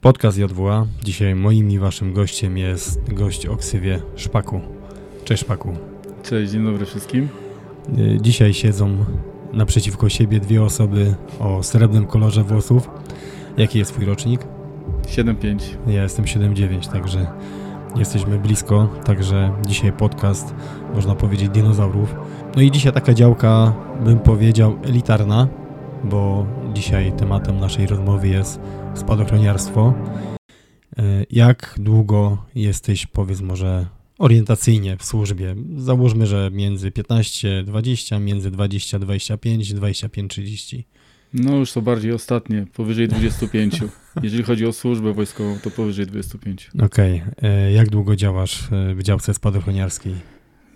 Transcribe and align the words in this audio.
Podcast 0.00 0.38
JWA. 0.38 0.86
Dzisiaj 1.04 1.34
moim 1.34 1.70
i 1.70 1.78
waszym 1.78 2.12
gościem 2.12 2.58
jest 2.58 3.12
gość 3.14 3.46
o 3.46 3.56
ksywie 3.56 4.00
Szpaku. 4.16 4.60
Cześć 5.24 5.42
Szpaku. 5.42 5.72
Cześć, 6.22 6.52
dzień 6.52 6.64
dobry 6.64 6.86
wszystkim. 6.86 7.28
Y, 7.98 8.18
Dzisiaj 8.20 8.54
siedzą 8.54 9.04
naprzeciwko 9.52 10.08
siebie 10.08 10.40
dwie 10.40 10.62
osoby 10.62 11.14
o 11.40 11.62
srebrnym 11.62 12.06
kolorze 12.06 12.44
włosów. 12.44 12.90
Jaki 13.56 13.78
jest 13.78 13.92
twój 13.92 14.04
rocznik? 14.04 14.40
7-5. 15.02 15.58
Ja 15.86 16.02
jestem 16.02 16.24
7-9, 16.24 16.92
także 16.92 17.26
jesteśmy 17.96 18.38
blisko. 18.38 18.88
Także 19.04 19.52
dzisiaj 19.66 19.92
podcast, 19.92 20.54
można 20.94 21.14
powiedzieć, 21.14 21.48
dinozaurów. 21.48 22.14
No 22.56 22.62
i 22.62 22.70
dzisiaj 22.70 22.92
taka 22.92 23.14
działka, 23.14 23.72
bym 24.04 24.18
powiedział, 24.18 24.76
elitarna, 24.84 25.48
bo 26.04 26.46
dzisiaj 26.74 27.12
tematem 27.12 27.60
naszej 27.60 27.86
rozmowy 27.86 28.28
jest 28.28 28.60
spadochroniarstwo. 28.94 29.94
E, 30.98 31.02
Jak 31.30 31.74
długo 31.78 32.44
jesteś, 32.54 33.06
powiedz 33.06 33.40
może, 33.40 33.86
orientacyjnie 34.18 34.96
w 34.96 35.04
służbie? 35.04 35.54
Załóżmy, 35.76 36.26
że 36.26 36.50
między 36.52 36.90
15, 36.90 37.62
20, 37.66 38.18
między 38.18 38.50
20, 38.50 38.98
25, 38.98 39.74
25, 39.74 40.30
30. 40.30 40.86
No 41.34 41.56
już 41.56 41.72
to 41.72 41.82
bardziej 41.82 42.12
ostatnie, 42.12 42.66
powyżej 42.74 43.08
25. 43.08 43.80
Jeżeli 44.22 44.42
chodzi 44.42 44.66
o 44.66 44.72
służbę 44.72 45.12
wojskową, 45.12 45.58
to 45.62 45.70
powyżej 45.70 46.06
25. 46.06 46.70
Okej, 46.82 47.22
e, 47.42 47.72
jak 47.72 47.88
długo 47.90 48.16
działasz 48.16 48.68
e, 48.72 48.94
w 48.94 49.02
działce 49.02 49.34
spadochroniarskiej? 49.34 50.14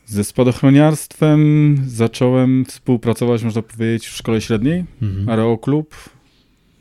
Ze 0.07 0.25
spadochroniarstwem 0.25 1.77
zacząłem 1.87 2.65
współpracować, 2.65 3.43
można 3.45 3.63
powiedzieć, 3.63 4.07
w 4.07 4.17
szkole 4.17 4.41
średniej, 4.41 4.85
Mhm. 5.03 5.29
Aeroklub. 5.29 5.95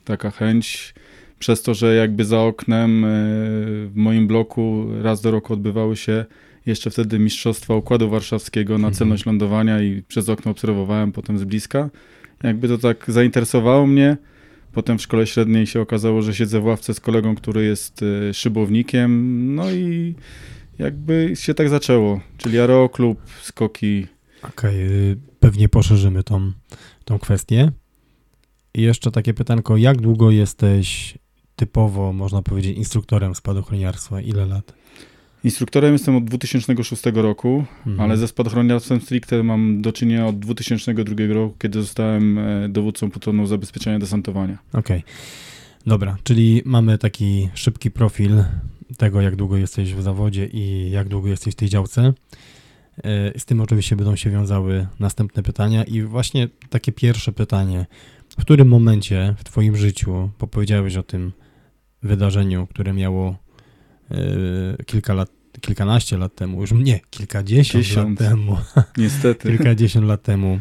Taka 0.05 0.31
chęć, 0.31 0.93
przez 1.39 1.61
to, 1.61 1.73
że 1.73 1.95
jakby 1.95 2.25
za 2.25 2.39
oknem 2.41 3.05
e, 3.05 3.07
w 3.88 3.91
moim 3.95 4.27
bloku 4.27 4.85
raz 5.01 5.21
do 5.21 5.31
roku 5.31 5.53
odbywały 5.53 5.95
się 5.95 6.25
jeszcze 6.66 6.89
wtedy 6.89 7.19
Mistrzostwa 7.19 7.75
Układu 7.75 8.09
Warszawskiego 8.09 8.73
na 8.73 8.75
Mhm. 8.77 8.94
celność 8.94 9.25
lądowania 9.25 9.81
i 9.81 10.01
przez 10.07 10.29
okno 10.29 10.51
obserwowałem 10.51 11.11
potem 11.11 11.38
z 11.39 11.44
bliska. 11.44 11.89
Jakby 12.44 12.67
to 12.67 12.77
tak 12.77 13.05
zainteresowało 13.07 13.88
mnie. 13.88 14.17
Potem 14.73 14.97
w 14.97 15.01
szkole 15.01 15.27
średniej 15.27 15.67
się 15.67 15.81
okazało, 15.81 16.21
że 16.21 16.35
siedzę 16.35 16.59
w 16.59 16.66
ławce 16.66 16.94
z 16.94 16.99
kolegą, 16.99 17.35
który 17.35 17.66
jest 17.66 18.03
e, 18.29 18.33
szybownikiem. 18.33 19.55
No 19.55 19.71
i 19.71 20.16
jakby 20.79 21.31
się 21.35 21.53
tak 21.53 21.69
zaczęło. 21.69 22.19
Czyli 22.38 22.59
aeroklub, 22.59 23.19
skoki. 23.41 24.07
Okej, 24.43 24.75
y, 25.11 25.17
pewnie 25.39 25.69
poszerzymy 25.69 26.23
tą, 26.23 26.52
tą 27.05 27.19
kwestię. 27.19 27.71
I 28.73 28.81
jeszcze 28.81 29.11
takie 29.11 29.33
pytanko, 29.33 29.77
jak 29.77 30.01
długo 30.01 30.31
jesteś 30.31 31.17
typowo, 31.55 32.13
można 32.13 32.41
powiedzieć, 32.41 32.77
instruktorem 32.77 33.35
spadochroniarstwa? 33.35 34.21
Ile 34.21 34.45
lat? 34.45 34.73
Instruktorem 35.44 35.94
jestem 35.94 36.16
od 36.16 36.23
2006 36.23 37.03
roku. 37.13 37.66
Mhm. 37.77 37.99
Ale 37.99 38.17
ze 38.17 38.27
spadochroniarstwem 38.27 39.01
stricte 39.01 39.44
mam 39.44 39.81
do 39.81 39.91
czynienia 39.91 40.27
od 40.27 40.39
2002 40.39 41.16
roku, 41.33 41.55
kiedy 41.59 41.81
zostałem 41.81 42.38
e, 42.38 42.69
dowódcą 42.69 43.11
plutonu 43.11 43.47
zabezpieczenia 43.47 43.99
desantowania. 43.99 44.57
Okej, 44.73 45.03
dobra, 45.85 46.17
czyli 46.23 46.61
mamy 46.66 46.97
taki 46.97 47.49
szybki 47.53 47.91
profil 47.91 48.44
tego, 48.97 49.22
jak 49.22 49.36
długo 49.36 49.58
jesteś 49.58 49.94
w 49.94 50.02
zawodzie 50.02 50.45
i 50.47 50.91
jak 50.91 51.08
długo 51.08 51.27
jesteś 51.30 51.53
w 51.53 51.58
tej 51.58 51.69
działce. 51.69 52.13
E, 53.03 53.39
Z 53.39 53.45
tym 53.45 53.61
oczywiście 53.61 53.95
będą 53.95 54.16
się 54.16 54.30
wiązały 54.31 54.88
następne 55.00 55.44
pytania 55.44 55.83
i 55.83 56.02
właśnie 56.02 56.47
takie 56.69 56.91
pierwsze 56.91 57.31
pytanie. 57.31 57.85
W 58.30 58.41
którym 58.41 58.67
momencie 58.67 59.35
w 59.38 59.44
twoim 59.44 59.75
życiu, 59.75 60.30
bo 60.39 60.47
powiedziałeś 60.47 60.95
o 60.95 61.03
tym 61.03 61.31
wydarzeniu, 62.03 62.67
które 62.67 62.94
miało 62.94 63.35
e, 64.12 64.16
kilka 64.85 65.13
lat, 65.13 65.29
kilkanaście 65.62 66.17
lat 66.17 66.35
temu, 66.35 66.62
już 66.62 66.72
nie, 66.72 67.00
kilkadziesiąt 67.09 67.84
Dziesiąt. 67.85 68.19
lat 68.19 68.29
temu, 68.29 68.57
Niestety. 68.97 69.50
kilkadziesiąt 69.57 70.06
lat 70.07 70.23
temu, 70.23 70.59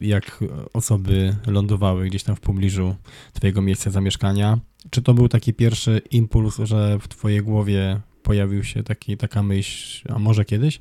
jak 0.00 0.44
osoby 0.72 1.36
lądowały 1.46 2.06
gdzieś 2.06 2.22
tam 2.22 2.36
w 2.36 2.40
pobliżu 2.40 2.94
Twojego 3.32 3.62
miejsca 3.62 3.90
zamieszkania. 3.90 4.58
Czy 4.90 5.02
to 5.02 5.14
był 5.14 5.28
taki 5.28 5.54
pierwszy 5.54 6.00
impuls, 6.10 6.58
że 6.64 6.98
w 6.98 7.08
Twojej 7.08 7.42
głowie 7.42 8.00
pojawił 8.22 8.64
się 8.64 8.82
taki, 8.82 9.16
taka 9.16 9.42
myśl, 9.42 10.12
a 10.12 10.18
może 10.18 10.44
kiedyś? 10.44 10.80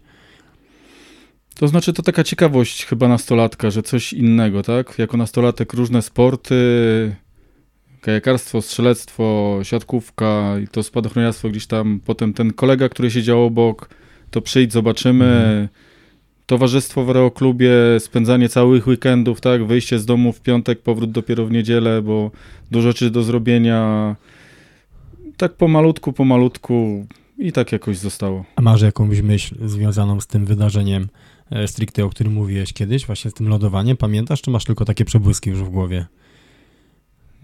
To 1.55 1.67
znaczy, 1.67 1.93
to 1.93 2.03
taka 2.03 2.23
ciekawość 2.23 2.85
chyba 2.85 3.07
nastolatka, 3.07 3.71
że 3.71 3.83
coś 3.83 4.13
innego, 4.13 4.63
tak? 4.63 4.99
Jako 4.99 5.17
nastolatek 5.17 5.73
różne 5.73 6.01
sporty, 6.01 6.55
kajakarstwo, 8.01 8.61
strzelectwo, 8.61 9.59
siatkówka 9.63 10.59
i 10.63 10.67
to 10.67 10.83
spadochroniarstwo 10.83 11.49
gdzieś 11.49 11.67
tam. 11.67 11.99
Potem 12.05 12.33
ten 12.33 12.53
kolega, 12.53 12.89
który 12.89 13.11
siedział 13.11 13.43
obok, 13.43 13.89
to 14.31 14.41
przyjdź, 14.41 14.73
zobaczymy. 14.73 15.25
Mhm. 15.25 15.84
Towarzystwo 16.45 17.05
w 17.05 17.09
aeroklubie, 17.09 17.71
spędzanie 17.99 18.49
całych 18.49 18.87
weekendów, 18.87 19.41
tak? 19.41 19.65
Wyjście 19.65 19.99
z 19.99 20.05
domu 20.05 20.31
w 20.33 20.41
piątek, 20.41 20.81
powrót 20.81 21.11
dopiero 21.11 21.45
w 21.45 21.51
niedzielę, 21.51 22.01
bo 22.01 22.31
dużo 22.71 22.87
rzeczy 22.87 23.11
do 23.11 23.23
zrobienia. 23.23 24.15
Tak 25.37 25.53
pomalutku, 25.53 26.13
pomalutku 26.13 27.05
i 27.37 27.51
tak 27.51 27.71
jakoś 27.71 27.97
zostało. 27.97 28.45
A 28.55 28.61
masz 28.61 28.81
jakąś 28.81 29.21
myśl 29.21 29.67
związaną 29.67 30.21
z 30.21 30.27
tym 30.27 30.45
wydarzeniem 30.45 31.07
e, 31.51 31.67
stricte, 31.67 32.05
o 32.05 32.09
którym 32.09 32.33
mówiłeś 32.33 32.73
kiedyś, 32.73 33.05
właśnie 33.05 33.31
z 33.31 33.33
tym 33.33 33.47
lodowaniem? 33.49 33.97
Pamiętasz, 33.97 34.41
czy 34.41 34.51
masz 34.51 34.65
tylko 34.65 34.85
takie 34.85 35.05
przebłyski 35.05 35.49
już 35.49 35.59
w 35.63 35.69
głowie? 35.69 36.05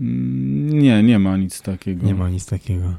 Mm, 0.01 0.79
Nie, 0.79 1.03
nie 1.03 1.19
ma 1.19 1.37
nic 1.37 1.61
takiego. 1.61 2.07
Nie 2.07 2.15
ma 2.15 2.29
nic 2.29 2.45
takiego. 2.45 2.93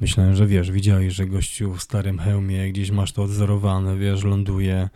Myślałem, 0.00 0.34
że 0.34 0.46
wiesz, 0.46 0.70
widziałeś, 0.70 1.14
że 1.14 1.26
gościu 1.26 1.72
w 1.74 1.82
starym 1.82 2.18
hełmie, 2.18 2.72
gdzieś 2.72 2.90
masz 2.90 3.12
to 3.12 3.22
odzorowane, 3.22 3.96
wiesz, 3.96 4.24
ląduje 4.24 4.88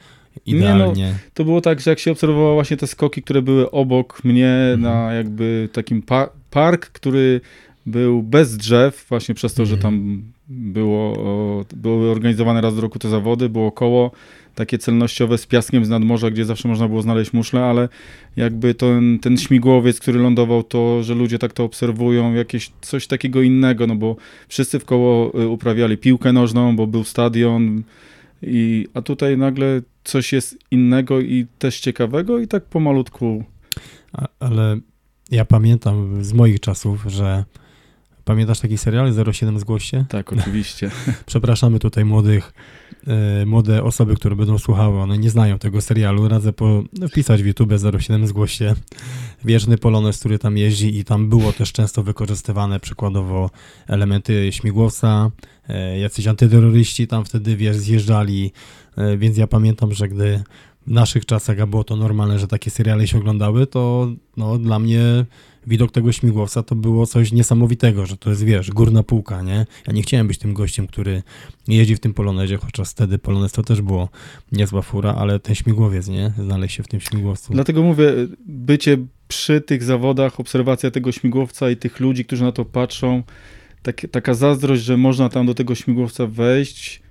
idealnie. 0.47 1.15
To 1.35 1.45
było 1.45 1.61
tak, 1.61 1.81
że 1.81 1.91
jak 1.91 1.99
się 1.99 2.13
obserwowało 2.13 2.55
właśnie 2.55 2.77
te 2.77 2.87
skoki, 2.87 3.23
które 3.23 3.43
były 3.43 3.71
obok 3.71 4.25
mnie 4.25 4.49
Mhm. 4.75 4.81
na 4.81 5.13
jakby 5.13 5.69
takim 5.73 6.03
pa 6.03 6.29
park, 6.51 6.87
który 6.87 7.41
był 7.87 8.23
bez 8.23 8.57
drzew, 8.57 9.07
właśnie 9.09 9.35
przez 9.35 9.55
to, 9.55 9.67
że 9.67 9.75
Mhm. 9.75 9.95
tam 9.95 10.23
było, 10.49 11.65
były 11.77 12.11
organizowane 12.11 12.61
raz 12.61 12.75
do 12.75 12.81
roku 12.81 12.99
te 12.99 13.09
zawody, 13.09 13.49
było 13.49 13.73
koło 13.73 14.11
takie 14.55 14.79
celnościowe 14.79 15.39
z 15.39 15.47
piaskiem 15.47 15.85
z 15.85 15.89
nadmorza, 15.89 16.31
gdzie 16.31 16.45
zawsze 16.45 16.69
można 16.69 16.89
było 16.89 17.03
znaleźć 17.03 17.33
muszle, 17.33 17.65
ale 17.65 17.89
jakby 18.37 18.75
ten, 18.75 19.19
ten 19.19 19.37
śmigłowiec, 19.37 20.01
który 20.01 20.19
lądował, 20.19 20.63
to, 20.63 21.03
że 21.03 21.15
ludzie 21.15 21.39
tak 21.39 21.53
to 21.53 21.65
obserwują, 21.65 22.35
jakieś 22.35 22.71
coś 22.81 23.07
takiego 23.07 23.43
innego, 23.43 23.87
no 23.87 23.97
bo 23.97 24.17
wszyscy 24.49 24.79
w 24.79 24.85
koło 24.85 25.41
y, 25.43 25.49
uprawiali 25.49 25.97
piłkę 25.97 26.33
nożną, 26.33 26.77
bo 26.77 26.87
był 26.87 27.05
stadion, 27.05 27.83
i, 28.43 28.87
a 28.95 29.03
tutaj 29.03 29.39
nagle 29.39 29.83
coś 30.05 30.33
jest 30.33 30.59
innego 30.71 31.21
i 31.21 31.47
też 31.59 31.81
ciekawego 31.81 32.39
i 32.39 32.49
tak 32.49 32.65
pomalutku. 32.65 33.45
A, 34.13 34.27
ale 34.41 34.79
ja 35.31 35.45
pamiętam 35.45 36.25
z 36.25 36.33
moich 36.33 36.61
czasów, 36.61 37.05
że 37.07 37.45
pamiętasz 38.29 38.61
taki 38.61 38.79
serial 38.79 39.13
07 39.33 39.59
Zgłoś 39.59 39.91
się? 39.91 40.05
Tak, 40.09 40.33
oczywiście. 40.33 40.91
Przepraszamy 41.27 41.79
tutaj 41.79 42.05
młodych, 42.05 42.53
e, 43.07 43.47
młode 43.47 43.85
osoby, 43.85 44.17
które 44.17 44.37
będą 44.37 44.59
słuchały, 44.59 45.01
one 45.01 45.19
nie 45.19 45.31
znają 45.31 45.59
tego 45.59 45.81
serialu. 45.81 46.29
Radzę 46.29 46.53
po, 46.53 46.83
wpisać 47.11 47.43
w 47.43 47.47
YouTube 47.47 47.73
07 48.01 48.27
Zgłoś 48.27 48.53
się. 48.53 48.75
Wieżny 49.45 49.79
Polones, 49.79 50.19
który 50.19 50.39
tam 50.39 50.57
jeździ 50.57 50.99
i 50.99 51.05
tam 51.05 51.29
było 51.29 51.53
też 51.53 51.73
często 51.73 52.03
wykorzystywane 52.03 52.81
przykładowo 52.81 53.51
elementy 53.87 54.53
śmigłowca, 54.53 55.31
e, 55.69 55.99
jacyś 55.99 56.27
antyterroryści 56.27 57.07
tam 57.07 57.25
wtedy, 57.25 57.57
wiesz, 57.57 57.77
zjeżdżali, 57.77 58.53
e, 58.97 59.17
więc 59.17 59.37
ja 59.37 59.47
pamiętam, 59.47 59.95
że 59.95 60.09
gdy 60.09 60.43
w 60.87 60.91
naszych 60.91 61.27
czasach, 61.27 61.61
a 61.61 61.67
było 61.67 61.85
to 61.85 61.97
normalne, 61.97 62.39
że 62.39 62.49
takie 62.49 62.71
seriale 62.71 63.07
się 63.07 63.19
oglądały, 63.19 63.67
to 63.67 64.09
no, 64.37 64.59
dla 64.59 64.79
mnie 64.79 65.25
widok 65.69 65.93
tego 65.93 66.13
śmigłowca 66.13 66.63
to 66.63 66.75
było 66.75 67.07
coś 67.07 67.33
niesamowitego, 67.33 68.07
że 68.07 68.17
to 68.17 68.31
jest, 68.31 68.45
wiesz, 68.45 68.71
górna 68.71 69.03
półka, 69.03 69.43
nie? 69.43 69.67
Ja 69.87 69.93
nie 69.93 70.03
chciałem 70.03 70.29
być 70.29 70.39
tym 70.39 70.55
gościem, 70.55 70.87
który 70.87 71.23
jeździ 71.69 71.97
w 71.97 72.01
tym 72.01 72.15
Polonezie, 72.15 72.57
chociaż 72.57 72.91
wtedy 72.91 73.19
Polonez 73.19 73.53
to 73.53 73.63
też 73.63 73.83
było 73.83 74.09
niezła 74.53 74.83
fura, 74.83 75.15
ale 75.15 75.41
ten 75.41 75.55
śmigłowiec, 75.55 76.09
nie? 76.09 76.33
Znaleźć 76.45 76.77
się 76.77 76.83
w 76.83 76.89
tym 76.89 77.01
śmigłowcu. 77.01 77.53
Dlatego 77.53 77.83
mówię, 77.83 78.13
bycie 78.47 78.99
przy 79.29 79.61
tych 79.61 79.83
zawodach, 79.83 80.41
obserwacja 80.41 80.91
tego 80.91 81.13
śmigłowca 81.13 81.71
i 81.71 81.77
tych 81.77 82.01
ludzi, 82.01 82.25
którzy 82.25 82.45
na 82.45 82.53
to 82.53 82.65
patrzą, 82.65 83.23
tak, 83.83 84.07
taka 84.11 84.35
zazdrość, 84.35 84.83
że 84.83 84.97
można 84.97 85.29
tam 85.29 85.47
do 85.47 85.55
tego 85.55 85.75
śmigłowca 85.75 86.27
wejść, 86.27 87.03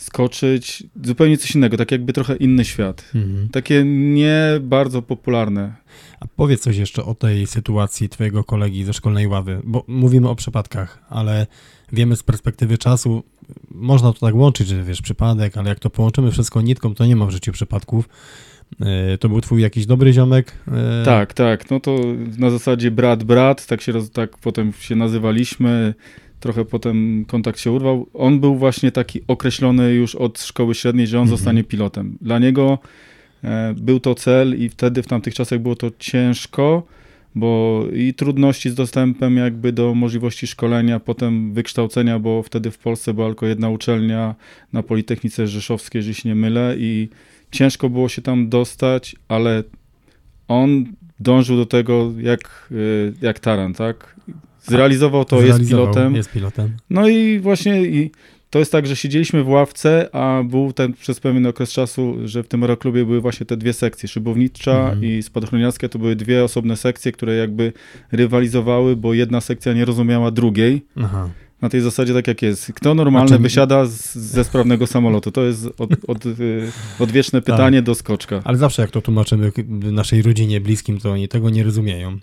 skoczyć, 0.00 0.84
zupełnie 1.04 1.38
coś 1.38 1.54
innego, 1.54 1.76
tak 1.76 1.92
jakby 1.92 2.12
trochę 2.12 2.36
inny 2.36 2.64
świat. 2.64 3.10
Mhm. 3.14 3.48
Takie 3.48 3.84
nie 3.84 4.42
bardzo 4.60 5.02
popularne. 5.02 5.74
A 6.20 6.26
powiedz 6.36 6.60
coś 6.60 6.76
jeszcze 6.76 7.04
o 7.04 7.14
tej 7.14 7.46
sytuacji 7.46 8.08
twojego 8.08 8.44
kolegi 8.44 8.84
ze 8.84 8.92
szkolnej 8.92 9.26
ławy, 9.26 9.60
bo 9.64 9.84
mówimy 9.88 10.28
o 10.28 10.34
przypadkach, 10.34 10.98
ale 11.08 11.46
wiemy 11.92 12.16
z 12.16 12.22
perspektywy 12.22 12.78
czasu, 12.78 13.22
można 13.70 14.12
to 14.12 14.18
tak 14.20 14.34
łączyć, 14.34 14.68
że 14.68 14.84
wiesz, 14.84 15.02
przypadek, 15.02 15.56
ale 15.56 15.68
jak 15.68 15.78
to 15.78 15.90
połączymy 15.90 16.30
wszystko 16.30 16.62
nitką, 16.62 16.94
to 16.94 17.06
nie 17.06 17.16
ma 17.16 17.26
w 17.26 17.30
życiu 17.30 17.52
przypadków. 17.52 18.08
E, 18.80 19.18
to 19.18 19.28
był 19.28 19.40
twój 19.40 19.62
jakiś 19.62 19.86
dobry 19.86 20.12
ziomek? 20.12 20.52
E... 20.68 21.04
Tak, 21.04 21.34
tak. 21.34 21.70
No 21.70 21.80
to 21.80 21.98
na 22.38 22.50
zasadzie 22.50 22.90
brat, 22.90 23.24
brat, 23.24 23.66
tak 23.66 23.80
się 23.80 23.92
roz, 23.92 24.10
tak 24.10 24.38
potem 24.38 24.72
się 24.72 24.96
nazywaliśmy. 24.96 25.94
Trochę 26.40 26.64
potem 26.64 27.24
kontakt 27.28 27.60
się 27.60 27.72
urwał. 27.72 28.06
On 28.14 28.40
był 28.40 28.56
właśnie 28.56 28.92
taki 28.92 29.20
określony 29.28 29.94
już 29.94 30.14
od 30.14 30.40
szkoły 30.40 30.74
średniej, 30.74 31.06
że 31.06 31.18
on 31.18 31.22
mhm. 31.22 31.38
zostanie 31.38 31.64
pilotem. 31.64 32.18
Dla 32.20 32.38
niego 32.38 32.78
e, 33.44 33.74
był 33.76 34.00
to 34.00 34.14
cel 34.14 34.58
i 34.58 34.68
wtedy 34.68 35.02
w 35.02 35.06
tamtych 35.06 35.34
czasach 35.34 35.58
było 35.58 35.76
to 35.76 35.90
ciężko, 35.98 36.86
bo 37.34 37.84
i 37.94 38.14
trudności 38.14 38.70
z 38.70 38.74
dostępem 38.74 39.36
jakby 39.36 39.72
do 39.72 39.94
możliwości 39.94 40.46
szkolenia, 40.46 41.00
potem 41.00 41.54
wykształcenia, 41.54 42.18
bo 42.18 42.42
wtedy 42.42 42.70
w 42.70 42.78
Polsce 42.78 43.14
była 43.14 43.26
tylko 43.26 43.46
jedna 43.46 43.68
uczelnia 43.68 44.34
na 44.72 44.82
Politechnice 44.82 45.46
Rzeszowskiej, 45.46 45.98
jeżeli 45.98 46.14
się 46.14 46.28
nie 46.28 46.34
mylę 46.34 46.74
i 46.78 47.08
ciężko 47.50 47.90
było 47.90 48.08
się 48.08 48.22
tam 48.22 48.48
dostać, 48.48 49.16
ale 49.28 49.64
on 50.48 50.84
dążył 51.20 51.56
do 51.56 51.66
tego 51.66 52.12
jak, 52.18 52.68
y, 52.72 53.12
jak 53.22 53.38
taran, 53.38 53.74
tak? 53.74 54.16
Zrealizował 54.62 55.24
to, 55.24 55.42
jest 55.42 55.68
pilotem. 55.68 56.14
Jest 56.14 56.32
pilotem. 56.32 56.76
No 56.90 57.08
i 57.08 57.40
właśnie 57.40 57.82
i 57.82 58.10
to 58.50 58.58
jest 58.58 58.72
tak, 58.72 58.86
że 58.86 58.96
siedzieliśmy 58.96 59.44
w 59.44 59.48
ławce, 59.48 60.08
a 60.14 60.42
był 60.44 60.72
ten 60.72 60.92
przez 60.92 61.20
pewien 61.20 61.46
okres 61.46 61.72
czasu, 61.72 62.16
że 62.24 62.42
w 62.42 62.48
tym 62.48 62.62
aeroklubie 62.62 63.04
były 63.04 63.20
właśnie 63.20 63.46
te 63.46 63.56
dwie 63.56 63.72
sekcje, 63.72 64.08
szybownicza 64.08 64.78
mhm. 64.78 65.04
i 65.04 65.22
spadochroniarskie, 65.22 65.88
to 65.88 65.98
były 65.98 66.16
dwie 66.16 66.44
osobne 66.44 66.76
sekcje, 66.76 67.12
które 67.12 67.36
jakby 67.36 67.72
rywalizowały, 68.12 68.96
bo 68.96 69.14
jedna 69.14 69.40
sekcja 69.40 69.72
nie 69.72 69.84
rozumiała 69.84 70.30
drugiej. 70.30 70.84
Aha 70.96 71.28
na 71.62 71.68
tej 71.68 71.80
zasadzie 71.80 72.14
tak 72.14 72.28
jak 72.28 72.42
jest. 72.42 72.72
Kto 72.72 72.94
normalny 72.94 73.28
znaczy... 73.28 73.42
wysiada 73.42 73.86
z, 73.86 74.14
ze 74.14 74.44
sprawnego 74.44 74.86
samolotu? 74.86 75.30
To 75.30 75.42
jest 75.44 75.66
od, 75.78 75.90
od, 76.06 76.26
y, 76.26 76.72
odwieczne 76.98 77.42
tak. 77.42 77.54
pytanie 77.54 77.78
tak. 77.78 77.86
do 77.86 77.94
skoczka. 77.94 78.40
Ale 78.44 78.58
zawsze 78.58 78.82
jak 78.82 78.90
to 78.90 79.02
tłumaczymy 79.02 79.52
naszej 79.68 80.22
rodzinie, 80.22 80.60
bliskim, 80.60 80.98
to 80.98 81.12
oni 81.12 81.28
tego 81.28 81.50
nie 81.50 81.62
rozumieją. 81.62 82.18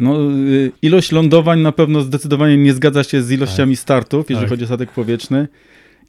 No, 0.00 0.30
y, 0.30 0.72
ilość 0.82 1.12
lądowań 1.12 1.60
na 1.60 1.72
pewno 1.72 2.00
zdecydowanie 2.00 2.56
nie 2.56 2.74
zgadza 2.74 3.04
się 3.04 3.22
z 3.22 3.30
ilościami 3.30 3.76
tak. 3.76 3.82
startów, 3.82 4.30
jeżeli 4.30 4.44
tak. 4.44 4.50
chodzi 4.50 4.64
o 4.64 4.66
statek 4.66 4.90
powietrzny. 4.90 5.48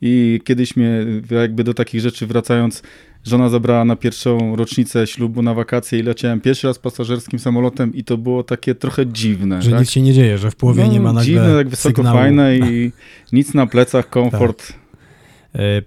I 0.02 0.42
kiedyś 0.44 0.76
mnie, 0.76 1.06
jakby 1.32 1.64
do 1.64 1.74
takich 1.74 2.02
rzeczy 2.02 2.28
wracając, 2.28 2.84
żona 3.24 3.50
zabrała 3.50 3.86
na 3.86 3.96
pierwszą 3.96 4.56
rocznicę 4.56 5.08
ślubu 5.08 5.42
na 5.42 5.54
wakacje 5.54 6.00
i 6.00 6.04
leciałem 6.04 6.42
pierwszy 6.42 6.68
raz 6.68 6.80
pasażerskim 6.80 7.40
samolotem 7.40 7.94
i 7.94 8.04
to 8.04 8.18
było 8.18 8.44
takie 8.44 8.76
trochę 8.76 9.06
dziwne. 9.08 9.62
Że 9.62 9.72
tak? 9.72 9.80
nic 9.80 9.92
się 9.92 10.02
nie 10.02 10.14
dzieje, 10.14 10.38
że 10.38 10.52
w 10.52 10.56
połowie 10.56 10.84
no, 10.84 10.92
nie 10.92 11.00
ma 11.00 11.14
nagle 11.14 11.26
Dziwne, 11.26 11.56
tak 11.56 11.70
wysoko 11.70 11.96
sygnału. 11.96 12.18
fajne 12.18 12.58
i 12.58 12.92
nic 13.34 13.54
na 13.54 13.68
plecach, 13.68 14.10
komfort. 14.10 14.68
Tak. 14.68 14.82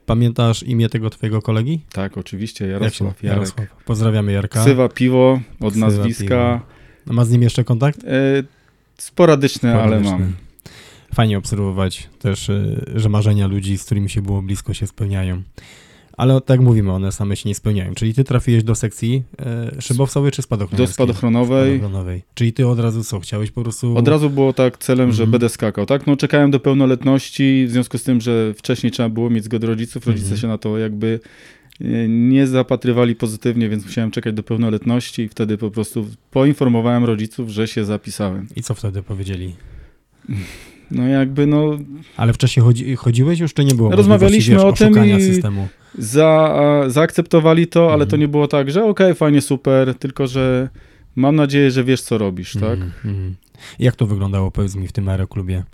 Pamiętasz 0.06 0.62
imię 0.62 0.88
tego 0.88 1.10
twojego 1.10 1.42
kolegi? 1.42 1.80
Tak, 1.92 2.18
oczywiście, 2.18 2.66
Jarosław 2.66 3.22
Jarosław. 3.22 3.66
Pozdrawiamy 3.84 4.32
Jarka. 4.32 4.60
Ksywa 4.60 4.88
Piwo 4.88 5.40
od 5.60 5.72
Ksywa 5.72 5.86
nazwiska. 5.86 6.60
Piwo. 6.60 6.73
Ma 7.06 7.24
z 7.24 7.30
nim 7.30 7.42
jeszcze 7.42 7.64
kontakt? 7.64 8.04
E, 8.04 8.42
sporadyczny, 8.98 9.70
sporadyczny, 9.70 9.82
ale 9.82 10.00
mam. 10.00 10.32
Fajnie 11.14 11.38
obserwować 11.38 12.08
też, 12.18 12.50
e, 12.50 12.76
że 12.94 13.08
marzenia 13.08 13.46
ludzi, 13.46 13.78
z 13.78 13.84
którymi 13.84 14.10
się 14.10 14.22
było 14.22 14.42
blisko, 14.42 14.74
się 14.74 14.86
spełniają. 14.86 15.42
Ale 16.16 16.40
tak 16.40 16.60
mówimy, 16.60 16.92
one 16.92 17.12
same 17.12 17.36
się 17.36 17.48
nie 17.48 17.54
spełniają. 17.54 17.94
Czyli 17.94 18.14
ty 18.14 18.24
trafiłeś 18.24 18.64
do 18.64 18.74
sekcji 18.74 19.22
e, 19.38 19.82
szybowcowej 19.82 20.32
czy 20.32 20.42
spadochronowej? 20.42 20.86
Do 20.86 20.92
spadochronowej. 20.92 21.78
spadochronowej. 21.78 22.22
Czyli 22.34 22.52
ty 22.52 22.66
od 22.66 22.80
razu 22.80 23.04
co, 23.04 23.20
chciałeś 23.20 23.50
po 23.50 23.62
prostu... 23.62 23.96
Od 23.96 24.08
razu 24.08 24.30
było 24.30 24.52
tak 24.52 24.78
celem, 24.78 25.12
że 25.12 25.22
mm 25.22 25.28
-hmm. 25.28 25.32
będę 25.32 25.48
skakał, 25.48 25.86
tak? 25.86 26.06
No 26.06 26.16
czekałem 26.16 26.50
do 26.50 26.60
pełnoletności, 26.60 27.64
w 27.68 27.70
związku 27.70 27.98
z 27.98 28.02
tym, 28.02 28.20
że 28.20 28.54
wcześniej 28.54 28.92
trzeba 28.92 29.08
było 29.08 29.30
mieć 29.30 29.44
zgodę 29.44 29.66
rodziców, 29.66 30.06
rodzice 30.06 30.26
mm 30.26 30.38
-hmm. 30.38 30.40
się 30.40 30.48
na 30.48 30.58
to 30.58 30.78
jakby 30.78 31.20
nie 32.08 32.46
zapatrywali 32.46 33.14
pozytywnie, 33.14 33.68
więc 33.68 33.84
musiałem 33.84 34.10
czekać 34.10 34.34
do 34.34 34.42
pełnoletności 34.42 35.22
i 35.22 35.28
wtedy 35.28 35.58
po 35.58 35.70
prostu 35.70 36.06
poinformowałem 36.30 37.04
rodziców, 37.04 37.48
że 37.48 37.68
się 37.68 37.84
zapisałem. 37.84 38.46
I 38.56 38.62
co 38.62 38.74
wtedy 38.74 39.02
powiedzieli? 39.02 39.54
No 40.90 41.06
jakby 41.06 41.46
no... 41.46 41.78
Ale 42.16 42.32
wcześniej 42.32 42.64
chodzi, 42.64 42.96
chodziłeś 42.96 43.38
już, 43.38 43.54
czy 43.54 43.64
nie 43.64 43.74
było 43.74 43.90
Rozmawialiśmy 43.90 44.54
wiesz, 44.54 44.64
o 44.64 44.72
tym 44.72 45.06
i 45.06 45.22
systemu? 45.22 45.68
Za, 45.98 46.84
zaakceptowali 46.86 47.66
to, 47.66 47.92
ale 47.92 48.06
to 48.06 48.16
mhm. 48.16 48.20
nie 48.20 48.28
było 48.28 48.48
tak, 48.48 48.70
że 48.70 48.80
okej, 48.80 48.90
okay, 48.90 49.14
fajnie, 49.14 49.40
super, 49.40 49.94
tylko 49.94 50.26
że 50.26 50.68
mam 51.16 51.36
nadzieję, 51.36 51.70
że 51.70 51.84
wiesz, 51.84 52.02
co 52.02 52.18
robisz, 52.18 52.52
tak? 52.52 52.78
Mm, 53.04 53.34
Jak 53.78 53.96
to 53.96 54.06
wyglądało, 54.06 54.50
powiedz 54.50 54.74
mi, 54.74 54.88
w 54.88 54.92
tym 54.92 55.08
aeroklubie? 55.08 55.64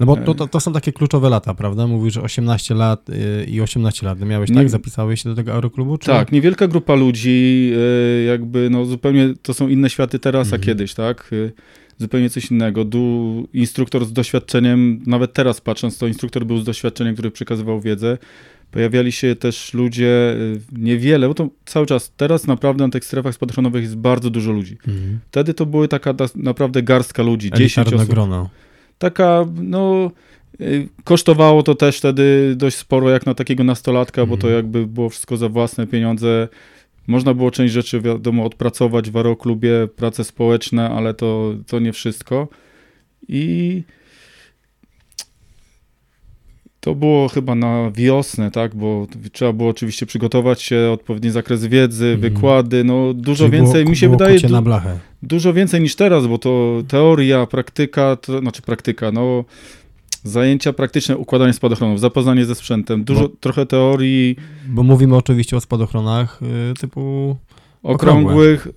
No 0.00 0.06
bo 0.06 0.16
to, 0.16 0.34
to, 0.34 0.46
to, 0.46 0.60
są 0.60 0.72
takie 0.72 0.92
kluczowe 0.92 1.28
lata, 1.28 1.54
prawda? 1.54 1.86
Mówisz, 1.86 2.14
że 2.14 2.22
18 2.22 2.74
lat 2.74 3.08
yy, 3.08 3.44
i 3.44 3.60
18 3.60 4.06
lat. 4.06 4.20
Miałeś, 4.20 4.50
nie, 4.50 4.56
tak? 4.56 4.70
Zapisałeś 4.70 5.22
się 5.22 5.28
do 5.28 5.34
tego 5.34 5.54
aeroklubu? 5.54 5.98
Czy... 5.98 6.06
Tak, 6.06 6.32
niewielka 6.32 6.68
grupa 6.68 6.94
ludzi, 6.94 7.70
yy, 8.16 8.24
jakby, 8.24 8.70
no 8.70 8.84
zupełnie, 8.84 9.34
to 9.42 9.54
są 9.54 9.68
inne 9.68 9.90
światy 9.90 10.18
teraz, 10.18 10.46
a 10.46 10.56
mhm. 10.56 10.62
kiedyś, 10.62 10.94
tak? 10.94 11.30
Zupełnie 11.98 12.30
coś 12.30 12.50
innego. 12.50 12.84
Du, 12.84 13.48
instruktor 13.52 14.04
z 14.04 14.12
doświadczeniem, 14.12 15.02
nawet 15.06 15.32
teraz 15.32 15.60
patrząc, 15.60 15.98
to 15.98 16.06
instruktor 16.06 16.46
był 16.46 16.58
z 16.58 16.64
doświadczeniem, 16.64 17.14
który 17.14 17.30
przekazywał 17.30 17.80
wiedzę. 17.80 18.18
Pojawiali 18.70 19.12
się 19.12 19.36
też 19.36 19.74
ludzie, 19.74 20.36
niewiele, 20.72 21.28
bo 21.28 21.34
to 21.34 21.48
cały 21.64 21.86
czas, 21.86 22.12
teraz 22.16 22.46
naprawdę 22.46 22.84
na 22.84 22.90
tych 22.90 23.04
strefach 23.04 23.34
spadochronowych 23.34 23.82
jest 23.82 23.96
bardzo 23.96 24.30
dużo 24.30 24.52
ludzi. 24.52 24.78
Mhm. 24.88 25.18
Wtedy 25.30 25.54
to 25.54 25.66
były 25.66 25.88
taka 25.88 26.14
naprawdę 26.34 26.82
garstka 26.82 27.22
ludzi, 27.22 27.50
10 27.50 27.92
osób. 27.92 28.08
grono. 28.08 28.50
Taka, 29.00 29.46
no, 29.62 30.10
y, 30.60 30.88
kosztowało 31.04 31.62
to 31.62 31.74
też 31.74 31.98
wtedy 31.98 32.54
dość 32.56 32.76
sporo 32.76 33.10
jak 33.10 33.26
na 33.26 33.34
takiego 33.34 33.64
nastolatka, 33.64 34.26
bo 34.26 34.36
to 34.36 34.46
mhm. 34.46 34.54
jakby 34.54 34.86
było 34.86 35.08
wszystko 35.08 35.36
za 35.36 35.48
własne 35.48 35.86
pieniądze. 35.86 36.48
Można 37.06 37.34
było 37.34 37.50
część 37.50 37.74
rzeczy, 37.74 38.00
wiadomo, 38.00 38.44
odpracować 38.44 39.10
w 39.10 39.16
aeroklubie, 39.16 39.88
prace 39.96 40.24
społeczne, 40.24 40.90
ale 40.90 41.14
to, 41.14 41.54
to 41.66 41.78
nie 41.78 41.92
wszystko. 41.92 42.48
I 43.28 43.82
to 46.80 46.94
było 46.94 47.28
chyba 47.28 47.54
na 47.54 47.90
wiosnę, 47.90 48.50
tak, 48.50 48.74
bo 48.74 49.06
trzeba 49.32 49.52
było 49.52 49.68
oczywiście 49.68 50.06
przygotować 50.06 50.62
się, 50.62 50.90
odpowiedni 50.92 51.30
zakres 51.30 51.66
wiedzy, 51.66 52.06
mm. 52.06 52.20
wykłady, 52.20 52.84
no 52.84 53.14
dużo 53.14 53.44
Czyli 53.44 53.56
więcej, 53.56 53.82
było, 53.82 53.90
mi 53.90 53.96
się 53.96 54.08
wydaje, 54.08 54.48
na 54.48 54.62
blachę. 54.62 54.98
dużo 55.22 55.52
więcej 55.52 55.80
niż 55.80 55.96
teraz, 55.96 56.26
bo 56.26 56.38
to 56.38 56.82
teoria, 56.88 57.46
praktyka, 57.46 58.16
to, 58.16 58.38
znaczy 58.38 58.62
praktyka, 58.62 59.12
no 59.12 59.44
zajęcia 60.24 60.72
praktyczne, 60.72 61.16
układanie 61.16 61.52
spadochronów, 61.52 62.00
zapoznanie 62.00 62.44
ze 62.44 62.54
sprzętem, 62.54 63.04
dużo, 63.04 63.20
bo, 63.20 63.28
trochę 63.28 63.66
teorii. 63.66 64.36
Bo 64.68 64.82
mówimy 64.82 65.16
oczywiście 65.16 65.56
o 65.56 65.60
spadochronach 65.60 66.40
yy, 66.42 66.74
typu 66.74 67.36
okrągłych, 67.82 68.68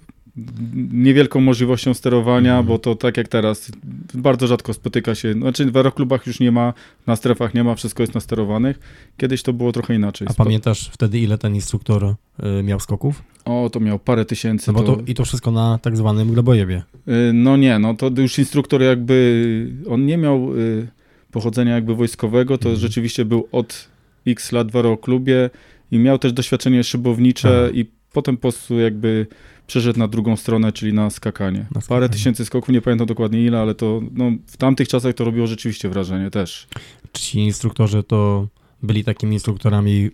niewielką 0.91 1.41
możliwością 1.41 1.93
sterowania, 1.93 2.53
mm. 2.53 2.65
bo 2.65 2.79
to 2.79 2.95
tak 2.95 3.17
jak 3.17 3.27
teraz, 3.27 3.71
bardzo 4.13 4.47
rzadko 4.47 4.73
spotyka 4.73 5.15
się, 5.15 5.33
znaczy 5.33 5.71
w 5.71 5.77
aeroklubach 5.77 6.27
już 6.27 6.39
nie 6.39 6.51
ma, 6.51 6.73
na 7.07 7.15
strefach 7.15 7.53
nie 7.53 7.63
ma, 7.63 7.75
wszystko 7.75 8.03
jest 8.03 8.13
nasterowanych. 8.13 8.79
Kiedyś 9.17 9.43
to 9.43 9.53
było 9.53 9.71
trochę 9.71 9.95
inaczej. 9.95 10.27
A 10.31 10.33
pamiętasz 10.33 10.89
wtedy, 10.93 11.19
ile 11.19 11.37
ten 11.37 11.55
instruktor 11.55 12.15
y, 12.59 12.63
miał 12.63 12.79
skoków? 12.79 13.23
O, 13.45 13.69
to 13.69 13.79
miał 13.79 13.99
parę 13.99 14.25
tysięcy. 14.25 14.71
No 14.71 14.79
bo 14.79 14.85
to... 14.85 14.95
to... 14.95 15.01
I 15.07 15.13
to 15.13 15.25
wszystko 15.25 15.51
na 15.51 15.79
tak 15.81 15.97
zwanym 15.97 16.33
glebojebie. 16.33 16.83
Y, 17.07 17.33
no 17.33 17.57
nie, 17.57 17.79
no 17.79 17.93
to 17.93 18.11
już 18.17 18.39
instruktor 18.39 18.81
jakby, 18.81 19.67
on 19.89 20.05
nie 20.05 20.17
miał 20.17 20.57
y, 20.57 20.87
pochodzenia 21.31 21.75
jakby 21.75 21.95
wojskowego, 21.95 22.57
to 22.57 22.69
mm. 22.69 22.81
rzeczywiście 22.81 23.25
był 23.25 23.47
od 23.51 23.87
x 24.27 24.51
lat 24.51 24.71
w 24.71 24.75
aeroklubie 24.75 25.49
i 25.91 25.99
miał 25.99 26.19
też 26.19 26.33
doświadczenie 26.33 26.83
szybownicze 26.83 27.61
Aha. 27.63 27.71
i 27.73 27.85
potem 28.13 28.37
po 28.37 28.41
prostu 28.41 28.79
jakby 28.79 29.27
przeszedł 29.67 30.00
na 30.00 30.08
drugą 30.08 30.36
stronę, 30.36 30.72
czyli 30.72 30.93
na 30.93 31.10
skakanie. 31.10 31.60
na 31.60 31.65
skakanie. 31.65 31.88
Parę 31.88 32.10
tysięcy 32.10 32.46
skoków, 32.46 32.70
nie 32.70 32.82
pamiętam 32.82 33.08
dokładnie 33.08 33.43
ile, 33.46 33.60
ale 33.60 33.75
to 33.75 34.01
no, 34.12 34.32
w 34.48 34.58
tamtych 34.58 34.88
czasach 34.88 35.15
to 35.15 35.25
robiło 35.25 35.48
rzeczywiście 35.48 35.89
wrażenie 35.89 36.32
też. 36.32 36.67
Czy 37.12 37.22
ci 37.22 37.39
instruktorzy 37.39 38.03
to 38.03 38.48
byli 38.84 39.03
takimi 39.03 39.34
instruktorami, 39.34 40.10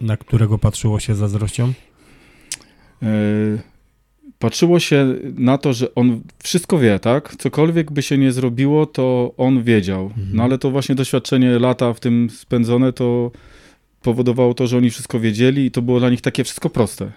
na 0.00 0.16
którego 0.16 0.58
patrzyło 0.58 1.00
się 1.00 1.14
zazdrością? 1.14 1.72
Yy, 3.02 3.08
patrzyło 4.38 4.80
się 4.80 5.14
na 5.34 5.58
to, 5.58 5.72
że 5.72 5.94
on 5.94 6.20
wszystko 6.42 6.78
wie, 6.78 6.98
tak? 6.98 7.36
Cokolwiek 7.36 7.92
by 7.92 8.02
się 8.02 8.18
nie 8.18 8.32
zrobiło, 8.32 8.86
to 8.86 9.34
on 9.36 9.62
wiedział. 9.62 10.02
Mhm. 10.06 10.28
No 10.32 10.42
ale 10.42 10.58
to 10.58 10.70
właśnie 10.70 10.94
doświadczenie 10.94 11.58
lata 11.58 11.92
w 11.92 12.00
tym 12.00 12.30
spędzone, 12.30 12.92
to 12.92 13.30
powodowało 14.02 14.54
to, 14.54 14.66
że 14.66 14.76
oni 14.76 14.90
wszystko 14.90 15.20
wiedzieli 15.20 15.64
i 15.64 15.70
to 15.70 15.82
było 15.82 15.98
dla 15.98 16.10
nich 16.10 16.20
takie 16.20 16.44
wszystko 16.44 16.70
proste 16.70 17.12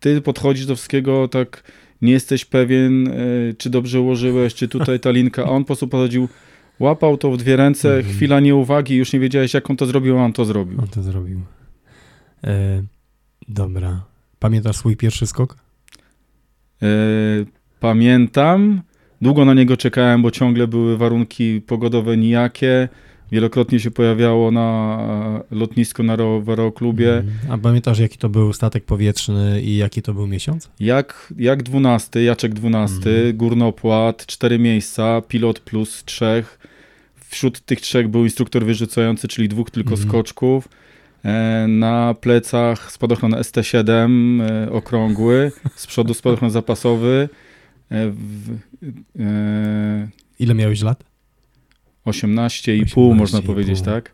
ty 0.00 0.20
podchodzisz 0.20 0.66
do 0.66 0.74
wszystkiego 0.74 1.28
tak, 1.28 1.72
nie 2.02 2.12
jesteś 2.12 2.44
pewien, 2.44 3.08
e, 3.08 3.12
czy 3.58 3.70
dobrze 3.70 4.00
ułożyłeś, 4.00 4.54
czy 4.54 4.68
tutaj 4.68 5.00
ta 5.00 5.10
linka, 5.10 5.44
a 5.44 5.48
on 5.48 5.62
po 5.62 5.66
prostu 5.66 5.88
podchodził, 5.88 6.28
łapał 6.80 7.16
to 7.16 7.30
w 7.30 7.36
dwie 7.36 7.56
ręce, 7.56 7.96
mhm. 7.96 8.14
chwila 8.14 8.40
nieuwagi, 8.40 8.96
już 8.96 9.12
nie 9.12 9.20
wiedziałeś, 9.20 9.54
jak 9.54 9.70
on 9.70 9.76
to 9.76 9.86
zrobił, 9.86 10.18
a 10.18 10.24
on 10.24 10.32
to 10.32 10.44
zrobił. 10.44 10.80
On 10.80 10.88
to 10.88 11.02
zrobił. 11.02 11.40
E, 12.44 12.82
dobra. 13.48 14.04
Pamiętasz 14.38 14.76
swój 14.76 14.96
pierwszy 14.96 15.26
skok? 15.26 15.56
E, 16.82 16.86
pamiętam. 17.80 18.82
Długo 19.20 19.44
na 19.44 19.54
niego 19.54 19.76
czekałem, 19.76 20.22
bo 20.22 20.30
ciągle 20.30 20.68
były 20.68 20.96
warunki 20.96 21.60
pogodowe 21.60 22.16
nijakie. 22.16 22.88
Wielokrotnie 23.32 23.80
się 23.80 23.90
pojawiało 23.90 24.50
na 24.50 24.98
e, 25.50 25.54
lotnisku 25.56 26.02
na 26.02 26.16
roweroklubie. 26.16 27.16
Mhm. 27.16 27.52
A 27.52 27.58
pamiętasz, 27.58 27.98
jaki 27.98 28.18
to 28.18 28.28
był 28.28 28.52
statek 28.52 28.84
powietrzny 28.84 29.62
i 29.62 29.76
jaki 29.76 30.02
to 30.02 30.14
był 30.14 30.26
miesiąc? 30.26 30.70
Jak, 30.80 31.32
jak 31.38 31.62
12, 31.62 32.22
Jaczek 32.22 32.54
12, 32.54 32.96
Mhm. 32.96 33.36
górnopłat, 33.36 34.26
cztery 34.26 34.58
miejsca, 34.58 35.22
pilot 35.28 35.60
plus 35.60 36.04
trzech. 36.04 36.58
Wśród 37.28 37.60
tych 37.60 37.80
trzech 37.80 38.08
był 38.08 38.24
instruktor 38.24 38.64
wyrzucający, 38.64 39.28
czyli 39.28 39.48
dwóch 39.48 39.70
tylko 39.70 39.90
Mhm. 39.90 40.08
skoczków. 40.08 40.68
E, 41.24 41.66
Na 41.68 42.14
plecach 42.20 42.92
spadochron 42.92 43.32
ST7 43.32 44.42
e, 44.42 44.72
okrągły, 44.72 45.52
z 45.76 45.86
przodu 45.86 46.14
spadochron 46.14 46.50
zapasowy. 46.50 47.28
W- 47.90 48.56
e, 49.20 50.08
Ile 50.38 50.54
miałeś 50.54 50.82
lat? 50.82 51.04
18,5 52.06 53.14
można 53.14 53.38
18,5. 53.40 53.46
powiedzieć, 53.46 53.80
tak? 53.82 54.12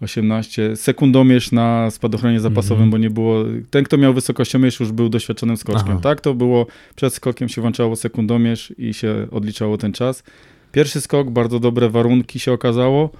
18. 0.00 0.76
Sekundomierz 0.76 1.52
na 1.52 1.90
spadochronie 1.90 2.40
zapasowym, 2.40 2.74
Mhm. 2.84 2.90
bo 2.90 2.98
nie 2.98 3.10
było. 3.10 3.44
Ten, 3.70 3.84
kto 3.84 3.98
miał 3.98 4.14
wysokościomierz, 4.14 4.80
już 4.80 4.92
był 4.92 5.08
doświadczonym 5.08 5.56
skoczkiem. 5.56 5.90
Aha. 5.92 6.00
Tak, 6.02 6.20
to 6.20 6.34
było 6.34 6.66
przed 6.96 7.14
skokiem 7.14 7.48
się 7.48 7.60
włączało 7.60 7.96
sekundomierz 7.96 8.72
i 8.78 8.94
się 8.94 9.26
odliczało 9.30 9.78
ten 9.78 9.92
czas. 9.92 10.22
Pierwszy 10.72 11.00
skok, 11.00 11.30
bardzo 11.30 11.60
dobre 11.60 11.88
warunki 11.90 12.38
się 12.40 12.52
okazało, 12.52 13.10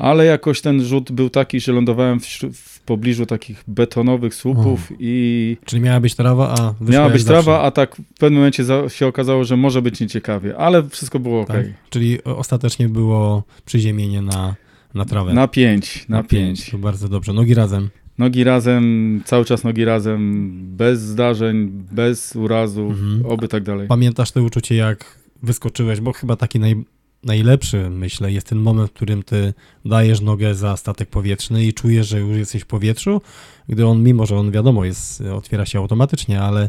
ale 0.00 0.24
jakoś 0.24 0.60
ten 0.60 0.84
rzut 0.84 1.12
był 1.12 1.30
taki, 1.30 1.60
że 1.60 1.72
lądowałem 1.72 2.20
w, 2.20 2.26
w 2.52 2.80
pobliżu 2.80 3.26
takich 3.26 3.64
betonowych 3.68 4.34
słupów 4.34 4.92
i 4.98 5.56
Czyli 5.64 5.82
miała 5.82 6.00
być 6.00 6.14
trawa, 6.14 6.54
a 6.58 6.74
miała 6.90 7.10
być 7.10 7.22
zawsze. 7.22 7.42
trawa, 7.42 7.62
a 7.62 7.70
tak 7.70 7.96
w 7.96 8.18
pewnym 8.18 8.38
momencie 8.38 8.64
za, 8.64 8.88
się 8.88 9.06
okazało, 9.06 9.44
że 9.44 9.56
może 9.56 9.82
być 9.82 10.00
nieciekawie, 10.00 10.56
ale 10.56 10.88
wszystko 10.88 11.18
było 11.18 11.40
ok. 11.40 11.48
Tak? 11.48 11.66
Czyli 11.90 12.24
o- 12.24 12.36
ostatecznie 12.38 12.88
było 12.88 13.42
przyziemienie 13.64 14.22
na, 14.22 14.54
na 14.94 15.04
trawę. 15.04 15.34
Na 15.34 15.48
5, 15.48 16.04
na 16.08 16.22
5. 16.22 16.70
To 16.70 16.78
bardzo 16.78 17.08
dobrze. 17.08 17.32
Nogi 17.32 17.54
razem. 17.54 17.88
Nogi 18.18 18.44
razem, 18.44 19.22
cały 19.24 19.44
czas 19.44 19.64
nogi 19.64 19.84
razem, 19.84 20.50
bez 20.76 21.00
zdarzeń, 21.00 21.70
bez 21.92 22.36
urazów, 22.36 22.90
Mhm. 22.92 23.26
oby 23.26 23.48
tak 23.48 23.62
dalej. 23.62 23.88
Pamiętasz 23.88 24.30
to 24.32 24.42
uczucie, 24.42 24.74
jak 24.74 25.18
wyskoczyłeś, 25.42 26.00
bo 26.00 26.12
chyba 26.12 26.36
taki 26.36 26.60
naj, 26.60 26.84
najlepszy, 27.24 27.90
myślę, 27.90 28.32
jest 28.32 28.46
ten 28.48 28.58
moment, 28.58 28.90
w 28.90 28.92
którym 28.92 29.22
ty 29.22 29.54
dajesz 29.84 30.20
nogę 30.20 30.54
za 30.54 30.76
statek 30.76 31.08
powietrzny 31.08 31.64
i 31.64 31.72
czujesz, 31.72 32.08
że 32.08 32.20
już 32.20 32.36
jesteś 32.36 32.62
w 32.62 32.66
powietrzu, 32.66 33.20
gdy 33.68 33.86
on, 33.86 34.02
mimo 34.02 34.26
że 34.26 34.36
on 34.36 34.50
wiadomo, 34.50 34.84
jest, 34.84 35.20
otwiera 35.20 35.66
się 35.66 35.78
automatycznie, 35.78 36.40
ale, 36.42 36.68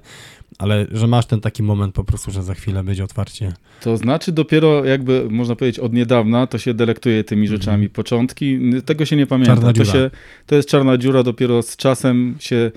ale 0.58 0.86
że 0.92 1.08
masz 1.08 1.26
ten 1.26 1.42
taki 1.42 1.64
moment 1.64 1.96
po 1.96 2.04
prostu, 2.04 2.32
że 2.32 2.44
za 2.44 2.54
chwilę 2.54 2.84
będzie 2.84 3.04
otwarcie. 3.04 3.54
To 3.82 3.98
znaczy 3.98 4.32
dopiero 4.32 4.86
jakby, 4.86 5.28
można 5.30 5.56
powiedzieć, 5.56 5.80
od 5.80 5.94
niedawna 5.94 6.48
to 6.48 6.58
się 6.58 6.74
delektuje 6.74 7.24
tymi 7.24 7.42
Mhm. 7.42 7.60
rzeczami. 7.62 7.90
Początki, 7.90 8.54
n- 8.54 8.82
tego 8.82 9.06
się 9.06 9.16
nie 9.16 9.28
pamięta. 9.28 9.54
Czarna 9.56 9.68
to, 9.68 9.74
dziura. 9.74 9.92
się, 9.92 10.12
to 10.46 10.56
jest 10.56 10.70
czarna 10.70 10.98
dziura, 10.98 11.24
dopiero 11.24 11.62
z 11.62 11.78
czasem 11.78 12.36
się 12.40 12.72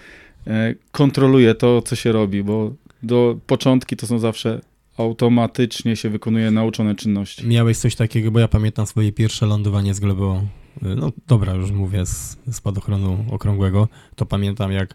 e, 0.47 0.75
kontroluje 0.93 1.55
to, 1.55 1.83
co 1.83 1.97
się 1.97 2.13
robi, 2.13 2.43
bo 2.43 2.73
do 3.03 3.39
początki 3.47 3.97
to 3.97 4.07
są 4.07 4.19
zawsze 4.19 4.61
automatycznie 4.97 5.97
się 5.97 6.11
wykonuje 6.11 6.51
nauczone 6.51 6.95
czynności. 6.95 7.47
Miałeś 7.47 7.79
coś 7.79 7.97
takiego, 7.97 8.31
bo 8.31 8.39
ja 8.39 8.49
pamiętam 8.49 8.87
swoje 8.87 9.13
pierwsze 9.13 9.47
lądowanie 9.47 9.95
z 9.95 10.01
glebą, 10.01 10.47
no 10.83 11.13
dobra, 11.27 11.55
już 11.55 11.71
mówię, 11.71 12.07
z 12.07 12.37
spadochronu 12.53 13.25
okrągłego, 13.31 13.89
to 14.17 14.27
pamiętam 14.27 14.73
jak 14.73 14.95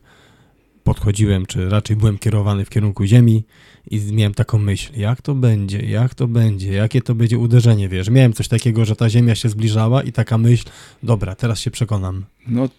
podchodziłem, 0.84 1.46
czy 1.46 1.70
raczej 1.70 1.96
byłem 1.96 2.18
kierowany 2.18 2.66
w 2.66 2.70
kierunku 2.70 3.06
ziemi 3.06 3.44
i 3.92 4.00
miałem 4.14 4.34
taką 4.34 4.58
myśl, 4.58 5.00
jak 5.00 5.22
to 5.22 5.36
będzie, 5.36 5.80
jak 5.80 6.16
to 6.16 6.28
będzie, 6.28 6.74
jakie 6.74 7.02
to 7.02 7.16
będzie 7.16 7.38
uderzenie, 7.38 7.90
wiesz. 7.90 8.10
Miałem 8.10 8.34
coś 8.34 8.48
takiego, 8.48 8.86
że 8.86 8.96
ta 8.96 9.10
ziemia 9.10 9.36
się 9.36 9.50
zbliżała 9.50 10.04
i 10.04 10.12
taka 10.12 10.38
myśl, 10.38 10.66
dobra, 11.04 11.36
teraz 11.36 11.60
się 11.60 11.72
przekonam. 11.72 12.26
No, 12.48 12.70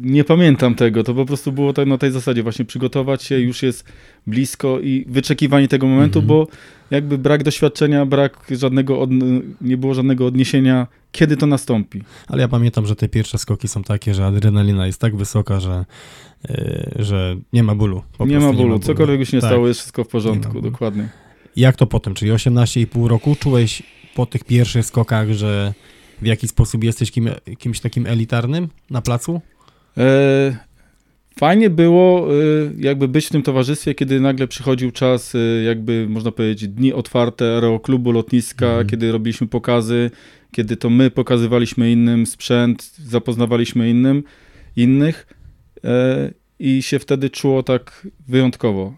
nie 0.00 0.24
pamiętam 0.24 0.74
tego. 0.74 1.04
To 1.04 1.14
po 1.14 1.24
prostu 1.26 1.52
było 1.52 1.72
tak 1.72 1.86
na 1.88 1.98
tej 1.98 2.10
zasadzie, 2.12 2.42
właśnie 2.42 2.64
przygotować 2.64 3.22
się, 3.22 3.38
już 3.38 3.62
jest 3.62 3.84
blisko 4.26 4.80
i 4.80 5.04
wyczekiwanie 5.08 5.68
tego 5.68 5.86
momentu, 5.86 6.18
Mhm. 6.18 6.26
bo 6.28 6.46
jakby 6.90 7.18
brak 7.18 7.42
doświadczenia, 7.42 8.06
brak 8.06 8.46
żadnego, 8.50 9.00
od, 9.00 9.10
nie 9.60 9.76
było 9.76 9.94
żadnego 9.94 10.26
odniesienia, 10.26 10.86
kiedy 11.12 11.36
to 11.36 11.46
nastąpi. 11.46 12.02
Ale 12.28 12.42
ja 12.42 12.48
pamiętam, 12.48 12.86
że 12.86 12.96
te 12.96 13.08
pierwsze 13.08 13.38
skoki 13.38 13.68
są 13.68 13.82
takie, 13.82 14.14
że 14.14 14.26
adrenalina 14.26 14.86
jest 14.86 15.00
tak 15.00 15.16
wysoka, 15.16 15.60
że, 15.60 15.84
yy, 16.48 16.92
że 17.04 17.36
nie 17.52 17.62
ma 17.62 17.74
bólu. 17.74 17.96
Nie 17.96 18.26
prostu 18.26 18.40
ma 18.40 18.52
bólu, 18.52 18.78
cokolwiek 18.78 19.28
się 19.28 19.36
nie 19.36 19.40
Tak. 19.40 19.50
stało, 19.50 19.68
jest 19.68 19.80
wszystko 19.80 20.04
w 20.04 20.06
Nie 20.06 20.10
porządku, 20.10 20.48
ma 20.48 20.60
bólu. 20.60 20.70
dokładnie. 20.70 21.08
Jak 21.56 21.76
to 21.76 21.86
potem, 21.86 22.14
czyli 22.14 22.30
18,5 22.32 23.06
roku, 23.08 23.36
czułeś 23.40 23.82
po 24.14 24.26
tych 24.26 24.44
pierwszych 24.44 24.86
skokach, 24.86 25.32
że 25.32 25.74
w 26.24 26.26
jaki 26.26 26.48
sposób 26.48 26.84
jesteś 26.84 27.10
kim, 27.10 27.28
kimś 27.58 27.80
takim 27.80 28.06
elitarnym 28.06 28.68
na 28.90 29.02
placu? 29.02 29.40
E, 29.98 30.56
fajnie 31.38 31.70
było 31.70 32.28
e, 32.28 32.34
jakby 32.78 33.08
być 33.08 33.26
w 33.26 33.30
tym 33.30 33.42
towarzystwie, 33.42 33.94
kiedy 33.94 34.20
nagle 34.20 34.48
przychodził 34.48 34.90
czas, 34.90 35.34
e, 35.34 35.38
jakby 35.62 36.06
można 36.08 36.32
powiedzieć, 36.32 36.68
dni 36.68 36.92
otwarte 36.92 37.44
aeroklubu, 37.44 38.12
lotniska, 38.12 38.66
Mhm. 38.66 38.86
kiedy 38.86 39.12
robiliśmy 39.12 39.46
pokazy, 39.46 40.10
kiedy 40.52 40.76
to 40.76 40.90
my 40.90 41.10
pokazywaliśmy 41.10 41.92
innym 41.92 42.26
sprzęt, 42.26 42.92
zapoznawaliśmy 42.98 43.90
innym, 43.90 44.22
innych 44.76 45.26
e, 45.84 46.30
i 46.58 46.82
się 46.82 46.98
wtedy 46.98 47.30
czuło 47.30 47.62
tak 47.62 48.06
wyjątkowo. 48.28 48.94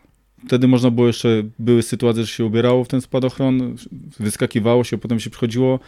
Wtedy 0.46 0.68
można 0.68 0.90
było 0.90 1.06
jeszcze, 1.06 1.42
były 1.58 1.82
sytuacje, 1.82 2.22
że 2.22 2.28
się 2.28 2.44
ubierało 2.44 2.84
w 2.84 2.88
ten 2.88 3.00
spadochron, 3.00 3.76
wyskakiwało 4.20 4.84
się, 4.84 4.98
potem 4.98 5.20
się 5.20 5.30
przychodziło. 5.30 5.80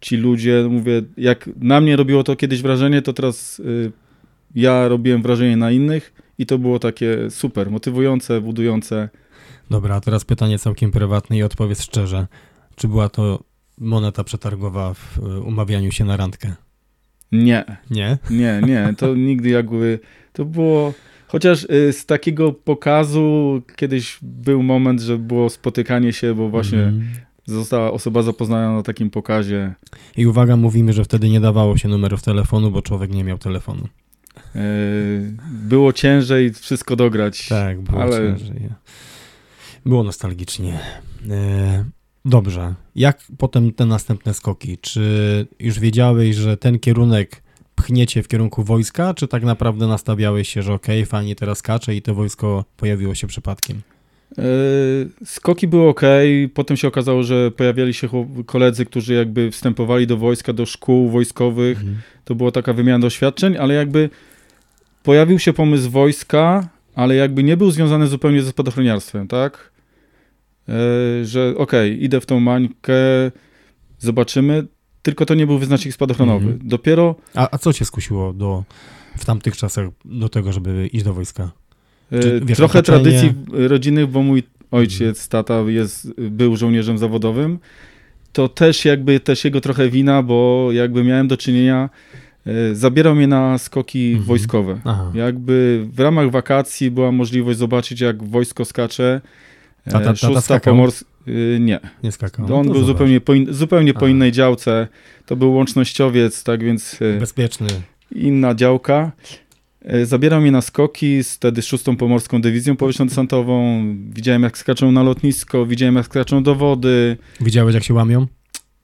Ci 0.00 0.16
ludzie, 0.16 0.66
mówię, 0.70 1.02
jak 1.16 1.50
na 1.60 1.80
mnie 1.80 1.96
robiło 1.96 2.24
to 2.24 2.36
kiedyś 2.36 2.62
wrażenie, 2.62 3.02
to 3.02 3.12
teraz 3.12 3.58
y, 3.60 3.92
ja 4.54 4.88
robiłem 4.88 5.22
wrażenie 5.22 5.56
na 5.56 5.70
innych 5.70 6.12
i 6.38 6.46
to 6.46 6.58
było 6.58 6.78
takie 6.78 7.30
super, 7.30 7.70
motywujące, 7.70 8.40
budujące. 8.40 9.08
Dobra, 9.70 9.94
a 9.94 10.00
teraz 10.00 10.24
pytanie 10.24 10.58
całkiem 10.58 10.90
prywatne 10.90 11.36
i 11.36 11.42
odpowiedz 11.42 11.82
szczerze. 11.82 12.26
Czy 12.76 12.88
była 12.88 13.08
to 13.08 13.42
moneta 13.78 14.24
przetargowa 14.24 14.94
w 14.94 15.18
y, 15.18 15.40
umawianiu 15.40 15.92
się 15.92 16.04
na 16.04 16.16
randkę? 16.16 16.54
Nie, 17.32 17.64
Nie? 17.90 18.18
nie, 18.30 18.60
nie, 18.66 18.94
to 18.98 19.14
nigdy 19.28 19.48
jakby, 19.48 19.98
to 20.32 20.44
było, 20.44 20.94
chociaż 21.28 21.64
y, 21.64 21.92
z 21.92 22.06
takiego 22.06 22.52
pokazu 22.52 23.62
kiedyś 23.76 24.18
był 24.22 24.62
moment, 24.62 25.00
że 25.00 25.18
było 25.18 25.50
spotykanie 25.50 26.12
się, 26.12 26.34
bo 26.34 26.48
właśnie 26.48 26.78
Mhm. 26.78 27.25
Została 27.46 27.90
osoba 27.92 28.22
zapoznana 28.22 28.72
na 28.76 28.82
takim 28.82 29.10
pokazie. 29.10 29.74
I 30.16 30.26
uwaga, 30.26 30.56
mówimy, 30.56 30.92
że 30.92 31.04
wtedy 31.04 31.28
nie 31.30 31.40
dawało 31.40 31.76
się 31.76 31.88
numerów 31.88 32.22
telefonu, 32.22 32.70
bo 32.70 32.82
człowiek 32.82 33.10
nie 33.10 33.24
miał 33.24 33.38
telefonu. 33.38 33.88
Y, 34.56 35.32
było 35.50 35.92
ciężej 35.92 36.52
wszystko 36.52 36.96
dograć. 36.96 37.48
Tak, 37.48 37.80
było 37.80 38.02
Ale- 38.02 38.16
ciężej. 38.16 38.68
Było 39.86 40.02
nostalgicznie. 40.02 40.80
E, 41.30 41.84
Dobrze. 42.24 42.74
Jak 42.94 43.18
potem 43.38 43.72
te 43.72 43.86
następne 43.86 44.34
skoki? 44.34 44.78
Czy 44.78 45.46
już 45.60 45.80
wiedziałeś, 45.80 46.36
że 46.36 46.56
ten 46.56 46.78
kierunek 46.78 47.42
pchniecie 47.74 48.22
w 48.22 48.28
kierunku 48.28 48.64
wojska, 48.64 49.14
czy 49.14 49.28
tak 49.28 49.42
naprawdę 49.42 49.86
nastawiałeś 49.86 50.48
się, 50.48 50.62
że 50.62 50.74
okej, 50.74 51.06
fajnie 51.06 51.36
teraz 51.36 51.58
skacze 51.58 51.94
i 51.94 52.02
to 52.02 52.14
wojsko 52.14 52.64
pojawiło 52.76 53.14
się 53.14 53.26
przypadkiem? 53.26 53.80
E, 54.38 54.42
Skoki 55.24 55.68
były 55.68 55.88
ok, 55.88 56.00
potem 56.54 56.76
się 56.76 56.88
okazało, 56.88 57.22
że 57.22 57.50
pojawiali 57.50 57.94
się 57.94 58.08
koledzy, 58.46 58.86
którzy 58.86 59.14
jakby 59.14 59.50
wstępowali 59.50 60.06
do 60.06 60.16
wojska, 60.16 60.52
do 60.52 60.66
szkół 60.66 61.10
wojskowych. 61.10 61.78
Mhm. 61.78 61.96
To 62.24 62.34
była 62.34 62.50
taka 62.50 62.72
wymiana 62.72 63.02
doświadczeń, 63.02 63.56
ale 63.56 63.74
jakby 63.74 64.10
pojawił 65.02 65.38
się 65.38 65.52
pomysł 65.52 65.90
wojska, 65.90 66.68
ale 66.94 67.14
jakby 67.14 67.42
nie 67.42 67.56
był 67.56 67.70
związany 67.70 68.06
zupełnie 68.06 68.42
ze 68.42 68.50
spadochroniarstwem, 68.50 69.28
tak? 69.28 69.70
E, 70.68 70.72
Że 71.24 71.54
okej, 71.56 72.04
idę 72.04 72.20
w 72.20 72.26
tą 72.26 72.40
mańkę, 72.40 72.94
zobaczymy, 73.98 74.66
tylko 75.02 75.26
to 75.26 75.34
nie 75.34 75.46
był 75.46 75.58
wyznacznik 75.58 75.94
spadochronowy. 75.94 76.46
Mhm. 76.46 76.68
Dopiero 76.68 77.14
A, 77.34 77.48
a 77.50 77.58
co 77.58 77.72
cię 77.72 77.84
skusiło 77.84 78.32
do, 78.32 78.64
w 79.18 79.24
tamtych 79.24 79.56
czasach 79.56 79.88
do 80.04 80.28
tego, 80.28 80.52
żeby 80.52 80.86
iść 80.92 81.04
do 81.04 81.14
wojska? 81.14 81.50
E, 82.12 82.20
Czy, 82.20 82.40
wiesz, 82.44 82.56
Trochę 82.56 82.78
otoczenie- 82.78 82.84
tradycji 83.02 83.32
rodzinnych, 83.50 84.06
bo 84.06 84.22
mój 84.22 84.42
ojciec, 84.70 85.28
tata 85.28 85.60
jest, 85.66 86.12
był 86.20 86.56
żołnierzem 86.56 86.98
zawodowym. 86.98 87.58
To 88.32 88.48
też 88.48 88.84
jakby 88.84 89.20
też 89.20 89.44
jego 89.44 89.60
trochę 89.60 89.88
wina, 89.88 90.22
bo 90.22 90.68
jakby 90.72 91.04
miałem 91.04 91.28
do 91.28 91.36
czynienia, 91.36 91.90
e, 92.46 92.74
zabierał 92.74 93.14
mnie 93.14 93.26
na 93.26 93.58
skoki 93.58 94.06
Mhm. 94.08 94.24
wojskowe. 94.24 94.80
Aha. 94.84 95.10
Jakby 95.14 95.86
w 95.92 96.00
ramach 96.00 96.30
wakacji 96.30 96.90
była 96.90 97.12
możliwość 97.12 97.58
zobaczyć, 97.58 98.00
jak 98.00 98.22
wojsko 98.24 98.64
skacze. 98.64 99.20
E, 99.86 99.90
Tata- 99.90 100.04
tata 100.04 100.16
Szósta 100.16 100.40
skakał? 100.40 100.74
pomors... 100.74 101.04
y, 101.28 101.58
Nie. 101.60 101.80
Nie 102.02 102.12
skakał. 102.12 102.44
On 102.46 102.50
No 102.50 102.56
to 102.56 102.64
był 102.64 102.74
zobacz. 102.74 102.86
zupełnie 102.86 103.20
po, 103.20 103.34
in... 103.34 103.46
zupełnie 103.54 103.94
po 103.94 104.06
innej 104.06 104.32
działce. 104.32 104.88
To 105.26 105.36
był 105.36 105.54
łącznościowiec, 105.54 106.44
tak 106.44 106.64
więc 106.64 106.98
e, 107.16 107.20
Bezpieczny. 107.20 107.66
inna 108.14 108.54
działka. 108.54 109.12
E, 109.86 110.06
Zabierał 110.06 110.40
mnie 110.40 110.50
na 110.50 110.60
skoki, 110.60 111.24
z, 111.24 111.34
wtedy 111.34 111.62
szóstą 111.62 111.96
Pomorską 111.96 112.40
Dywizją 112.40 112.74
Powietrzno-Desantową. 112.74 113.82
Widziałem, 114.14 114.42
jak 114.42 114.58
skaczą 114.58 114.92
na 114.92 115.02
lotnisko, 115.02 115.66
widziałem, 115.66 115.96
jak 115.96 116.06
skaczą 116.06 116.42
do 116.42 116.54
wody. 116.54 117.16
Widziałeś, 117.40 117.74
jak 117.74 117.84
się 117.84 117.94
łamią? 117.94 118.26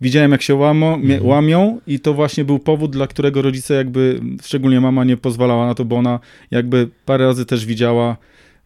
widziałem 0.01 0.33
jak 0.33 0.43
się 0.43 0.55
łamo, 0.55 0.95
Mhm. 0.95 1.27
łamią 1.27 1.81
i 1.87 2.01
to 2.01 2.15
właśnie 2.15 2.45
był 2.45 2.59
powód, 2.59 2.93
dla 2.93 3.07
którego 3.07 3.43
rodzice 3.43 3.75
jakby, 3.75 4.21
szczególnie 4.43 4.81
mama 4.81 5.05
nie 5.05 5.17
pozwalała 5.17 5.67
na 5.67 5.75
to, 5.75 5.85
bo 5.85 5.97
ona 5.97 6.21
jakby 6.51 6.89
parę 7.05 7.27
razy 7.27 7.47
też 7.47 7.67
widziała, 7.67 8.17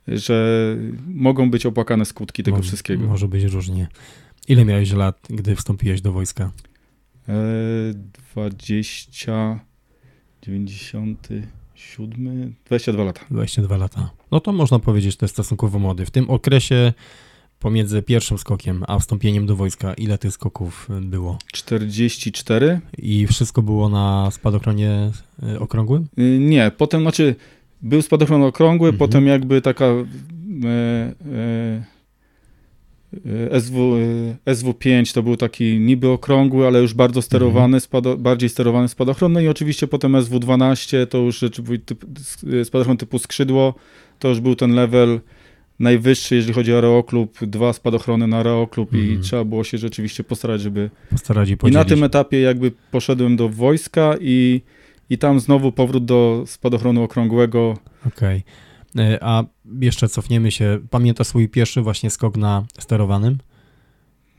że 0.08 0.76
mogą 1.14 1.50
być 1.50 1.66
opłakane 1.66 2.04
skutki 2.04 2.42
tego 2.42 2.56
może, 2.56 2.68
wszystkiego. 2.68 3.06
Może 3.06 3.28
być 3.28 3.44
różnie. 3.44 3.86
Ile 4.48 4.64
miałeś 4.64 4.92
lat, 4.92 5.20
gdy 5.30 5.56
wstąpiłeś 5.56 6.00
do 6.00 6.12
wojska? 6.12 6.50
E, 7.28 7.32
20, 8.34 9.60
97, 11.76 12.54
22 12.66 13.04
lata. 13.04 13.20
22 13.30 13.76
lata. 13.76 14.10
No 14.30 14.40
to 14.40 14.52
można 14.52 14.78
powiedzieć, 14.78 15.12
że 15.12 15.16
to 15.18 15.24
jest 15.26 15.34
stosunkowo 15.34 15.78
młody. 15.78 16.06
W 16.06 16.10
tym 16.10 16.30
okresie 16.30 16.92
pomiędzy 17.60 18.02
pierwszym 18.02 18.38
skokiem 18.38 18.84
a 18.88 18.98
wstąpieniem 18.98 19.46
do 19.46 19.56
wojska, 19.56 19.94
ile 19.94 20.18
tych 20.18 20.32
skoków 20.32 20.88
było? 21.00 21.38
44? 21.52 22.80
I 22.98 23.26
wszystko 23.26 23.62
było 23.62 23.88
na 23.88 24.30
spadochronie 24.30 25.10
y, 25.54 25.60
okrągłym? 25.60 26.06
Y, 26.18 26.38
Nie, 26.40 26.70
potem 26.76 27.00
znaczy 27.00 27.34
był 27.82 28.02
spadochron 28.02 28.42
okrągły, 28.42 28.88
Mhm. 28.88 28.98
potem 28.98 29.26
jakby 29.26 29.60
taka 29.62 29.84
e, 29.84 29.94
e, 30.66 31.84
SW, 33.60 33.96
e, 34.46 34.54
SW5 34.54 35.14
to 35.14 35.22
był 35.22 35.36
taki 35.36 35.78
niby 35.78 36.08
okrągły, 36.08 36.66
ale 36.66 36.80
już 36.80 36.94
bardzo 36.94 37.22
sterowany, 37.22 37.80
spado, 37.80 38.16
bardziej 38.16 38.48
sterowany 38.48 38.88
spadochron. 38.88 39.32
No 39.32 39.40
i 39.40 39.48
oczywiście 39.48 39.86
potem 39.86 40.12
SW12 40.12 41.06
to 41.06 41.18
już 41.18 41.40
typ, 41.86 42.04
spadochron 42.64 42.96
typu 42.96 43.18
skrzydło, 43.18 43.74
to 44.18 44.28
już 44.28 44.40
był 44.40 44.54
ten 44.54 44.70
level 44.74 45.20
najwyższy, 45.78 46.34
jeżeli 46.36 46.52
chodzi 46.54 46.72
o 46.72 46.74
aeroklub, 46.76 47.38
dwa 47.44 47.72
spadochrony 47.72 48.26
na 48.26 48.36
aeroklub 48.36 48.94
i 48.94 48.98
Mhm. 49.00 49.22
trzeba 49.22 49.44
było 49.44 49.64
się 49.64 49.78
rzeczywiście 49.78 50.24
postarać, 50.24 50.60
żeby 50.60 50.90
Postarać 51.10 51.50
i 51.50 51.56
podzielić. 51.56 51.74
na 51.76 51.84
tym 51.84 52.04
etapie 52.04 52.40
jakby 52.40 52.72
poszedłem 52.90 53.36
do 53.36 53.48
wojska 53.48 54.14
i, 54.20 54.60
i 55.10 55.18
tam 55.18 55.40
znowu 55.40 55.72
powrót 55.72 56.04
do 56.04 56.44
spadochronu 56.46 57.02
okrągłego. 57.02 57.76
Okej. 58.06 58.36
Y, 58.38 58.42
A 59.20 59.44
jeszcze 59.80 60.08
cofniemy 60.08 60.50
się. 60.50 60.78
Pamiętasz 60.90 61.26
swój 61.26 61.48
pierwszy 61.48 61.82
właśnie 61.82 62.10
skok 62.10 62.36
na 62.36 62.64
sterowanym? 62.78 63.38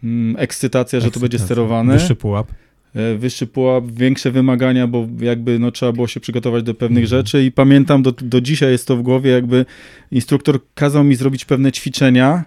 Mm, 0.03 0.35
ekscytacja, 0.39 0.99
że 0.99 1.11
to 1.11 1.19
będzie 1.19 1.35
Ekscytacja. 1.35 1.45
sterowane. 1.45 1.93
Wyższy 1.93 2.15
pułap. 2.15 2.47
E, 2.95 3.15
Wyższy 3.15 3.47
pułap, 3.47 3.83
większe 3.91 4.31
wymagania, 4.31 4.87
bo 4.87 5.07
jakby 5.19 5.59
no, 5.59 5.71
trzeba 5.71 5.91
było 5.91 6.07
się 6.07 6.19
przygotować 6.19 6.63
do 6.63 6.73
pewnych 6.73 7.03
Mhm. 7.03 7.19
rzeczy 7.21 7.43
i 7.45 7.51
pamiętam, 7.51 8.03
do, 8.03 8.11
do 8.11 8.41
dzisiaj 8.41 8.71
jest 8.71 8.87
to 8.87 8.97
w 8.97 9.01
głowie, 9.01 9.31
jakby 9.31 9.65
instruktor 10.11 10.59
kazał 10.73 11.03
mi 11.03 11.15
zrobić 11.15 11.45
pewne 11.45 11.71
ćwiczenia, 11.71 12.43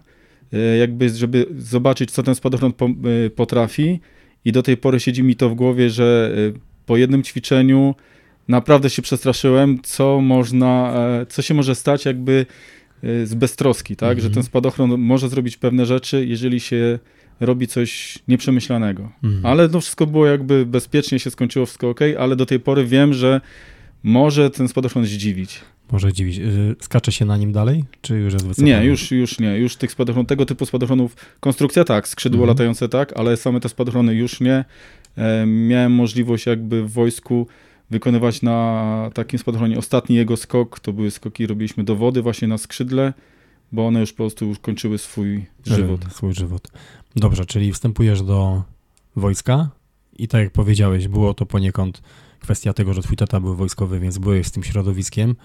e, 0.53 0.59
jakby 0.77 1.09
żeby 1.11 1.47
zobaczyć, 1.59 2.11
co 2.11 2.23
ten 2.23 2.35
spadochron 2.35 2.73
po, 2.73 2.87
e, 2.87 3.31
potrafi 3.31 4.01
i 4.45 4.53
do 4.53 4.63
tej 4.63 4.77
pory 4.77 5.01
siedzi 5.01 5.23
mi 5.23 5.37
to 5.37 5.49
w 5.51 5.55
głowie, 5.55 5.91
że 5.91 6.33
e, 6.57 6.61
po 6.87 6.97
jednym 6.97 7.23
ćwiczeniu 7.23 7.95
naprawdę 8.51 8.91
się 8.91 9.03
przestraszyłem, 9.03 9.79
co 9.83 10.21
można, 10.21 10.93
e, 11.23 11.27
co 11.27 11.43
się 11.43 11.55
może 11.55 11.75
stać 11.75 12.05
jakby 12.05 12.47
e, 13.03 13.27
z 13.27 13.35
beztroski, 13.35 13.97
tak, 13.97 14.09
Mhm. 14.11 14.29
że 14.29 14.35
ten 14.35 14.43
spadochron 14.43 14.99
może 14.99 15.29
zrobić 15.29 15.57
pewne 15.57 15.87
rzeczy, 15.87 16.27
jeżeli 16.27 16.61
się 16.61 16.99
robi 17.41 17.67
coś 17.67 18.19
nieprzemyślanego. 18.29 19.11
Mhm. 19.25 19.47
Ale 19.47 19.69
no 19.69 19.81
wszystko 19.81 20.07
było 20.07 20.27
jakby 20.27 20.67
bezpiecznie, 20.67 21.19
się 21.19 21.31
skończyło 21.31 21.67
wszystko 21.67 21.89
ok, 21.91 22.01
ale 22.19 22.37
do 22.37 22.47
tej 22.47 22.61
pory 22.61 22.85
wiem, 22.85 23.15
że 23.15 23.41
może 24.03 24.51
ten 24.51 24.69
spadochron 24.69 25.05
zdziwić. 25.07 25.61
Może 25.93 26.13
dziwić. 26.13 26.39
Y, 26.39 26.77
Skacze 26.81 27.13
się 27.13 27.25
na 27.25 27.37
nim 27.37 27.53
dalej? 27.53 27.85
Czy 28.03 28.15
już 28.15 28.33
jest 28.33 28.47
wycofany? 28.47 28.69
Nie, 28.69 28.85
już, 28.85 29.11
już 29.11 29.39
nie. 29.39 29.59
Już 29.59 29.77
tych 29.77 29.93
spadochronów, 29.93 30.29
tego 30.29 30.47
typu 30.47 30.67
spadochronów, 30.67 31.17
konstrukcja 31.41 31.85
tak, 31.85 32.09
skrzydło 32.09 32.37
Mhm. 32.39 32.49
latające 32.49 32.89
tak, 32.89 33.13
ale 33.17 33.37
same 33.37 33.61
te 33.61 33.69
spadochrony 33.69 34.15
już 34.15 34.41
nie. 34.41 34.65
E, 35.17 35.47
miałem 35.47 35.93
możliwość 35.93 36.47
jakby 36.47 36.83
w 36.83 36.91
wojsku 36.93 37.47
wykonywać 37.91 38.43
na 38.43 39.11
takim 39.15 39.39
spadochronie 39.39 39.79
ostatni 39.79 40.17
jego 40.17 40.37
skok, 40.37 40.81
to 40.81 40.93
były 40.93 41.11
skoki, 41.11 41.47
robiliśmy 41.47 41.85
do 41.85 41.97
wody 41.97 42.23
właśnie 42.23 42.49
na 42.49 42.59
skrzydle, 42.59 43.13
bo 43.73 43.87
one 43.87 44.01
już 44.01 44.13
po 44.13 44.17
prostu 44.17 44.47
już 44.47 44.59
kończyły 44.59 44.99
swój 44.99 45.47
żywot. 45.67 46.07
Y, 46.07 46.11
Swój 46.11 46.35
żywot. 46.35 46.69
Dobrze, 47.17 47.47
czyli 47.47 47.73
wstępujesz 47.73 48.23
do 48.23 48.63
wojska 49.17 49.71
i 50.19 50.29
tak 50.29 50.41
jak 50.43 50.53
powiedziałeś, 50.53 51.09
było 51.09 51.35
to 51.35 51.47
poniekąd 51.47 52.03
kwestia 52.41 52.73
tego, 52.73 52.95
że 52.95 53.03
twój 53.03 53.17
tata 53.17 53.41
był 53.41 53.55
wojskowy, 53.55 54.01
więc 54.01 54.19
byłeś 54.19 54.47
z 54.47 54.51
tym 54.51 54.63
środowiskiem 54.63 55.37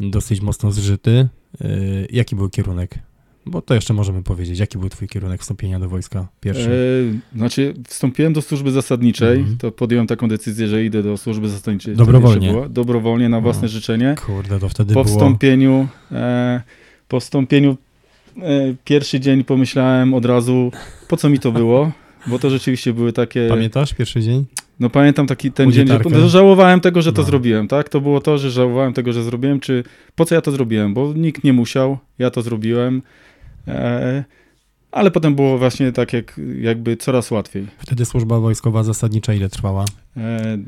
dosyć 0.00 0.40
mocno 0.40 0.72
zżyty. 0.72 1.28
Y, 1.60 2.08
Jaki 2.10 2.36
był 2.36 2.50
kierunek? 2.50 2.98
Bo 3.46 3.62
to 3.62 3.74
jeszcze 3.74 3.94
możemy 3.94 4.22
powiedzieć. 4.22 4.58
Jaki 4.58 4.78
był 4.78 4.88
twój 4.88 5.08
kierunek 5.08 5.40
wstąpienia 5.40 5.80
do 5.80 5.88
wojska 5.88 6.26
pierwszy? 6.40 6.70
E, 7.34 7.36
znaczy, 7.38 7.74
wstąpiłem 7.88 8.32
do 8.32 8.42
służby 8.42 8.70
zasadniczej, 8.70 9.38
Mhm. 9.38 9.56
to 9.58 9.72
podjąłem 9.72 10.06
taką 10.06 10.28
decyzję, 10.28 10.68
że 10.68 10.84
idę 10.84 11.02
do 11.02 11.16
służby 11.16 11.48
zasadniczej. 11.48 11.96
Dobrowolnie. 11.96 12.50
Była. 12.52 12.68
Dobrowolnie, 12.68 13.28
na 13.28 13.40
własne 13.40 13.62
No. 13.62 13.68
życzenie. 13.68 14.14
Kurde, 14.26 14.58
to 14.58 14.68
wtedy 14.68 14.94
Po 14.94 15.04
było... 15.04 15.16
wstąpieniu, 15.16 15.88
e, 16.12 16.62
po 17.08 17.20
wstąpieniu 17.20 17.76
e, 18.42 18.74
pierwszy 18.84 19.20
dzień 19.20 19.44
pomyślałem 19.44 20.14
od 20.14 20.24
razu, 20.24 20.72
po 21.08 21.16
co 21.16 21.30
mi 21.30 21.38
to 21.38 21.52
było, 21.52 21.92
bo 22.26 22.38
to 22.38 22.50
rzeczywiście 22.50 22.92
były 22.92 23.12
takie... 23.12 23.46
Pamiętasz 23.48 23.94
pierwszy 23.94 24.20
dzień? 24.20 24.44
No 24.80 24.90
pamiętam 24.90 25.26
taki 25.26 25.52
ten 25.52 25.72
dzień, 25.72 25.86
że 25.86 25.94
Unitarkę. 25.94 26.20
że 26.20 26.28
żałowałem 26.28 26.80
tego, 26.80 27.02
że 27.02 27.12
to 27.12 27.22
No. 27.22 27.28
zrobiłem, 27.28 27.68
tak? 27.68 27.88
To 27.88 28.00
było 28.00 28.20
to, 28.20 28.38
że 28.38 28.50
żałowałem 28.50 28.92
tego, 28.92 29.12
że 29.12 29.22
zrobiłem, 29.24 29.60
czy 29.60 29.84
po 30.14 30.24
co 30.24 30.34
ja 30.34 30.40
to 30.40 30.50
zrobiłem, 30.52 30.94
bo 30.94 31.12
nikt 31.16 31.44
nie 31.44 31.52
musiał, 31.52 31.98
ja 32.18 32.30
to 32.30 32.42
zrobiłem. 32.42 33.02
E, 33.68 34.24
ale 34.92 35.10
potem 35.10 35.34
było 35.34 35.58
właśnie 35.58 35.92
tak 35.92 36.12
jak, 36.12 36.40
jakby 36.60 36.96
coraz 36.96 37.30
łatwiej. 37.30 37.66
Wtedy 37.78 38.04
służba 38.04 38.40
wojskowa 38.40 38.84
zasadnicza 38.84 39.34
ile 39.34 39.48
trwała? 39.48 39.84
E, 40.16 40.58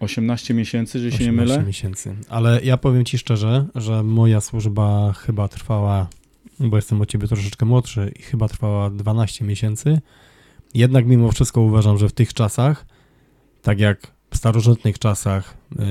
18 0.00 0.54
miesięcy, 0.54 0.98
że 0.98 1.12
się 1.12 1.24
nie 1.24 1.30
18 1.30 1.54
mylę. 1.54 1.66
miesięcy. 1.66 2.16
Ale 2.28 2.60
ja 2.62 2.76
powiem 2.76 3.04
ci 3.04 3.18
szczerze, 3.18 3.66
że 3.74 4.02
moja 4.02 4.40
służba 4.40 5.12
chyba 5.12 5.48
trwała, 5.48 6.08
bo 6.60 6.76
jestem 6.76 7.00
od 7.00 7.08
ciebie 7.08 7.28
troszeczkę 7.28 7.66
młodszy 7.66 8.12
i 8.18 8.22
chyba 8.22 8.48
trwała 8.48 8.90
12 8.90 9.44
miesięcy. 9.44 10.00
Jednak 10.74 11.06
mimo 11.06 11.32
wszystko 11.32 11.60
uważam, 11.60 11.98
że 11.98 12.08
w 12.08 12.12
tych 12.12 12.34
czasach, 12.34 12.86
tak 13.62 13.80
jak 13.80 14.14
w 14.30 14.36
starożytnych 14.36 14.98
czasach 14.98 15.56
yy, 15.78 15.84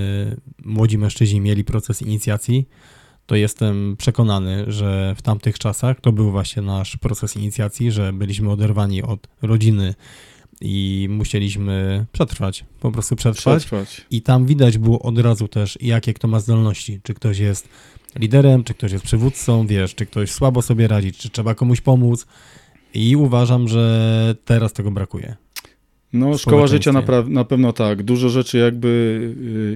młodzi 0.66 0.98
mężczyźni 0.98 1.42
mieli 1.42 1.64
proces 1.64 2.02
inicjacji, 2.02 2.68
to 3.26 3.36
jestem 3.36 3.96
przekonany, 3.98 4.66
że 4.68 5.16
w 5.18 5.22
tamtych 5.22 5.60
czasach 5.60 6.02
to 6.02 6.12
był 6.12 6.32
właśnie 6.32 6.62
nasz 6.62 6.98
proces 6.98 7.38
inicjacji, 7.38 7.92
że 7.92 8.14
byliśmy 8.14 8.52
oderwani 8.52 9.04
od 9.04 9.28
rodziny 9.42 9.94
i 10.62 11.08
musieliśmy 11.12 12.06
przetrwać, 12.12 12.66
po 12.80 12.92
prostu 12.92 13.16
przetrwać. 13.16 13.66
Przetrwać. 13.66 14.06
I 14.12 14.22
tam 14.22 14.46
widać 14.46 14.78
było 14.78 15.00
od 15.00 15.20
razu 15.20 15.48
też, 15.48 15.78
jakie 15.82 16.14
kto 16.14 16.28
ma 16.28 16.40
zdolności. 16.40 17.00
Czy 17.04 17.14
ktoś 17.14 17.38
jest 17.40 17.70
liderem, 18.16 18.64
czy 18.64 18.74
ktoś 18.74 18.92
jest 18.92 19.04
przywódcą, 19.04 19.68
wiesz, 19.68 19.96
czy 19.96 20.06
ktoś 20.06 20.32
słabo 20.32 20.62
sobie 20.62 20.88
radzi, 20.88 21.12
czy 21.12 21.30
trzeba 21.30 21.56
komuś 21.56 21.82
pomóc. 21.82 22.28
I 22.94 23.16
uważam, 23.16 23.68
że 23.68 24.36
teraz 24.46 24.74
tego 24.74 24.92
brakuje. 24.92 25.36
No, 26.14 26.38
szkoła 26.38 26.68
życia 26.68 26.92
napra- 26.92 27.30
na 27.30 27.46
pewno 27.46 27.74
tak. 27.74 28.04
Dużo 28.04 28.30
rzeczy 28.30 28.58
jakby 28.58 29.20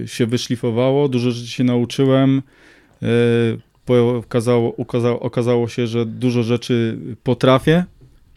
y, 0.04 0.08
się 0.08 0.26
wyszlifowało, 0.26 1.08
dużo 1.08 1.30
rzeczy 1.30 1.50
się 1.50 1.64
nauczyłem. 1.64 2.42
Po- 3.84 4.16
okazało, 4.16 4.76
okazało, 4.76 5.20
okazało 5.20 5.68
się, 5.68 5.86
że 5.86 6.06
dużo 6.06 6.42
rzeczy 6.42 6.98
potrafię, 7.22 7.84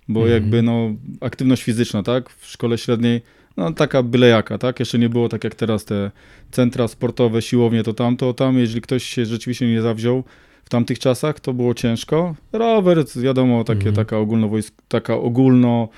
bo 0.08 0.20
Mhm. 0.20 0.42
jakby 0.44 0.62
no, 0.62 0.90
aktywność 1.22 1.64
fizyczna, 1.64 2.04
tak? 2.04 2.30
W 2.30 2.46
szkole 2.46 2.78
średniej, 2.78 3.22
no 3.58 3.74
taka 3.74 4.04
byle 4.04 4.28
jaka, 4.28 4.58
tak? 4.58 4.80
Jeszcze 4.80 5.00
nie 5.00 5.10
było 5.10 5.30
tak 5.30 5.44
jak 5.44 5.56
teraz 5.56 5.86
te 5.86 6.12
centra 6.52 6.88
sportowe, 6.88 7.42
siłownie, 7.42 7.84
to 7.84 7.94
tamto. 7.94 8.34
Tam, 8.34 8.58
jeżeli 8.58 8.82
ktoś 8.82 9.04
się 9.04 9.26
rzeczywiście 9.26 9.68
nie 9.68 9.82
zawziął 9.82 10.24
w 10.66 10.70
tamtych 10.70 11.00
czasach, 11.00 11.40
to 11.40 11.54
było 11.54 11.74
ciężko. 11.74 12.36
Rower, 12.54 13.04
wiadomo, 13.16 13.64
takie, 13.64 13.78
Mhm. 13.90 13.96
taka 13.96 14.18
ogólnowojsk, 14.18 14.74
taka 14.88 15.16
ogólno 15.16 15.90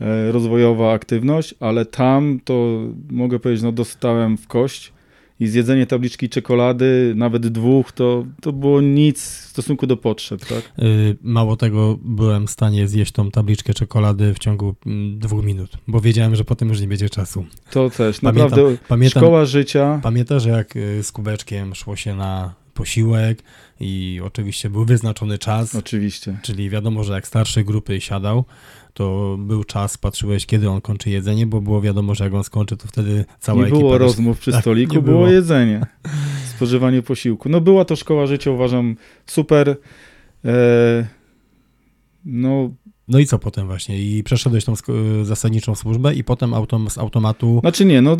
e, 0.00 0.32
rozwojowa 0.32 0.92
aktywność, 0.92 1.54
ale 1.60 1.86
tam 1.86 2.40
to 2.44 2.80
mogę 3.10 3.38
powiedzieć, 3.38 3.62
no 3.62 3.72
dostałem 3.72 4.36
w 4.38 4.46
kość 4.46 4.91
i 5.42 5.48
zjedzenie 5.48 5.86
tabliczki 5.86 6.28
czekolady, 6.28 7.12
nawet 7.16 7.46
dwóch, 7.46 7.92
to, 7.92 8.24
to 8.40 8.52
było 8.52 8.80
nic 8.80 9.20
w 9.22 9.46
stosunku 9.46 9.86
do 9.86 9.96
potrzeb, 9.96 10.40
tak? 10.46 10.72
Yy, 10.78 11.16
mało 11.22 11.56
tego, 11.56 11.98
byłem 12.04 12.46
w 12.46 12.50
stanie 12.50 12.88
zjeść 12.88 13.12
tą 13.12 13.30
tabliczkę 13.30 13.74
czekolady 13.74 14.34
w 14.34 14.38
ciągu 14.38 14.74
mm, 14.86 15.18
dwóch 15.18 15.44
minut, 15.44 15.70
bo 15.88 16.00
wiedziałem, 16.00 16.36
że 16.36 16.44
potem 16.44 16.68
już 16.68 16.80
nie 16.80 16.88
będzie 16.88 17.08
czasu. 17.10 17.44
To 17.70 17.90
też, 17.90 18.20
Pamiętam- 18.20 18.50
naprawdę 18.50 18.76
Pamiętam, 18.88 19.20
szkoła 19.22 19.44
życia, 19.44 20.00
pamiętasz, 20.02 20.44
jak 20.44 20.76
y, 20.76 21.02
z 21.02 21.12
kubeczkiem 21.12 21.74
szło 21.74 21.96
się 21.96 22.14
na 22.16 22.54
posiłek 22.74 23.42
i 23.80 24.20
oczywiście 24.24 24.70
był 24.70 24.84
wyznaczony 24.84 25.38
czas. 25.38 25.74
oczywiście. 25.74 26.38
Czyli 26.42 26.70
wiadomo, 26.70 27.04
że 27.04 27.12
jak 27.12 27.26
starszy 27.26 27.64
grupy 27.64 28.00
siadał, 28.00 28.44
to 28.94 29.36
był 29.40 29.64
czas, 29.64 29.98
patrzyłeś, 29.98 30.46
kiedy 30.46 30.70
on 30.70 30.80
kończy 30.80 31.10
jedzenie, 31.10 31.46
bo 31.46 31.60
było 31.60 31.80
wiadomo, 31.80 32.14
że 32.14 32.24
jak 32.24 32.34
on 32.34 32.44
skończy, 32.44 32.76
to 32.76 32.88
wtedy 32.88 33.24
cała 33.40 33.58
nie 33.58 33.64
ekipa... 33.64 33.78
było 33.78 33.92
też- 33.92 34.00
rozmów 34.00 34.38
przy 34.38 34.52
Tak, 34.52 34.60
stoliku, 34.60 34.94
nie 34.94 35.02
było. 35.02 35.16
było. 35.18 35.28
jedzenie, 35.30 35.86
spożywanie 36.56 37.02
posiłku. 37.02 37.48
No 37.48 37.60
była 37.60 37.84
to 37.84 37.96
szkoła 37.96 38.26
życia, 38.26 38.50
uważam, 38.50 38.96
super. 39.26 39.76
E, 40.44 41.06
no 42.24 42.70
No 43.08 43.18
i 43.18 43.26
co 43.26 43.38
potem 43.38 43.66
właśnie? 43.66 43.98
I 43.98 44.22
przeszedłeś 44.22 44.64
tą 44.64 44.72
zasadniczą 45.22 45.74
służbę 45.74 46.14
i 46.14 46.24
potem 46.24 46.54
autom, 46.54 46.90
z 46.90 46.98
automatu... 46.98 47.58
Znaczy 47.60 47.84
nie, 47.84 48.02
no 48.02 48.16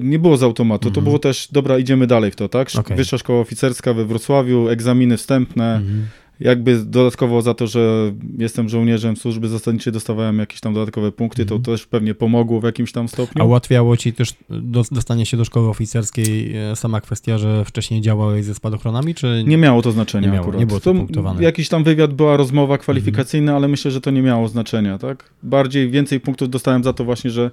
nie 0.00 0.18
było 0.18 0.36
z 0.36 0.42
automatu, 0.42 0.82
to 0.82 0.88
Mhm. 0.88 1.04
było 1.04 1.18
też, 1.18 1.48
dobra, 1.52 1.78
idziemy 1.78 2.06
dalej 2.06 2.30
w 2.30 2.36
to, 2.36 2.48
tak? 2.48 2.68
Okej. 2.78 2.96
Wyższa 2.96 3.18
Szkoła 3.18 3.40
Oficerska 3.40 3.94
we 3.94 4.04
Wrocławiu, 4.04 4.68
egzaminy 4.68 5.16
wstępne, 5.16 5.76
Mhm. 5.76 6.06
Jakby 6.40 6.84
dodatkowo 6.84 7.42
za 7.42 7.54
to, 7.54 7.66
że 7.66 8.12
jestem 8.38 8.68
żołnierzem 8.68 9.16
służby 9.16 9.48
zasadniczej 9.48 9.92
dostawałem 9.92 10.38
jakieś 10.38 10.60
tam 10.60 10.74
dodatkowe 10.74 11.12
punkty, 11.12 11.42
Mhm. 11.42 11.62
to 11.62 11.70
też 11.72 11.86
pewnie 11.86 12.14
pomogło 12.14 12.60
w 12.60 12.64
jakimś 12.64 12.92
tam 12.92 13.08
stopniu. 13.08 13.42
A 13.42 13.46
ułatwiało 13.46 13.96
ci 13.96 14.12
też 14.12 14.34
do, 14.50 14.82
dostanie 14.92 15.26
się 15.26 15.36
do 15.36 15.44
szkoły 15.44 15.68
oficerskiej 15.68 16.56
e, 16.56 16.76
sama 16.76 17.00
kwestia, 17.00 17.38
że 17.38 17.64
wcześniej 17.64 18.00
działałeś 18.00 18.44
ze 18.44 18.54
spadochronami, 18.54 19.14
czy... 19.14 19.44
Nie 19.46 19.56
miało 19.56 19.82
to 19.82 19.92
znaczenia 19.92 20.26
Nie 20.26 20.32
miało, 20.32 20.44
akurat. 20.44 20.60
nie 20.60 20.66
było 20.66 20.80
to 20.80 20.92
to 20.92 20.98
punktowane. 20.98 21.42
jakiś 21.42 21.68
tam 21.68 21.84
wywiad, 21.84 22.14
była 22.14 22.36
rozmowa 22.36 22.78
kwalifikacyjna, 22.78 23.56
ale 23.56 23.68
myślę, 23.68 23.90
że 23.90 24.00
to 24.00 24.10
nie 24.10 24.22
miało 24.22 24.48
znaczenia, 24.48 24.98
tak? 24.98 25.30
Bardziej, 25.42 25.90
więcej 25.90 26.20
punktów 26.20 26.50
dostałem 26.50 26.84
za 26.84 26.92
to 26.92 27.04
właśnie, 27.04 27.30
że 27.30 27.50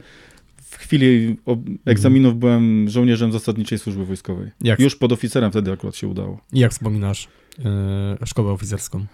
w 0.61 0.77
chwili 0.77 1.35
egzaminów 1.85 2.39
byłem 2.39 2.89
żołnierzem 2.89 3.31
zasadniczej 3.31 3.79
służby 3.79 4.05
wojskowej. 4.05 4.51
Jak, 4.61 4.79
Już 4.79 4.95
pod 4.95 5.11
oficerem 5.11 5.51
wtedy 5.51 5.71
akurat 5.71 5.95
się 5.95 6.07
udało. 6.07 6.39
jak 6.53 6.71
wspominasz 6.71 7.27
szkołę 8.25 8.51
oficerską? 8.51 9.05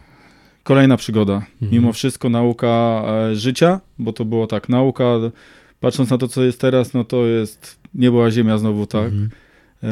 Kolejna 0.64 0.98
przygoda. 0.98 1.34
Mhm. 1.34 1.72
Mimo 1.72 1.94
wszystko 1.94 2.30
nauka 2.30 3.04
e, 3.08 3.36
życia, 3.36 3.80
bo 4.00 4.14
to 4.14 4.26
było 4.26 4.48
tak, 4.48 4.70
nauka, 4.70 5.06
patrząc 5.80 6.10
na 6.10 6.18
to, 6.18 6.28
co 6.28 6.44
jest 6.44 6.62
teraz, 6.62 6.94
no 6.94 7.04
to 7.04 7.26
jest, 7.26 7.80
nie 7.94 8.12
była 8.12 8.32
ziemia 8.32 8.58
znowu, 8.58 8.86
tak? 8.86 9.06
Mhm. 9.06 9.30
E, 9.84 9.88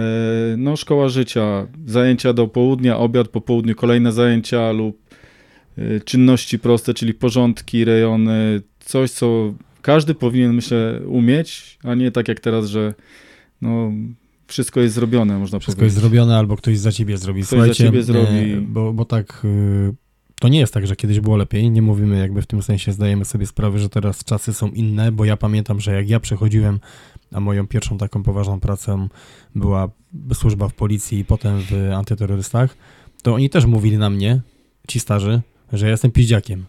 no 0.57 0.75
szkoła 0.75 1.09
życia, 1.09 1.67
zajęcia 1.85 2.33
do 2.33 2.47
południa, 2.47 2.97
obiad 2.97 3.27
po 3.27 3.41
południu, 3.41 3.75
kolejne 3.75 4.11
zajęcia 4.11 4.71
lub 4.71 5.01
e, 5.77 5.99
czynności 5.99 6.59
proste, 6.59 6.93
czyli 6.93 7.13
porządki, 7.13 7.85
rejony, 7.85 8.61
coś, 8.79 9.11
co 9.11 9.53
każdy 9.81 10.15
powinien, 10.15 10.53
myślę, 10.53 10.99
umieć, 11.05 11.77
a 11.83 11.95
nie 11.95 12.11
tak 12.11 12.27
jak 12.27 12.39
teraz, 12.39 12.65
że 12.65 12.93
no, 13.61 13.91
wszystko 14.49 14.79
jest 14.79 14.95
zrobione, 14.95 15.39
można 15.39 15.59
Wszystko 15.59 15.79
powiedzieć. 15.79 15.95
jest 15.95 16.01
zrobione, 16.01 16.37
albo 16.37 16.55
ktoś 16.57 16.77
za 16.77 16.91
ciebie 16.91 17.17
zrobi. 17.17 17.41
Ktoś 17.41 17.49
za 17.49 17.55
Słuchajcie, 17.55 17.83
ciebie 17.83 18.03
zrobi. 18.03 18.55
Bo, 18.61 18.93
bo 18.93 19.05
tak, 19.05 19.41
e, 19.89 19.93
to 20.39 20.47
nie 20.47 20.59
jest 20.59 20.73
tak, 20.73 20.87
że 20.87 20.95
kiedyś 20.95 21.19
było 21.19 21.37
lepiej. 21.37 21.71
Nie 21.71 21.81
mówimy 21.81 22.19
jakby 22.19 22.41
w 22.41 22.47
tym 22.47 22.61
sensie, 22.61 22.91
zdajemy 22.91 23.25
sobie 23.25 23.45
sprawę, 23.45 23.79
że 23.79 23.89
teraz 23.89 24.23
czasy 24.23 24.53
są 24.53 24.67
inne, 24.67 25.11
bo 25.11 25.25
ja 25.25 25.37
pamiętam, 25.37 25.79
że 25.79 25.93
jak 25.93 26.09
ja 26.09 26.19
przechodziłem, 26.19 26.79
a 27.31 27.39
moją 27.39 27.67
pierwszą 27.67 27.97
taką 27.97 28.23
poważną 28.23 28.59
pracą 28.59 29.07
była 29.55 29.89
służba 30.33 30.69
w 30.69 30.73
policji 30.73 31.19
i 31.19 31.25
potem 31.25 31.61
w 31.61 31.91
antyterrorystach, 31.95 32.77
to 33.23 33.33
oni 33.33 33.49
też 33.49 33.65
mówili 33.65 33.97
na 33.97 34.09
mnie, 34.09 34.41
ci 34.87 34.99
starzy, 34.99 35.41
że 35.73 35.85
ja 35.85 35.91
jestem 35.91 36.11
piździakiem. 36.11 36.65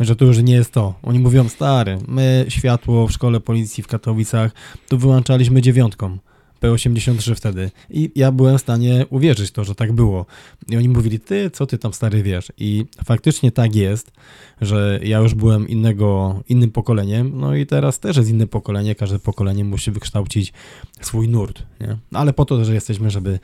Że 0.00 0.16
to 0.16 0.24
już 0.24 0.38
nie 0.38 0.54
jest 0.54 0.72
to. 0.72 0.94
Oni 1.02 1.18
mówią, 1.18 1.48
stary, 1.48 1.98
my 2.08 2.44
światło 2.48 3.06
w 3.06 3.12
szkole 3.12 3.40
policji 3.40 3.82
w 3.82 3.86
Katowicach, 3.86 4.52
to 4.88 4.98
wyłączaliśmy 4.98 5.62
dziewiątką. 5.62 6.18
P83 6.64 7.34
wtedy. 7.34 7.70
I 7.90 8.10
ja 8.14 8.32
byłem 8.32 8.58
w 8.58 8.60
stanie 8.60 9.06
uwierzyć 9.10 9.50
to, 9.50 9.64
że 9.64 9.74
tak 9.74 9.92
było. 9.92 10.26
I 10.68 10.76
oni 10.76 10.88
mówili, 10.88 11.20
ty, 11.20 11.50
co 11.50 11.66
ty 11.66 11.78
tam 11.78 11.92
stary 11.92 12.22
wiesz? 12.22 12.52
I 12.58 12.84
faktycznie 13.04 13.52
tak 13.52 13.74
jest, 13.74 14.12
że 14.60 15.00
ja 15.02 15.18
już 15.18 15.34
byłem 15.34 15.68
innego, 15.68 16.40
innym 16.48 16.70
pokoleniem, 16.70 17.32
no 17.34 17.54
i 17.54 17.66
teraz 17.66 18.00
też 18.00 18.16
jest 18.16 18.30
inne 18.30 18.46
pokolenie, 18.46 18.94
każde 18.94 19.18
pokolenie 19.18 19.64
musi 19.64 19.90
wykształcić 19.90 20.52
swój 21.00 21.28
nurt, 21.28 21.62
nie? 21.80 21.96
No, 22.12 22.18
Ale 22.18 22.32
po 22.32 22.44
to, 22.44 22.64
że 22.64 22.74
jesteśmy, 22.74 23.10
żeby 23.10 23.38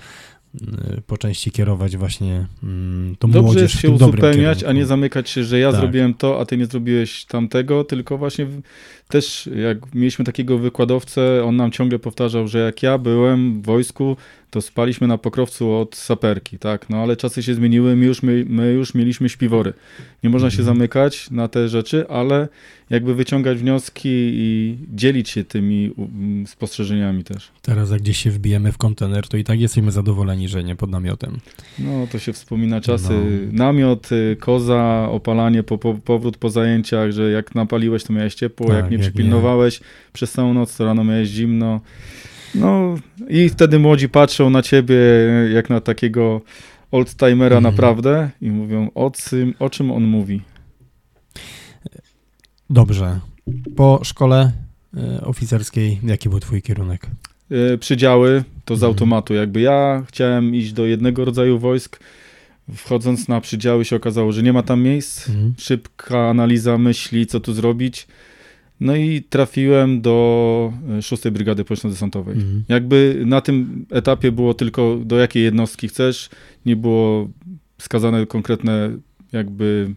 po 1.07 1.19
części 1.19 1.51
kierować 1.51 1.97
właśnie 1.97 2.47
mm, 2.63 3.17
tą 3.19 3.29
Dobrze 3.31 3.43
młodzież 3.43 3.63
jest 3.63 3.75
w 3.75 3.81
się 3.81 3.91
uzupełniać, 3.91 4.65
a 4.65 4.73
nie 4.73 4.87
zamykać 4.87 5.31
się, 5.31 5.45
że 5.45 5.59
ja 5.59 5.73
Tak. 5.73 5.81
zrobiłem 5.81 6.15
to, 6.15 6.41
a 6.41 6.45
ty 6.45 6.57
nie 6.57 6.67
zrobiłeś 6.67 7.25
tamtego, 7.25 7.85
tylko 7.85 8.19
właśnie 8.19 8.47
też 9.09 9.49
jak 9.63 9.95
mieliśmy 9.95 10.25
takiego 10.25 10.59
wykładowcę, 10.59 11.45
on 11.45 11.57
nam 11.57 11.71
ciągle 11.71 11.99
powtarzał, 11.99 12.49
że 12.49 12.59
jak 12.59 12.83
ja 12.83 12.99
byłem 12.99 13.63
w 13.63 13.67
wojsku, 13.67 14.17
to 14.51 14.61
spaliśmy 14.63 15.07
na 15.07 15.19
pokrowcu 15.19 15.73
od 15.73 15.97
saperki, 15.97 16.59
tak, 16.59 16.91
no 16.91 16.97
ale 16.97 17.17
czasy 17.17 17.43
się 17.43 17.55
zmieniły, 17.55 17.97
my 17.97 18.07
już, 18.07 18.23
my, 18.23 18.45
my 18.49 18.73
już 18.73 18.95
mieliśmy 18.95 19.29
śpiwory. 19.29 19.73
Nie 20.25 20.31
można 20.31 20.51
się 20.51 20.59
Mhm. 20.59 20.77
zamykać 20.77 21.31
na 21.31 21.49
te 21.49 21.69
rzeczy, 21.69 22.09
ale 22.09 22.49
jakby 22.91 23.15
wyciągać 23.15 23.59
wnioski 23.59 24.09
i 24.13 24.77
dzielić 24.95 25.29
się 25.29 25.45
tymi 25.45 25.91
spostrzeżeniami 26.47 27.25
też. 27.25 27.49
Teraz 27.63 27.91
jak 27.91 28.01
gdzieś 28.01 28.17
się 28.17 28.31
wbijemy 28.31 28.73
w 28.73 28.79
kontener, 28.79 29.29
to 29.29 29.37
i 29.37 29.45
tak 29.45 29.61
jesteśmy 29.61 29.91
zadowoleni, 29.93 30.49
że 30.49 30.65
nie 30.65 30.77
pod 30.77 30.91
namiotem. 30.91 31.39
No, 31.79 32.07
to 32.13 32.19
się 32.19 32.33
wspomina 32.33 32.81
czasy. 32.81 33.13
No. 33.13 33.59
Namiot, 33.65 34.13
y, 34.13 34.37
koza, 34.41 35.09
opalanie, 35.11 35.63
po, 35.63 35.79
po, 35.79 35.95
powrót 35.95 36.37
po 36.37 36.51
zajęciach, 36.51 37.13
że 37.13 37.31
jak 37.31 37.55
napaliłeś, 37.55 38.05
to 38.05 38.13
miałeś 38.13 38.35
ciepło, 38.35 38.67
Tak, 38.67 38.77
jak 38.77 38.91
nie 38.91 38.97
jak 38.97 39.01
przypilnowałeś 39.03 39.81
przez 40.13 40.33
całą 40.33 40.55
noc, 40.55 40.77
to 40.77 40.85
rano 40.85 41.05
miałeś 41.05 41.29
zimno. 41.29 41.81
No 42.55 42.95
i 43.29 43.49
wtedy 43.49 43.79
młodzi 43.79 44.09
patrzą 44.09 44.51
na 44.51 44.63
ciebie 44.63 44.97
jak 45.55 45.71
na 45.71 45.81
takiego 45.81 46.41
oldtimera 46.93 47.57
Mhm. 47.57 47.63
naprawdę 47.75 48.31
i 48.41 48.51
mówią, 48.51 48.91
o, 48.95 49.11
czym- 49.11 49.55
o 49.59 49.71
czym 49.71 49.91
on 49.91 50.05
mówi. 50.05 50.41
Dobrze. 52.71 53.21
Po 53.77 54.01
szkole 54.05 54.53
e, 54.97 55.21
oficerskiej, 55.21 55.99
jaki 56.03 56.29
był 56.29 56.41
twój 56.41 56.63
kierunek? 56.63 57.07
Y, 57.75 57.79
Przydziały 57.79 58.45
to 58.65 58.77
z 58.77 58.79
Mhm. 58.79 58.91
automatu. 58.91 59.35
Jakby 59.35 59.61
ja 59.61 60.03
chciałem 60.09 60.55
iść 60.55 60.73
do 60.73 60.87
jednego 60.87 61.25
rodzaju 61.25 61.59
wojsk, 61.59 62.01
wchodząc 62.77 63.29
na 63.29 63.41
przydziały 63.41 63.85
się 63.85 63.97
okazało, 63.97 64.33
że 64.33 64.43
nie 64.43 64.53
ma 64.53 64.63
tam 64.63 64.83
miejsc. 64.83 65.29
Mhm. 65.29 65.55
szybka 65.59 66.29
analiza 66.31 66.79
myśli, 66.79 67.27
co 67.27 67.41
tu 67.41 67.53
zrobić. 67.55 68.07
No 68.81 68.97
i 68.97 69.23
trafiłem 69.23 70.01
do 70.01 70.73
e, 70.99 71.03
6 71.03 71.29
Brygady 71.29 71.65
Powietrzno-Desantowej. 71.65 72.33
Mhm. 72.35 72.65
Jakby 72.69 73.23
na 73.27 73.41
tym 73.41 73.87
etapie 73.91 74.33
było 74.33 74.55
tylko 74.55 74.97
do 75.05 75.19
jakiej 75.19 75.43
jednostki 75.45 75.89
chcesz, 75.89 76.29
nie 76.67 76.77
było 76.77 77.29
wskazane 77.79 78.27
konkretne 78.27 78.91
jakby 79.33 79.95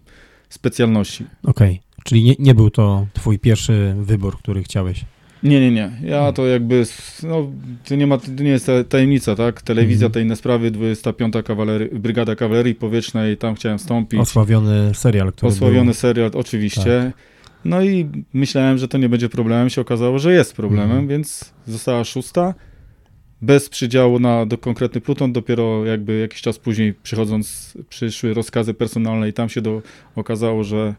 specjalności. 0.50 1.26
Okej, 1.44 1.80
czyli 2.04 2.24
nie, 2.24 2.36
nie 2.40 2.56
był 2.56 2.70
to 2.70 3.08
twój 3.14 3.40
pierwszy 3.40 3.96
wybór, 3.98 4.38
który 4.38 4.64
chciałeś. 4.64 5.06
Nie, 5.44 5.60
nie, 5.60 5.72
nie. 5.72 5.92
Ja 6.04 6.18
Hmm. 6.18 6.34
to 6.34 6.48
jakby, 6.48 6.84
no, 7.24 7.52
to 7.88 7.96
nie 7.96 8.08
ma, 8.08 8.18
to 8.18 8.44
nie 8.44 8.50
jest 8.50 8.66
ta- 8.66 8.84
tajemnica, 8.84 9.36
tak? 9.36 9.62
Telewizja, 9.62 10.06
Mhm. 10.06 10.12
te 10.14 10.22
inne 10.22 10.36
sprawy, 10.36 10.72
25. 10.72 11.44
Kawalery, 11.44 11.90
Brygada 11.94 12.36
Kawalerii 12.36 12.76
Powietrznej, 12.76 13.38
tam 13.38 13.56
chciałem 13.56 13.78
wstąpić. 13.78 14.20
Osławiony 14.20 14.92
serial, 14.94 15.32
który 15.32 15.52
Osławiony 15.52 15.86
był... 15.86 15.94
serial, 15.94 16.32
oczywiście. 16.34 17.12
No 17.66 17.84
i 17.84 18.10
myślałem, 18.34 18.78
że 18.78 18.88
to 18.88 18.98
nie 18.98 19.10
będzie 19.10 19.30
problemem. 19.30 19.70
Się 19.70 19.82
okazało, 19.82 20.20
że 20.20 20.34
jest 20.34 20.56
problemem, 20.56 20.90
Mhm. 20.92 21.08
więc 21.08 21.54
została 21.68 22.04
szósta. 22.04 22.54
Bez 23.42 23.70
przydziału 23.70 24.20
na 24.20 24.46
do 24.46 24.58
konkretny 24.58 25.02
pluton, 25.02 25.34
dopiero 25.34 25.86
jakby 25.86 26.20
jakiś 26.20 26.42
czas 26.42 26.60
później 26.60 26.94
przychodząc, 26.94 27.78
przyszły 27.90 28.34
rozkazy 28.34 28.74
personalne 28.74 29.30
i 29.30 29.34
tam 29.34 29.50
się 29.50 29.62
do, 29.62 29.82
okazało, 30.16 30.64
że 30.64 30.96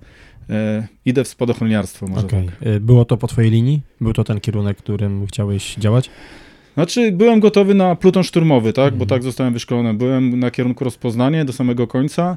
e, 0.50 0.88
idę 1.04 1.24
w 1.24 1.28
spadochroniarstwo 1.28 2.06
może 2.06 2.26
Okej. 2.26 2.46
tak. 2.46 2.54
E, 2.68 2.80
Było 2.80 3.04
to 3.04 3.16
po 3.16 3.26
twojej 3.26 3.50
linii? 3.50 3.80
Był 4.00 4.12
to 4.12 4.24
ten 4.24 4.40
kierunek, 4.40 4.76
którym 4.78 5.26
chciałeś 5.26 5.74
działać? 5.74 6.10
Znaczy, 6.74 7.12
byłem 7.12 7.40
gotowy 7.40 7.74
na 7.74 7.96
pluton 7.96 8.22
szturmowy, 8.22 8.72
tak? 8.72 8.90
Bo 8.94 9.04
Mhm. 9.04 9.08
tak 9.08 9.22
zostałem 9.22 9.52
wyszkolony. 9.52 9.94
Byłem 9.94 10.38
na 10.40 10.50
kierunku 10.50 10.84
rozpoznanie 10.84 11.44
do 11.44 11.52
samego 11.52 11.86
końca 11.86 12.36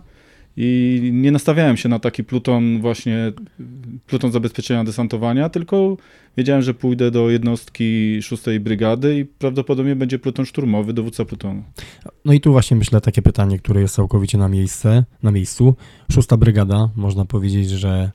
i 0.58 1.10
nie 1.14 1.32
nastawiałem 1.32 1.78
się 1.78 1.90
na 1.90 2.00
taki 2.00 2.24
pluton 2.24 2.82
właśnie, 2.82 3.34
pluton 4.08 4.32
zabezpieczenia 4.32 4.84
desantowania, 4.84 5.50
tylko 5.50 5.98
wiedziałem, 6.38 6.62
że 6.62 6.74
pójdę 6.74 7.12
do 7.12 7.30
jednostki 7.30 8.22
6 8.22 8.44
brygady 8.60 9.20
i 9.20 9.26
prawdopodobnie 9.26 9.96
będzie 9.96 10.20
pluton 10.20 10.46
szturmowy, 10.46 10.94
dowódca 10.94 11.26
plutonu. 11.26 11.64
No 12.26 12.34
i 12.34 12.40
tu 12.42 12.52
właśnie 12.52 12.78
myślę 12.78 13.02
takie 13.02 13.22
pytanie, 13.22 13.60
które 13.60 13.82
jest 13.82 13.96
całkowicie 13.96 14.38
na 14.38 14.50
miejsce, 14.50 15.06
na 15.24 15.32
miejscu. 15.32 15.76
Szósta 16.12 16.38
brygada, 16.38 16.90
można 16.96 17.26
powiedzieć, 17.26 17.70
że 17.70 18.12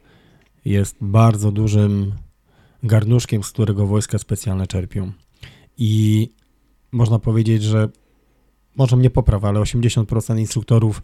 jest 0.64 0.96
bardzo 1.00 1.52
dużym 1.52 2.12
garnuszkiem, 2.83 3.42
z 3.42 3.52
którego 3.52 3.87
wojska 3.87 4.18
specjalne 4.18 4.66
czerpią. 4.66 5.12
I 5.78 6.28
można 6.92 7.18
powiedzieć, 7.18 7.62
że 7.62 7.88
może 8.76 8.96
mnie 8.96 9.11
poprawa, 9.11 9.48
ale 9.48 9.61
80% 9.61 10.38
instruktorów 10.38 11.02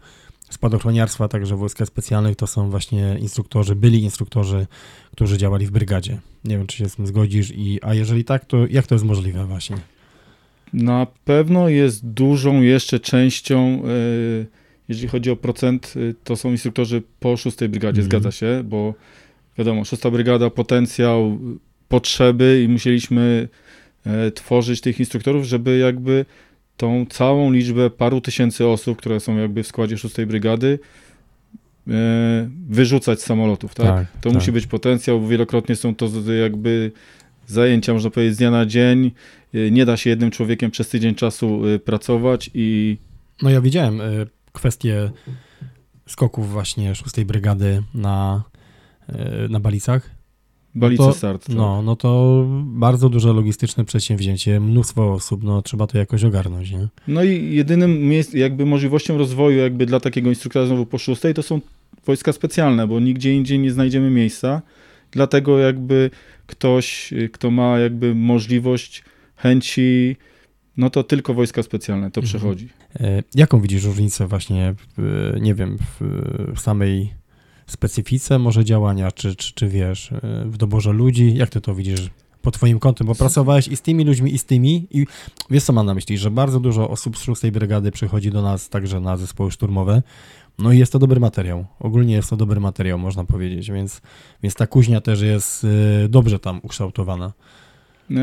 spadochroniarstwa, 0.49 1.27
także 1.27 1.55
wojska 1.55 1.85
specjalnych, 1.85 2.35
to 2.35 2.47
są 2.47 2.69
właśnie 2.69 3.17
instruktorzy, 3.19 3.75
byli 3.75 4.03
instruktorzy, 4.03 4.67
którzy 5.11 5.37
działali 5.37 5.65
w 5.65 5.71
brygadzie. 5.71 6.19
Nie 6.45 6.57
wiem, 6.57 6.67
czy 6.67 6.77
się 6.77 6.89
z 6.89 6.95
tym 6.95 7.07
zgodzisz, 7.07 7.51
i, 7.55 7.79
a 7.81 7.93
jeżeli 7.93 8.23
tak, 8.23 8.45
to 8.45 8.67
jak 8.67 8.87
to 8.87 8.95
jest 8.95 9.05
możliwe 9.05 9.45
właśnie? 9.45 9.77
Na 10.73 11.07
pewno 11.25 11.69
jest 11.69 12.07
dużą 12.07 12.61
jeszcze 12.61 12.99
częścią, 12.99 13.57
e, 13.57 14.45
jeżeli 14.89 15.07
chodzi 15.07 15.31
o 15.31 15.35
procent, 15.35 15.93
e, 15.95 16.13
to 16.23 16.35
są 16.35 16.51
instruktorzy 16.51 17.01
po 17.19 17.37
6 17.37 17.57
brygadzie, 17.57 18.01
Mhm. 18.01 18.05
zgadza 18.05 18.31
się, 18.31 18.61
bo 18.65 18.93
wiadomo, 19.57 19.85
6 19.85 20.11
brygada, 20.11 20.49
potencjał, 20.49 21.39
potrzeby 21.87 22.61
i 22.65 22.67
musieliśmy 22.67 23.47
e, 24.05 24.31
tworzyć 24.31 24.81
tych 24.81 24.99
instruktorów, 24.99 25.45
żeby 25.45 25.77
jakby 25.77 26.25
tą 26.79 27.05
całą 27.09 27.51
liczbę 27.51 27.89
paru 27.89 28.21
tysięcy 28.21 28.67
osób, 28.67 28.97
które 28.97 29.19
są 29.19 29.37
jakby 29.37 29.63
w 29.63 29.67
składzie 29.67 29.97
6 29.97 30.15
brygady, 30.25 30.79
e, 31.87 31.91
wyrzucać 32.69 33.21
z 33.21 33.25
samolotów, 33.25 33.75
tak? 33.75 33.87
Tak, 33.87 34.07
to 34.11 34.29
tak. 34.29 34.33
musi 34.33 34.51
być 34.51 34.67
potencjał, 34.67 35.27
wielokrotnie 35.27 35.75
są 35.75 35.95
to 35.95 36.09
jakby 36.41 36.91
zajęcia, 37.47 37.93
można 37.93 38.09
powiedzieć, 38.09 38.35
z 38.35 38.37
dnia 38.37 38.51
na 38.51 38.65
dzień. 38.65 39.11
E, 39.53 39.71
Nie 39.71 39.85
da 39.85 39.97
się 39.97 40.09
jednym 40.09 40.31
człowiekiem 40.31 40.71
przez 40.71 40.89
tydzień 40.89 41.15
czasu 41.15 41.61
e, 41.67 41.79
pracować 41.79 42.49
i 42.53 42.97
No 43.41 43.49
ja 43.49 43.61
widziałem 43.61 44.01
kwestię 44.53 45.11
skoków 46.07 46.49
właśnie 46.49 46.95
6 46.95 47.23
brygady 47.23 47.83
na, 47.93 48.43
na 49.49 49.59
Balicach. 49.59 50.18
Balice 50.75 51.03
to- 51.03 51.13
start. 51.13 51.47
tak. 51.47 51.55
No, 51.55 51.81
no 51.81 51.95
to 51.95 52.43
bardzo 52.65 53.09
duże 53.09 53.33
logistyczne 53.33 53.85
przedsięwzięcie, 53.85 54.59
mnóstwo 54.59 55.13
osób, 55.13 55.43
no 55.43 55.61
trzeba 55.61 55.87
to 55.87 55.97
jakoś 55.97 56.23
ogarnąć, 56.23 56.71
nie? 56.71 56.87
No 57.07 57.23
i 57.23 57.55
jedynym 57.55 58.07
miejsc, 58.07 58.33
jakby 58.33 58.65
możliwością 58.65 59.17
rozwoju 59.17 59.57
jakby 59.57 59.85
dla 59.85 59.99
takiego 59.99 60.29
instruktora 60.29 60.65
znowu 60.65 60.85
po 60.85 60.97
szóstej 60.97 61.33
to 61.33 61.43
są 61.43 61.61
wojska 62.05 62.33
specjalne, 62.33 62.87
bo 62.87 62.99
nigdzie 62.99 63.35
indziej 63.35 63.59
nie 63.59 63.71
znajdziemy 63.71 64.09
miejsca. 64.09 64.61
Dlatego 65.11 65.59
jakby 65.59 66.09
ktoś, 66.47 67.13
kto 67.31 67.51
ma 67.51 67.79
jakby 67.79 68.15
możliwość, 68.15 69.03
chęci, 69.35 70.15
no 70.77 70.89
to 70.89 71.03
tylko 71.03 71.33
wojska 71.33 71.63
specjalne 71.63 72.11
to 72.11 72.21
Mhm. 72.21 72.27
przechodzi. 72.39 72.69
E, 72.99 73.23
Jaką 73.35 73.61
widzisz 73.61 73.83
różnicę 73.83 74.27
właśnie, 74.27 74.75
w, 74.97 75.33
nie 75.41 75.55
wiem, 75.55 75.77
w 76.55 76.59
samej 76.59 77.13
specyfice 77.71 78.39
może 78.39 78.65
działania, 78.65 79.11
czy, 79.11 79.35
czy, 79.35 79.53
czy 79.53 79.67
wiesz, 79.67 80.11
e, 80.11 80.45
w 80.45 80.57
doborze 80.57 80.93
ludzi? 80.93 81.35
Jak 81.35 81.49
ty 81.49 81.61
to 81.61 81.75
widzisz 81.75 82.09
po 82.41 82.51
twoim 82.51 82.79
kątem? 82.79 83.07
Bo 83.07 83.15
pracowałeś 83.15 83.67
i 83.67 83.75
z 83.75 83.81
tymi 83.81 84.05
ludźmi, 84.05 84.33
i 84.33 84.37
z 84.37 84.45
tymi 84.45 84.87
i 84.91 85.05
wiesz 85.49 85.63
co 85.63 85.73
mam 85.73 85.85
na 85.85 85.93
myśli, 85.93 86.17
że 86.17 86.31
bardzo 86.31 86.59
dużo 86.59 86.89
osób 86.89 87.17
z 87.17 87.21
6 87.21 87.49
brygady 87.51 87.91
przychodzi 87.91 88.31
do 88.31 88.41
nas 88.41 88.69
także 88.69 88.99
na 88.99 89.17
zespoły 89.17 89.51
szturmowe, 89.51 90.03
no 90.59 90.71
i 90.71 90.79
jest 90.79 90.91
to 90.91 90.99
dobry 90.99 91.19
materiał. 91.19 91.65
Ogólnie 91.79 92.13
jest 92.13 92.29
to 92.29 92.37
dobry 92.37 92.59
materiał, 92.59 92.99
można 92.99 93.25
powiedzieć, 93.25 93.71
więc, 93.71 94.01
więc 94.43 94.55
ta 94.55 94.67
kuźnia 94.67 95.01
też 95.01 95.21
jest 95.21 95.63
e, 96.05 96.09
dobrze 96.09 96.39
tam 96.39 96.59
ukształtowana. 96.63 97.33
E, 98.11 98.15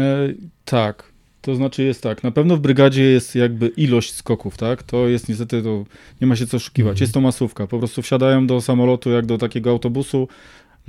tak, 0.65 1.13
to 1.47 1.55
znaczy 1.55 1.83
jest 1.83 2.03
tak, 2.03 2.23
na 2.23 2.31
pewno 2.31 2.57
w 2.57 2.61
brygadzie 2.61 3.03
jest 3.03 3.35
jakby 3.35 3.69
ilość 3.69 4.15
skoków, 4.15 4.57
tak? 4.57 4.83
To 4.83 5.09
jest 5.09 5.29
niestety, 5.29 5.63
to 5.63 5.85
nie 6.21 6.27
ma 6.27 6.37
się 6.37 6.47
co 6.47 6.57
oszukiwać. 6.57 6.91
Mhm. 6.91 7.03
Jest 7.03 7.15
to 7.15 7.21
masówka, 7.21 7.67
po 7.67 7.79
prostu 7.79 8.03
wsiadają 8.03 8.47
do 8.47 8.61
samolotu 8.61 9.11
jak 9.11 9.27
do 9.27 9.39
takiego 9.39 9.71
autobusu, 9.71 10.29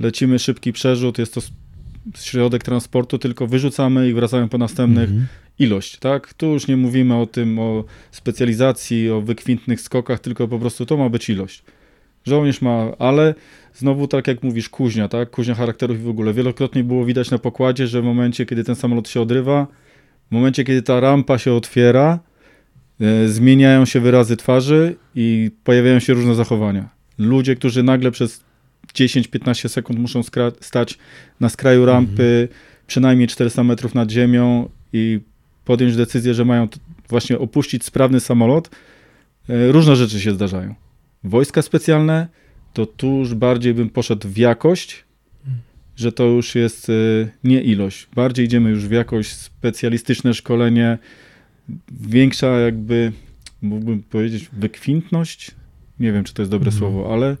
lecimy 0.00 0.38
szybki 0.38 0.72
przerzut, 0.72 1.18
jest 1.18 1.34
to 1.34 1.40
środek 2.16 2.62
transportu, 2.62 3.18
tylko 3.18 3.46
wyrzucamy 3.46 4.08
i 4.08 4.14
wracamy 4.14 4.48
po 4.48 4.58
następnych 4.58 5.08
Mhm. 5.08 5.26
ilość, 5.58 5.96
tak? 5.98 6.34
Tu 6.34 6.46
już 6.46 6.68
nie 6.68 6.76
mówimy 6.76 7.16
o 7.16 7.26
tym, 7.26 7.58
o 7.58 7.84
specjalizacji, 8.10 9.10
o 9.10 9.20
wykwintnych 9.20 9.80
skokach, 9.80 10.20
tylko 10.20 10.48
po 10.48 10.58
prostu 10.58 10.86
to 10.86 10.96
ma 10.96 11.08
być 11.08 11.30
ilość. 11.30 11.62
Żołnierz 12.26 12.62
ma, 12.62 12.86
ale 12.98 13.34
znowu 13.74 14.08
tak 14.08 14.26
jak 14.26 14.42
mówisz, 14.42 14.68
kuźnia, 14.68 15.08
tak? 15.08 15.30
Kuźnia 15.30 15.54
charakterów 15.54 15.98
i 15.98 16.02
w 16.02 16.08
ogóle. 16.08 16.32
Wielokrotnie 16.32 16.84
było 16.84 17.04
widać 17.04 17.30
na 17.30 17.38
pokładzie, 17.38 17.86
że 17.86 18.02
w 18.02 18.04
momencie, 18.04 18.46
kiedy 18.46 18.64
ten 18.64 18.74
samolot 18.74 19.08
się 19.08 19.20
odrywa, 19.20 19.66
w 20.28 20.34
momencie, 20.34 20.64
kiedy 20.64 20.82
ta 20.82 21.00
rampa 21.00 21.38
się 21.38 21.52
otwiera, 21.52 22.18
e, 23.00 23.28
zmieniają 23.28 23.84
się 23.84 24.00
wyrazy 24.00 24.36
twarzy 24.36 24.96
i 25.14 25.50
pojawiają 25.64 25.98
się 25.98 26.14
różne 26.14 26.34
zachowania. 26.34 26.88
Ludzie, 27.18 27.56
którzy 27.56 27.82
nagle 27.82 28.10
przez 28.10 28.44
10-15 28.94 29.68
sekund 29.68 29.98
muszą 29.98 30.22
stać 30.60 30.98
na 31.40 31.48
skraju 31.48 31.86
rampy, 31.86 32.48
przynajmniej 32.86 33.28
400 33.28 33.64
metrów 33.64 33.94
nad 33.94 34.10
ziemią 34.10 34.68
i 34.92 35.20
podjąć 35.64 35.96
decyzję, 35.96 36.34
że 36.34 36.44
mają 36.44 36.68
właśnie 37.08 37.38
opuścić 37.38 37.84
sprawny 37.84 38.20
samolot, 38.20 38.70
e, 39.48 39.72
różne 39.72 39.96
rzeczy 39.96 40.20
się 40.20 40.32
zdarzają. 40.32 40.74
Wojska 41.24 41.62
specjalne, 41.62 42.28
to 42.72 42.86
tu 42.86 43.16
już 43.16 43.34
bardziej 43.34 43.74
bym 43.74 43.90
poszedł 43.90 44.28
w 44.28 44.36
jakość, 44.36 45.04
że 45.98 46.12
to 46.12 46.24
już 46.24 46.54
jest 46.54 46.90
e, 46.90 46.92
nie 47.44 47.60
ilość. 47.62 48.08
Bardziej 48.14 48.44
idziemy 48.46 48.70
już 48.70 48.86
w 48.86 48.90
jakość, 48.90 49.32
specjalistyczne 49.32 50.34
szkolenie, 50.34 50.98
większa 52.00 52.46
jakby, 52.46 53.12
mógłbym 53.62 54.02
powiedzieć, 54.02 54.48
wykwintność. 54.52 55.50
Nie 56.00 56.12
wiem, 56.12 56.24
czy 56.24 56.34
to 56.34 56.42
jest 56.42 56.50
dobre 56.50 56.68
Mhm. 56.68 56.78
słowo, 56.78 57.12
ale 57.12 57.36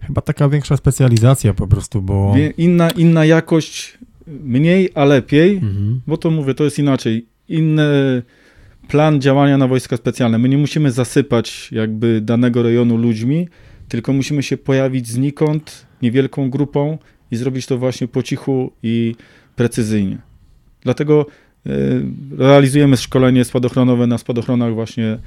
Chyba 0.00 0.20
taka 0.20 0.48
większa 0.48 0.76
specjalizacja 0.76 1.54
po 1.54 1.66
prostu, 1.66 2.02
bo... 2.02 2.34
inna, 2.56 2.90
inna 2.90 3.24
jakość, 3.24 3.98
mniej, 4.26 4.90
a 4.94 5.04
lepiej. 5.04 5.56
Mhm. 5.56 6.00
Bo 6.06 6.16
to 6.16 6.30
mówię, 6.30 6.54
to 6.54 6.64
jest 6.64 6.78
inaczej. 6.78 7.26
Inny 7.48 8.22
plan 8.88 9.20
działania 9.20 9.58
na 9.58 9.68
wojska 9.68 9.96
specjalne. 9.96 10.38
My 10.38 10.48
nie 10.48 10.58
musimy 10.58 10.90
zasypać 10.92 11.68
jakby 11.72 12.20
danego 12.20 12.62
rejonu 12.62 12.96
ludźmi, 12.96 13.48
tylko 13.88 14.12
musimy 14.12 14.42
się 14.42 14.56
pojawić 14.56 15.08
znikąd 15.08 15.86
niewielką 16.02 16.50
grupą 16.50 16.98
i 17.30 17.36
zrobić 17.36 17.66
to 17.66 17.78
właśnie 17.78 18.08
po 18.08 18.22
cichu 18.22 18.72
i 18.82 19.14
precyzyjnie. 19.56 20.18
Dlatego 20.80 21.26
e, 21.66 21.70
realizujemy 22.38 22.96
szkolenie 22.96 23.44
spadochronowe 23.44 24.06
na 24.06 24.18
spadochronach 24.18 24.74
właśnie 24.74 25.18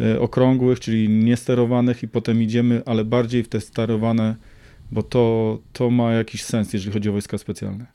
e, 0.00 0.20
okrągłych, 0.20 0.80
czyli 0.80 1.08
niesterowanych 1.08 2.02
i 2.02 2.08
potem 2.08 2.42
idziemy, 2.42 2.82
ale 2.86 3.04
bardziej 3.04 3.42
w 3.42 3.48
te 3.48 3.60
sterowane, 3.60 4.36
bo 4.92 5.02
to, 5.02 5.58
to 5.72 5.90
ma 5.90 6.12
jakiś 6.12 6.42
sens, 6.42 6.72
jeżeli 6.72 6.92
chodzi 6.92 7.08
o 7.08 7.12
wojska 7.12 7.38
specjalne. 7.38 7.86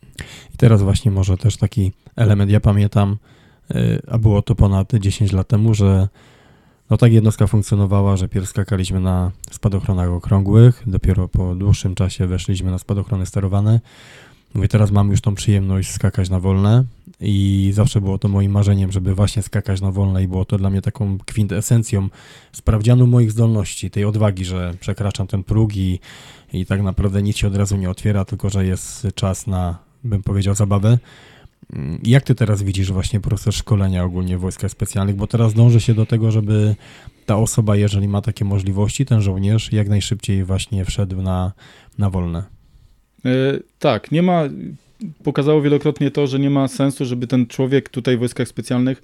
I 0.54 0.58
teraz 0.58 0.82
właśnie 0.82 1.12
może 1.12 1.38
też 1.38 1.58
taki 1.58 1.92
element, 2.16 2.52
ja 2.52 2.60
pamiętam, 2.60 3.18
y, 3.72 4.02
a 4.08 4.18
było 4.18 4.42
to 4.42 4.56
ponad 4.56 4.94
10 4.94 5.32
lat 5.32 5.48
temu, 5.48 5.74
że 5.74 6.08
no 6.90 6.98
tak 6.98 7.14
jednostka 7.14 7.48
funkcjonowała, 7.48 8.18
że 8.18 8.28
pierw 8.28 8.50
skakaliśmy 8.50 9.00
na 9.00 9.32
spadochronach 9.52 10.10
okrągłych, 10.10 10.84
dopiero 10.88 11.28
po 11.28 11.56
dłuższym 11.56 11.96
czasie 11.96 12.28
weszliśmy 12.28 12.72
na 12.72 12.80
spadochrony 12.80 13.26
sterowane. 13.26 13.80
Mówię, 14.54 14.68
teraz 14.68 14.92
mam 14.92 15.12
już 15.12 15.22
tą 15.22 15.36
przyjemność 15.36 15.92
skakać 15.92 16.30
na 16.30 16.40
wolne 16.40 16.84
i 17.22 17.70
zawsze 17.74 18.02
było 18.02 18.18
to 18.18 18.28
moim 18.28 18.52
marzeniem, 18.52 18.92
żeby 18.92 19.16
właśnie 19.16 19.42
skakać 19.42 19.82
na 19.82 19.92
wolne 19.92 20.24
i 20.24 20.28
było 20.28 20.46
to 20.46 20.58
dla 20.58 20.70
mnie 20.70 20.82
taką 20.82 21.18
kwintesencją 21.26 22.10
sprawdzianu 22.52 23.08
moich 23.08 23.32
zdolności, 23.32 23.92
tej 23.92 24.06
odwagi, 24.06 24.46
że 24.46 24.74
przekraczam 24.80 25.28
ten 25.28 25.44
próg 25.44 25.76
i, 25.76 26.00
i 26.54 26.66
tak 26.66 26.82
naprawdę 26.82 27.22
nic 27.22 27.38
się 27.38 27.48
od 27.48 27.56
razu 27.56 27.78
nie 27.78 27.90
otwiera, 27.90 28.26
tylko 28.26 28.50
że 28.50 28.66
jest 28.66 29.08
czas 29.16 29.48
na, 29.48 29.78
bym 30.04 30.24
powiedział, 30.24 30.56
zabawę. 30.56 30.98
Mm, 31.74 32.00
Jak 32.04 32.24
ty 32.24 32.36
teraz 32.36 32.64
widzisz 32.64 32.92
właśnie 32.92 33.20
proces 33.20 33.56
szkolenia 33.56 34.04
ogólnie 34.04 34.38
w 34.38 34.42
wojskach 34.42 34.72
specjalnych? 34.72 35.16
Bo 35.16 35.28
teraz 35.28 35.54
dąży 35.54 35.82
się 35.82 35.94
do 35.94 36.06
tego, 36.06 36.32
żeby 36.32 36.76
ta 37.26 37.38
osoba, 37.38 37.76
jeżeli 37.76 38.08
ma 38.08 38.22
takie 38.22 38.46
możliwości, 38.46 39.06
ten 39.06 39.22
żołnierz, 39.22 39.72
jak 39.74 39.90
najszybciej 39.90 40.44
właśnie 40.44 40.86
wszedł 40.86 41.22
na, 41.22 41.52
na 41.98 42.10
wolne. 42.10 42.44
E, 43.26 43.30
tak, 43.80 44.12
nie 44.12 44.22
ma. 44.22 44.44
Pokazało 45.24 45.62
wielokrotnie 45.62 46.12
to, 46.12 46.28
że 46.28 46.40
nie 46.40 46.50
ma 46.50 46.68
sensu, 46.68 47.06
żeby 47.06 47.28
ten 47.28 47.48
człowiek 47.48 47.90
tutaj 47.90 48.16
w 48.16 48.20
wojskach 48.20 48.48
specjalnych 48.48 49.02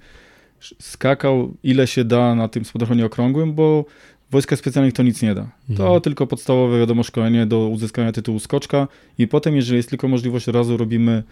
skakał 0.78 1.54
ile 1.62 1.86
się 1.86 2.04
da 2.04 2.34
na 2.34 2.48
tym 2.48 2.64
spadochronie 2.64 3.06
okrągłym, 3.06 3.54
bo 3.54 3.84
w 4.28 4.32
wojskach 4.32 4.58
specjalnych 4.58 4.94
to 4.94 5.02
nic 5.02 5.22
nie 5.22 5.34
da. 5.34 5.42
To 5.76 5.82
Mhm. 5.84 6.00
tylko 6.00 6.26
podstawowe, 6.26 6.78
wiadomo, 6.78 7.02
szkolenie 7.02 7.46
do 7.46 7.68
uzyskania 7.68 8.12
tytułu 8.12 8.38
skoczka 8.38 8.88
i 9.18 9.26
potem, 9.28 9.56
jeżeli 9.56 9.76
jest 9.76 9.88
tylko 9.90 10.08
możliwość 10.08 10.46
razu, 10.46 10.76
robimy 10.76 11.22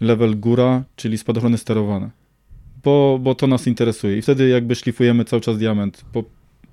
level 0.00 0.36
góra, 0.36 0.84
czyli 0.96 1.18
spadochrony 1.18 1.58
sterowane. 1.58 2.10
Bo, 2.84 3.18
bo 3.22 3.34
to 3.34 3.46
nas 3.46 3.66
interesuje 3.66 4.18
i 4.18 4.22
wtedy 4.22 4.48
jakby 4.48 4.74
szlifujemy 4.74 5.24
cały 5.24 5.42
czas 5.42 5.58
diament 5.58 6.04
po, 6.12 6.24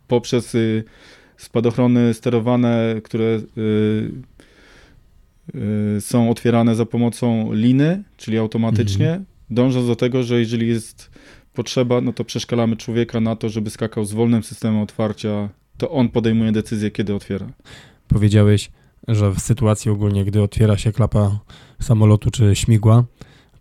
poprzez 0.07 0.55
y, 0.55 0.83
spadochrony 1.37 2.13
sterowane, 2.13 2.95
które 3.03 3.25
y, 3.25 4.11
y, 5.97 6.01
są 6.01 6.29
otwierane 6.29 6.75
za 6.75 6.85
pomocą 6.85 7.53
liny, 7.53 8.03
czyli 8.17 8.37
automatycznie, 8.37 9.21
dążąc 9.49 9.87
do 9.87 9.95
tego, 9.95 10.23
że 10.23 10.39
jeżeli 10.39 10.67
jest 10.67 11.11
potrzeba, 11.53 12.01
no 12.01 12.13
to 12.13 12.23
przeszkalamy 12.23 12.77
człowieka 12.77 13.19
na 13.19 13.35
to, 13.35 13.49
żeby 13.49 13.69
skakał 13.69 14.05
z 14.05 14.13
wolnym 14.13 14.43
systemem 14.43 14.81
otwarcia, 14.81 15.49
to 15.77 15.91
on 15.91 16.09
podejmuje 16.09 16.51
decyzję, 16.51 16.91
kiedy 16.91 17.15
otwiera. 17.15 17.47
Powiedziałeś, 18.07 18.69
że 19.07 19.31
w 19.31 19.39
sytuacji 19.39 19.91
ogólnie, 19.91 20.25
gdy 20.25 20.41
otwiera 20.41 20.77
się 20.77 20.91
klapa 20.91 21.39
samolotu 21.81 22.31
czy 22.31 22.55
śmigła, 22.55 23.03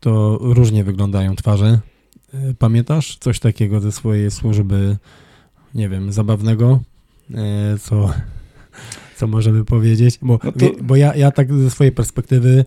to 0.01 0.39
różnie 0.41 0.85
wyglądają 0.85 1.37
twarze. 1.37 1.81
Y, 2.35 2.55
Pamiętasz 2.59 3.17
coś 3.21 3.41
takiego 3.41 3.81
ze 3.81 3.93
swojej 3.93 4.31
służby, 4.31 4.97
nie 5.75 5.89
wiem, 5.89 6.13
zabawnego, 6.13 6.81
y, 7.31 7.35
co, 7.79 8.11
co 9.17 9.27
możemy 9.27 9.65
powiedzieć? 9.65 10.19
Bo, 10.23 10.39
No 10.45 10.53
to- 10.53 10.71
bo 10.83 10.97
ja, 10.97 11.15
ja 11.15 11.31
tak 11.31 11.53
ze 11.55 11.71
swojej 11.71 11.93
perspektywy 11.93 12.65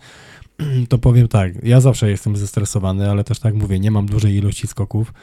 to 0.90 0.98
powiem 0.98 1.28
tak, 1.28 1.64
ja 1.64 1.82
zawsze 1.82 2.10
jestem 2.10 2.36
zestresowany, 2.38 3.10
ale 3.12 3.24
też 3.24 3.40
tak 3.40 3.54
mówię, 3.54 3.80
nie 3.80 3.92
mam 3.92 4.06
dużej 4.06 4.34
ilości 4.36 4.68
skoków, 4.68 5.14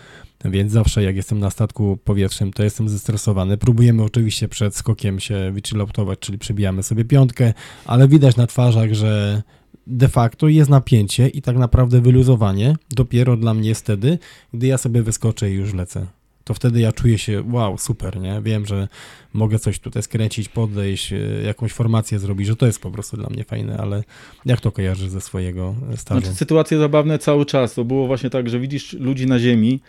więc 0.45 0.73
zawsze 0.73 1.03
jak 1.03 1.17
jestem 1.17 1.39
na 1.39 1.51
statku 1.51 1.99
powietrznym, 2.05 2.53
to 2.53 2.63
jestem 2.63 2.89
zestresowany. 2.89 3.57
Próbujemy 3.57 4.03
oczywiście 4.03 4.49
przed 4.49 4.77
skokiem 4.77 5.21
się 5.21 5.53
wychilloutować, 5.53 6.19
czyli 6.19 6.39
przybijamy 6.39 6.83
sobie 6.83 7.05
piątkę, 7.05 7.55
ale 7.85 8.09
widać 8.09 8.37
na 8.37 8.47
twarzach, 8.47 8.95
że 8.95 9.43
de 9.87 10.09
facto 10.09 10.49
jest 10.49 10.71
napięcie 10.71 11.29
i 11.29 11.43
tak 11.43 11.57
naprawdę 11.57 12.01
wyluzowanie 12.01 12.77
dopiero 12.91 13.37
dla 13.37 13.55
mnie 13.55 13.69
jest 13.69 13.81
wtedy, 13.81 14.19
gdy 14.55 14.67
ja 14.67 14.79
sobie 14.79 15.03
wyskoczę 15.03 15.51
i 15.51 15.55
już 15.55 15.75
lecę. 15.75 16.07
to 16.45 16.55
wtedy 16.55 16.81
ja 16.81 16.93
czuję 16.93 17.19
się, 17.19 17.45
wow, 17.51 17.79
super, 17.79 18.21
nie? 18.21 18.41
Wiem, 18.43 18.67
że 18.67 18.89
mogę 19.33 19.59
coś 19.59 19.79
tutaj 19.79 20.03
skręcić, 20.03 20.49
podejść, 20.49 21.13
e, 21.13 21.19
jakąś 21.47 21.73
formację 21.73 22.19
zrobić, 22.19 22.47
że 22.47 22.57
to 22.57 22.67
jest 22.67 22.81
po 22.81 22.91
prostu 22.91 23.17
dla 23.17 23.31
mnie 23.31 23.45
fajne, 23.45 23.79
ale 23.79 24.05
jak 24.47 24.61
to 24.61 24.73
kojarzysz 24.73 25.09
ze 25.09 25.21
swojego 25.21 25.75
stażu? 25.97 26.21
Znaczy, 26.21 26.37
sytuacje 26.37 26.79
zabawne 26.79 27.19
cały 27.19 27.47
czas. 27.47 27.75
To 27.75 27.85
było 27.85 28.07
właśnie 28.07 28.31
tak, 28.31 28.49
że 28.49 28.61
widzisz 28.61 28.93
ludzi 28.93 29.27
na 29.27 29.39
ziemi, 29.39 29.81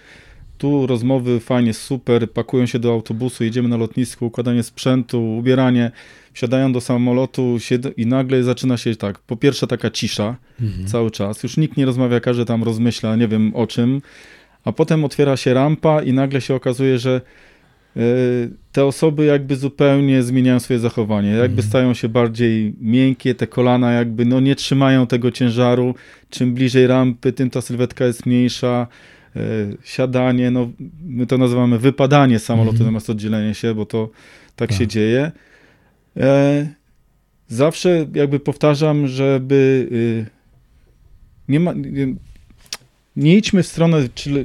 tu 0.64 0.88
rozmowy 0.88 1.40
fajnie, 1.40 1.74
super, 1.74 2.32
pakują 2.32 2.66
się 2.66 2.80
do 2.80 2.92
autobusu, 2.92 3.44
jedziemy 3.44 3.70
na 3.70 3.78
lotnisko, 3.78 4.26
układanie 4.26 4.64
sprzętu, 4.64 5.38
ubieranie, 5.38 5.92
wsiadają 6.34 6.74
do 6.74 6.82
samolotu 6.82 7.58
i 7.98 8.06
nagle 8.06 8.44
zaczyna 8.44 8.78
się 8.78 8.96
tak, 8.96 9.20
po 9.20 9.36
pierwsze 9.36 9.68
taka 9.68 9.90
cisza 9.90 10.36
mhm. 10.62 10.88
cały 10.88 11.12
czas, 11.12 11.44
już 11.44 11.58
nikt 11.58 11.78
nie 11.78 11.86
rozmawia, 11.86 12.20
każdy 12.20 12.46
tam 12.46 12.64
rozmyśla, 12.64 13.16
nie 13.16 13.28
wiem 13.28 13.52
o 13.56 13.68
czym, 13.68 14.02
a 14.66 14.72
potem 14.72 15.06
otwiera 15.06 15.38
się 15.38 15.54
rampa 15.54 16.02
i 16.02 16.14
nagle 16.14 16.42
się 16.42 16.56
okazuje, 16.56 17.00
że 17.00 17.22
e, 17.98 18.02
te 18.72 18.86
osoby 18.86 19.26
jakby 19.26 19.56
zupełnie 19.56 20.24
zmieniają 20.24 20.60
swoje 20.60 20.80
zachowanie, 20.80 21.30
jakby 21.30 21.62
mhm. 21.62 21.68
stają 21.68 21.94
się 21.94 22.10
bardziej 22.10 22.76
miękkie, 22.82 23.36
te 23.36 23.48
kolana 23.48 23.92
jakby 23.92 24.26
no 24.26 24.40
nie 24.40 24.56
trzymają 24.56 25.08
tego 25.08 25.32
ciężaru, 25.32 25.96
czym 26.30 26.54
bliżej 26.54 26.88
rampy, 26.88 27.34
tym 27.34 27.50
ta 27.50 27.62
sylwetka 27.62 28.06
jest 28.06 28.26
mniejsza, 28.26 28.88
siadanie, 29.84 30.52
no 30.52 30.72
my 31.06 31.26
to 31.26 31.38
nazywamy 31.38 31.80
wypadanie 31.80 32.40
samolotu 32.40 32.72
mhm. 32.72 32.86
zamiast 32.86 33.10
oddzielenie 33.10 33.54
się, 33.54 33.76
bo 33.76 33.86
to 33.86 34.10
tak, 34.56 34.70
tak. 34.70 34.78
się 34.78 34.88
dzieje. 34.88 35.32
E, 36.18 36.68
zawsze 37.48 38.08
jakby 38.14 38.40
powtarzam, 38.40 39.08
żeby 39.08 39.88
y, 39.92 40.26
nie 41.48 41.60
ma 41.60 41.74
nie 43.16 43.38
idźmy 43.38 43.64
w 43.64 43.68
stronę 43.68 44.10
czyli, 44.16 44.40
e, 44.40 44.44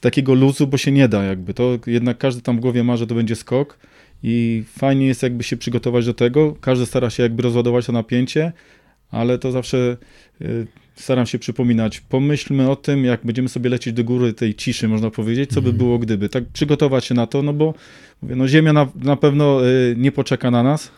takiego 0.00 0.34
luzu, 0.34 0.66
bo 0.66 0.76
się 0.76 0.92
nie 0.92 1.08
da 1.08 1.24
jakby. 1.24 1.54
To 1.54 1.78
jednak 1.86 2.18
każdy 2.18 2.42
tam 2.42 2.56
w 2.56 2.60
głowie 2.60 2.84
ma, 2.84 2.96
że 2.96 3.06
to 3.06 3.14
będzie 3.14 3.36
skok 3.36 3.78
i 4.22 4.64
fajnie 4.78 5.06
jest 5.06 5.22
jakby 5.22 5.42
się 5.42 5.56
przygotować 5.56 6.06
do 6.06 6.14
tego. 6.14 6.56
Każdy 6.60 6.86
stara 6.86 7.10
się 7.10 7.22
jakby 7.22 7.42
rozładować 7.42 7.86
to 7.86 7.92
napięcie, 7.92 8.52
ale 9.10 9.38
to 9.38 9.52
zawsze 9.52 9.96
e, 10.40 10.44
staram 10.94 11.26
się 11.26 11.38
przypominać. 11.38 12.00
Pomyślmy 12.00 12.70
o 12.70 12.76
tym, 12.76 13.04
jak 13.04 13.26
będziemy 13.26 13.48
sobie 13.48 13.70
lecieć 13.70 13.94
do 13.94 14.04
góry 14.04 14.32
tej 14.32 14.54
ciszy, 14.54 14.88
można 14.88 15.10
powiedzieć, 15.10 15.50
co 15.50 15.62
by 15.62 15.68
mhm. 15.68 15.76
było 15.76 15.98
gdyby. 15.98 16.28
Tak 16.28 16.44
przygotować 16.44 17.04
się 17.04 17.14
na 17.14 17.26
to, 17.26 17.42
no 17.42 17.52
bo 17.52 17.74
mówię, 18.22 18.36
no 18.36 18.48
Ziemia 18.48 18.72
na, 18.72 18.88
na 18.94 19.16
pewno 19.16 19.66
e, 19.66 19.70
nie 19.96 20.12
poczeka 20.12 20.50
na 20.50 20.62
nas. 20.62 20.90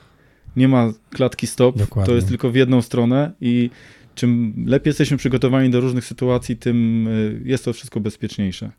Nie 0.57 0.69
ma 0.69 0.93
klatki 1.11 1.47
stop, 1.47 1.79
Dokładnie. 1.79 2.07
to 2.07 2.15
jest 2.15 2.29
tylko 2.29 2.51
w 2.51 2.55
jedną 2.55 2.83
stronę 2.83 3.33
i 3.41 3.71
czym 4.15 4.55
lepiej 4.67 4.91
jesteśmy 4.91 5.17
przygotowani 5.17 5.71
do 5.71 5.81
różnych 5.81 6.05
sytuacji, 6.05 6.57
tym 6.57 7.09
y, 7.09 7.43
jest 7.45 7.65
to 7.65 7.73
wszystko 7.73 8.01
bezpieczniejsze. 8.01 8.71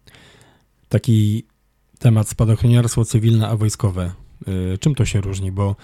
Taki 0.89 1.43
temat 1.99 2.29
spadochroniarstwo 2.29 3.05
cywilne, 3.05 3.47
a 3.47 3.55
wojskowe. 3.55 4.11
Y, 4.73 4.77
czym 4.77 4.95
to 4.95 5.05
się 5.05 5.21
różni? 5.21 5.51
Bo 5.51 5.75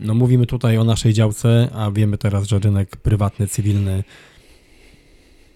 no, 0.00 0.14
mówimy 0.14 0.46
tutaj 0.46 0.78
o 0.78 0.84
naszej 0.84 1.12
działce, 1.12 1.68
a 1.74 1.90
wiemy 1.90 2.18
teraz, 2.18 2.48
że 2.48 2.58
rynek 2.58 2.96
prywatny, 2.96 3.46
cywilny 3.46 4.04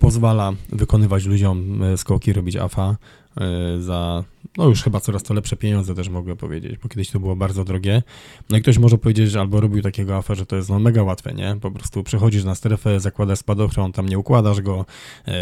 pozwala 0.00 0.52
wykonywać 0.68 1.24
ludziom 1.24 1.82
y, 1.82 1.96
skoki, 1.96 2.32
robić 2.32 2.56
AFA 2.56 2.96
za 3.80 4.24
no 4.58 4.68
już 4.68 4.82
chyba 4.82 5.00
coraz 5.00 5.22
to 5.22 5.34
lepsze 5.34 5.56
pieniądze 5.56 5.94
też 5.94 6.08
mogę 6.08 6.36
powiedzieć, 6.36 6.78
bo 6.82 6.88
kiedyś 6.88 7.10
to 7.10 7.20
było 7.20 7.36
bardzo 7.36 7.64
drogie. 7.64 8.02
No 8.50 8.56
i 8.56 8.62
ktoś 8.62 8.78
może 8.78 8.98
powiedzieć, 8.98 9.30
że 9.30 9.40
albo 9.40 9.60
robił 9.60 9.82
takiego 9.82 10.16
afa, 10.16 10.34
że 10.34 10.46
to 10.46 10.56
jest 10.56 10.68
no 10.68 10.78
mega 10.78 11.02
łatwe, 11.02 11.34
nie? 11.34 11.56
Po 11.60 11.70
prostu 11.70 12.02
przechodzisz 12.02 12.44
na 12.44 12.54
strefę, 12.54 13.00
zakładasz 13.00 13.38
spadochron, 13.38 13.92
tam 13.92 14.08
nie 14.08 14.18
układasz 14.18 14.60
go 14.60 14.86
yy, 15.26 15.34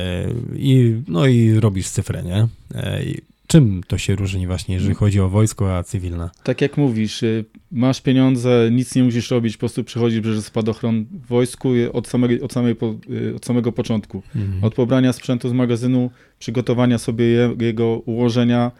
i 0.54 1.02
no 1.08 1.26
i 1.26 1.60
robisz 1.60 1.88
cyfrę, 1.88 2.22
nie? 2.22 2.48
Yy, 2.74 3.20
czym 3.48 3.82
to 3.86 3.98
się 3.98 4.16
różni 4.16 4.46
właśnie, 4.46 4.74
jeżeli 4.74 4.94
chodzi 4.94 5.20
o 5.20 5.28
wojsko, 5.28 5.76
a 5.76 5.82
cywilne? 5.82 6.30
Tak 6.42 6.60
jak 6.60 6.76
mówisz, 6.76 7.22
y, 7.22 7.44
masz 7.72 8.00
pieniądze, 8.00 8.68
nic 8.72 8.94
nie 8.94 9.02
musisz 9.02 9.30
robić, 9.30 9.56
po 9.56 9.60
prostu 9.60 9.84
przychodzisz, 9.84 10.20
bierzesz 10.20 10.44
spadochron 10.44 11.04
w 11.04 11.26
wojsku 11.26 11.68
od 11.92 12.08
samego, 12.08 12.44
od 12.44 12.52
samej, 12.52 12.76
y, 13.10 13.34
od 13.36 13.44
samego 13.44 13.72
początku. 13.72 14.22
Mhm. 14.36 14.64
Od 14.64 14.74
pobrania 14.74 15.12
sprzętu 15.12 15.48
z 15.48 15.52
magazynu, 15.52 16.10
przygotowania 16.38 16.98
sobie 16.98 17.26
jego 17.60 17.86
ułożenia, 17.98 18.70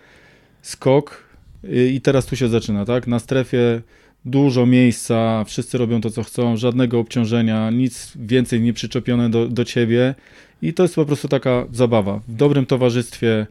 skok 0.62 1.28
i 1.92 2.00
teraz 2.00 2.26
tu 2.26 2.36
się 2.36 2.48
zaczyna, 2.48 2.84
tak? 2.84 3.06
Na 3.06 3.18
strefie 3.18 3.82
dużo 4.24 4.66
miejsca, 4.66 5.44
wszyscy 5.44 5.78
robią 5.78 6.00
to, 6.00 6.10
co 6.10 6.22
chcą, 6.22 6.56
żadnego 6.56 6.98
obciążenia, 6.98 7.70
nic 7.70 8.12
więcej 8.16 8.60
nie 8.60 8.72
przyczepione 8.72 9.30
do, 9.30 9.48
do 9.48 9.64
ciebie 9.64 10.14
i 10.62 10.74
to 10.74 10.82
jest 10.82 10.94
po 10.94 11.04
prostu 11.04 11.28
taka 11.28 11.66
zabawa. 11.72 12.20
W 12.28 12.34
dobrym 12.34 12.66
towarzystwie, 12.66 13.46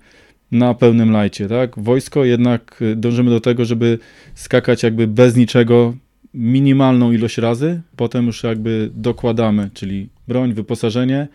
na 0.52 0.74
pełnym 0.74 1.12
lajcie, 1.12 1.48
tak? 1.48 1.80
Wojsko 1.80 2.26
jednak 2.26 2.82
y, 2.82 2.96
dążymy 2.96 3.30
do 3.30 3.42
tego, 3.42 3.66
żeby 3.66 4.00
skakać 4.36 4.84
jakby 4.84 5.08
bez 5.08 5.36
niczego, 5.36 5.94
minimalną 6.34 7.12
ilość 7.12 7.38
razy, 7.38 7.82
potem 7.96 8.26
już 8.26 8.44
jakby 8.44 8.90
dokładamy, 8.94 9.70
czyli 9.74 10.10
broń, 10.28 10.54
wyposażenie, 10.54 11.28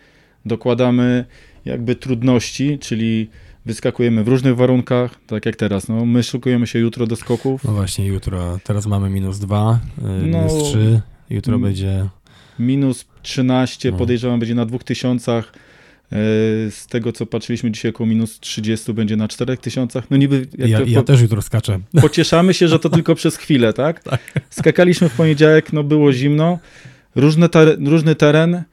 dokładamy 0.45 1.25
jakby 1.65 1.95
trudności, 1.95 2.79
czyli 2.79 3.29
wyskakujemy 3.65 4.23
w 4.23 4.27
różnych 4.27 4.55
warunkach, 4.55 5.19
tak 5.27 5.45
jak 5.45 5.55
teraz. 5.55 5.87
No, 5.87 6.05
my 6.05 6.23
szukujemy 6.23 6.67
się 6.67 6.79
jutro 6.79 7.07
do 7.07 7.15
skoków. 7.15 7.63
No 7.63 7.71
właśnie, 7.71 8.07
jutro. 8.07 8.59
Teraz 8.63 8.85
mamy 8.85 9.09
minus 9.09 9.39
2, 9.39 9.79
y, 9.97 10.01
no, 10.03 10.17
minus 10.17 10.63
3, 10.63 11.01
jutro 11.29 11.59
będzie... 11.59 12.09
Minus 12.59 13.05
13, 13.21 13.91
no. 13.91 13.97
podejrzewam, 13.97 14.39
będzie 14.39 14.55
na 14.55 14.65
2000. 14.65 15.31
E, 15.31 15.43
z 16.69 16.87
tego, 16.87 17.11
co 17.11 17.25
patrzyliśmy 17.25 17.71
dzisiaj, 17.71 17.91
około 17.91 18.07
minus 18.07 18.39
30 18.39 18.93
będzie 18.93 19.15
na 19.15 19.27
4000. 19.27 20.03
No 20.09 20.17
niby... 20.17 20.47
ja, 20.57 20.79
ja 20.85 21.03
też 21.03 21.21
jutro 21.21 21.41
skaczę. 21.41 21.79
Pocieszamy 22.01 22.53
się, 22.53 22.67
że 22.67 22.79
to 22.79 22.89
tylko 22.97 23.15
przez 23.15 23.37
chwilę, 23.37 23.73
tak? 23.73 24.03
tak? 24.03 24.19
Skakaliśmy 24.49 25.09
w 25.09 25.13
poniedziałek, 25.13 25.73
no 25.73 25.83
było 25.83 26.13
zimno. 26.13 26.59
Różny, 27.15 27.49
ter 27.49 27.77
różny 27.85 28.15
teren. 28.15 28.63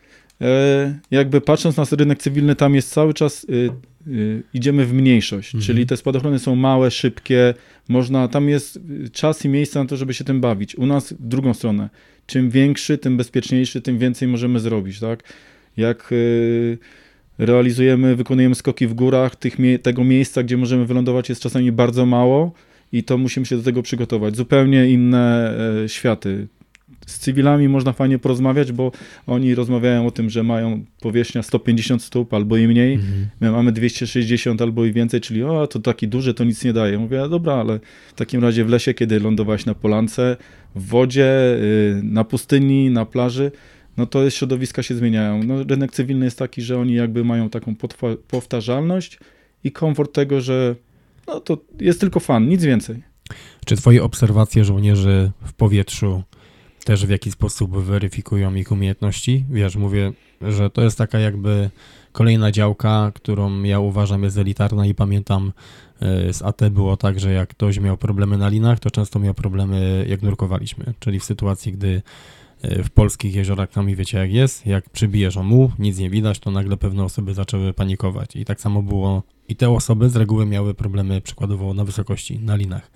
E, 0.40 0.98
jakby 1.10 1.40
patrząc 1.40 1.76
na 1.76 1.84
rynek 1.90 2.22
cywilny, 2.22 2.56
tam 2.56 2.74
jest 2.74 2.90
cały 2.90 3.14
czas 3.14 3.44
y, 3.44 3.70
Y, 4.06 4.42
idziemy 4.54 4.86
w 4.86 4.92
mniejszość, 4.92 5.54
mhm. 5.54 5.66
czyli 5.66 5.86
te 5.86 5.96
spadochrony 5.96 6.38
są 6.38 6.56
małe, 6.56 6.90
szybkie, 6.90 7.54
można, 7.88 8.28
tam 8.28 8.48
jest 8.48 8.76
y, 8.76 9.10
czas 9.10 9.44
i 9.44 9.48
miejsce 9.48 9.78
na 9.78 9.86
to, 9.86 9.96
żeby 9.96 10.14
się 10.14 10.24
tym 10.24 10.40
bawić. 10.40 10.74
U 10.74 10.86
nas 10.86 11.12
w 11.12 11.28
drugą 11.28 11.54
stronę, 11.54 11.88
czym 12.26 12.50
większy, 12.50 12.98
tym 12.98 13.16
bezpieczniejszy, 13.16 13.80
tym 13.80 13.98
więcej 13.98 14.28
możemy 14.28 14.60
zrobić, 14.60 15.00
tak? 15.00 15.22
Jak 15.76 16.14
realizujemy, 17.46 18.16
wykonujemy 18.16 18.54
skoki 18.54 18.86
w 18.86 18.94
górach, 18.94 19.36
tych, 19.36 19.56
tego 19.82 20.04
miejsca, 20.04 20.42
gdzie 20.42 20.56
możemy 20.56 20.86
wylądować 20.86 21.28
jest 21.28 21.42
czasami 21.42 21.72
bardzo 21.72 22.06
mało 22.06 22.52
i 22.92 23.04
to 23.04 23.18
musimy 23.18 23.46
się 23.46 23.56
do 23.56 23.62
tego 23.62 23.82
przygotować. 23.82 24.36
Zupełnie 24.36 24.90
inne 24.90 25.54
e, 25.84 25.88
światy 25.88 26.48
z 27.06 27.18
cywilami 27.18 27.68
można 27.68 27.92
fajnie 27.92 28.18
porozmawiać, 28.18 28.72
bo 28.72 28.92
oni 29.26 29.54
rozmawiają 29.54 30.06
o 30.06 30.10
tym, 30.10 30.30
że 30.30 30.42
mają 30.42 30.84
powierzchnia 31.00 31.42
150 31.42 32.02
stóp 32.02 32.34
albo 32.34 32.56
i 32.56 32.68
mniej. 32.68 32.94
Mhm. 32.94 33.26
My 33.40 33.50
mamy 33.50 33.72
260 33.72 34.62
albo 34.62 34.84
i 34.84 34.92
więcej, 34.92 35.20
czyli 35.20 35.42
o, 35.42 35.66
to 35.66 35.78
taki 35.78 36.08
duży, 36.08 36.34
to 36.34 36.44
nic 36.44 36.64
nie 36.64 36.72
daje. 36.72 36.98
Mówię, 36.98 37.28
dobra, 37.30 37.54
ale 37.54 37.80
w 38.08 38.14
takim 38.14 38.42
razie 38.42 38.64
w 38.64 38.68
lesie, 38.68 38.94
kiedy 38.94 39.20
lądowałeś 39.20 39.66
na 39.66 39.74
polance, 39.74 40.36
w 40.74 40.86
wodzie, 40.86 41.56
y, 41.56 42.00
na 42.02 42.24
pustyni, 42.24 42.90
na 42.90 43.06
plaży, 43.06 43.52
no 44.00 44.06
to 44.06 44.30
środowiska 44.30 44.82
się 44.82 44.94
zmieniają. 44.94 45.42
No, 45.42 45.62
rynek 45.62 45.92
cywilny 45.92 46.24
jest 46.24 46.38
taki, 46.38 46.62
że 46.62 46.78
oni 46.78 46.94
jakby 46.94 47.24
mają 47.24 47.50
taką 47.50 47.74
powtarzalność 48.28 49.18
i 49.64 49.72
komfort 49.72 50.12
tego, 50.12 50.40
że 50.40 50.76
no 51.26 51.40
to 51.40 51.58
jest 51.80 52.00
tylko 52.00 52.20
fan, 52.20 52.48
nic 52.48 52.64
więcej. 52.64 53.02
Czy 53.66 53.76
twoje 53.76 54.02
obserwacje 54.02 54.64
żołnierzy 54.64 55.30
w 55.44 55.52
powietrzu 55.52 56.22
też 56.84 57.06
w 57.06 57.10
jaki 57.10 57.30
sposób 57.30 57.78
weryfikują 57.78 58.54
ich 58.54 58.72
umiejętności. 58.72 59.44
Wiesz, 59.50 59.76
mówię, 59.76 60.12
że 60.42 60.70
to 60.70 60.82
jest 60.82 60.98
taka 60.98 61.18
jakby 61.18 61.70
kolejna 62.12 62.50
działka, 62.50 63.12
którą 63.14 63.62
ja 63.62 63.80
uważam 63.80 64.22
jest 64.22 64.38
elitarna 64.38 64.86
i 64.86 64.94
pamiętam 64.94 65.52
e, 66.00 66.32
z 66.32 66.42
AT 66.42 66.68
było 66.70 66.96
tak, 66.96 67.20
że 67.20 67.32
jak 67.32 67.48
ktoś 67.48 67.80
miał 67.80 67.96
problemy 67.96 68.38
na 68.38 68.48
linach, 68.48 68.80
to 68.80 68.90
często 68.90 69.18
miał 69.18 69.34
problemy 69.34 70.06
jak 70.08 70.22
nurkowaliśmy, 70.22 70.94
czyli 70.98 71.20
w 71.20 71.24
sytuacji, 71.24 71.72
gdy 71.72 72.02
w 72.62 72.90
polskich 72.90 73.34
jeziorach 73.34 73.70
tam 73.70 73.94
wiecie 73.94 74.18
jak 74.18 74.32
jest, 74.32 74.66
jak 74.66 74.90
przybijesz 74.90 75.36
o 75.36 75.42
muł, 75.42 75.70
nic 75.78 75.98
nie 75.98 76.10
widać, 76.10 76.38
to 76.38 76.50
nagle 76.50 76.76
pewne 76.76 77.04
osoby 77.04 77.34
zaczęły 77.34 77.72
panikować 77.72 78.36
i 78.36 78.44
tak 78.44 78.60
samo 78.60 78.82
było 78.82 79.22
i 79.48 79.56
te 79.56 79.70
osoby 79.70 80.08
z 80.08 80.16
reguły 80.16 80.46
miały 80.46 80.74
problemy 80.74 81.20
przykładowo 81.20 81.74
na 81.74 81.84
wysokości, 81.84 82.38
na 82.38 82.56
linach. 82.56 82.90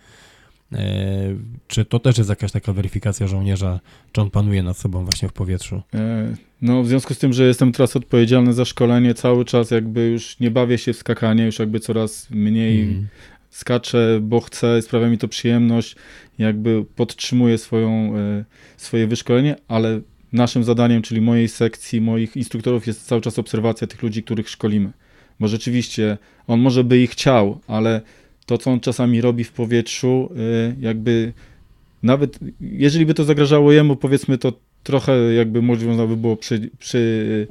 E, 0.73 1.37
czy 1.67 1.85
to 1.85 1.99
też 1.99 2.19
jest 2.19 2.31
jakaś 2.31 2.53
taka 2.53 2.73
weryfikacja 2.73 3.27
żołnierza, 3.27 3.81
czy 4.13 4.21
on 4.21 4.31
panuje 4.31 4.63
nad 4.63 4.77
sobą 4.77 5.05
właśnie 5.05 5.29
w 5.29 5.33
powietrzu? 5.33 5.83
E, 5.95 6.35
no, 6.63 6.83
w 6.83 6.89
związku 6.89 7.15
z 7.15 7.19
tym, 7.19 7.33
że 7.33 7.45
jestem 7.45 7.73
teraz 7.73 7.97
odpowiedzialny 7.97 8.53
za 8.53 8.65
szkolenie, 8.65 9.15
cały 9.15 9.45
czas 9.45 9.71
jakby 9.71 10.09
już 10.09 10.41
nie 10.41 10.51
bawię 10.51 10.79
się 10.79 10.93
w 10.93 10.97
skakanie, 10.97 11.45
już 11.45 11.59
jakby 11.59 11.81
coraz 11.81 12.31
mniej 12.31 12.83
mm. 12.83 13.09
Skaczę, 13.55 14.19
bo 14.23 14.41
chcę, 14.41 14.83
sprawia 14.83 15.09
mi 15.09 15.19
to 15.19 15.29
przyjemność, 15.29 15.97
jakby 16.39 16.85
podtrzymuję 16.97 17.59
swoją, 17.59 18.17
e, 18.17 18.45
swoje 18.77 19.07
wyszkolenie, 19.07 19.57
ale 19.69 20.01
naszym 20.33 20.65
zadaniem, 20.65 21.03
czyli 21.03 21.21
mojej 21.21 21.49
sekcji, 21.49 22.01
moich 22.01 22.37
instruktorów 22.37 22.87
jest 22.87 23.07
cały 23.07 23.21
czas 23.21 23.39
obserwacja 23.39 23.87
tych 23.87 24.03
ludzi, 24.03 24.23
których 24.23 24.49
szkolimy. 24.49 24.91
Bo 25.41 25.49
rzeczywiście 25.49 26.19
on 26.47 26.61
może 26.61 26.85
by 26.85 26.99
ich 26.99 27.11
chciał, 27.11 27.61
ale 27.67 28.01
to, 28.47 28.59
co 28.59 28.71
on 28.71 28.81
czasami 28.81 29.21
robi 29.21 29.45
w 29.45 29.53
powietrzu, 29.53 30.31
y, 30.37 30.77
jakby 30.81 31.33
nawet 32.03 32.39
jeżeli 32.61 33.07
by 33.07 33.15
to 33.15 33.25
zagrażało 33.25 33.73
jemu, 33.73 33.97
powiedzmy 33.97 34.39
to 34.39 34.53
trochę 34.83 35.35
jakby 35.35 35.63
można 35.63 36.07
by 36.07 36.17
było 36.17 36.37
przy, 36.37 36.71
przy, 36.79 37.47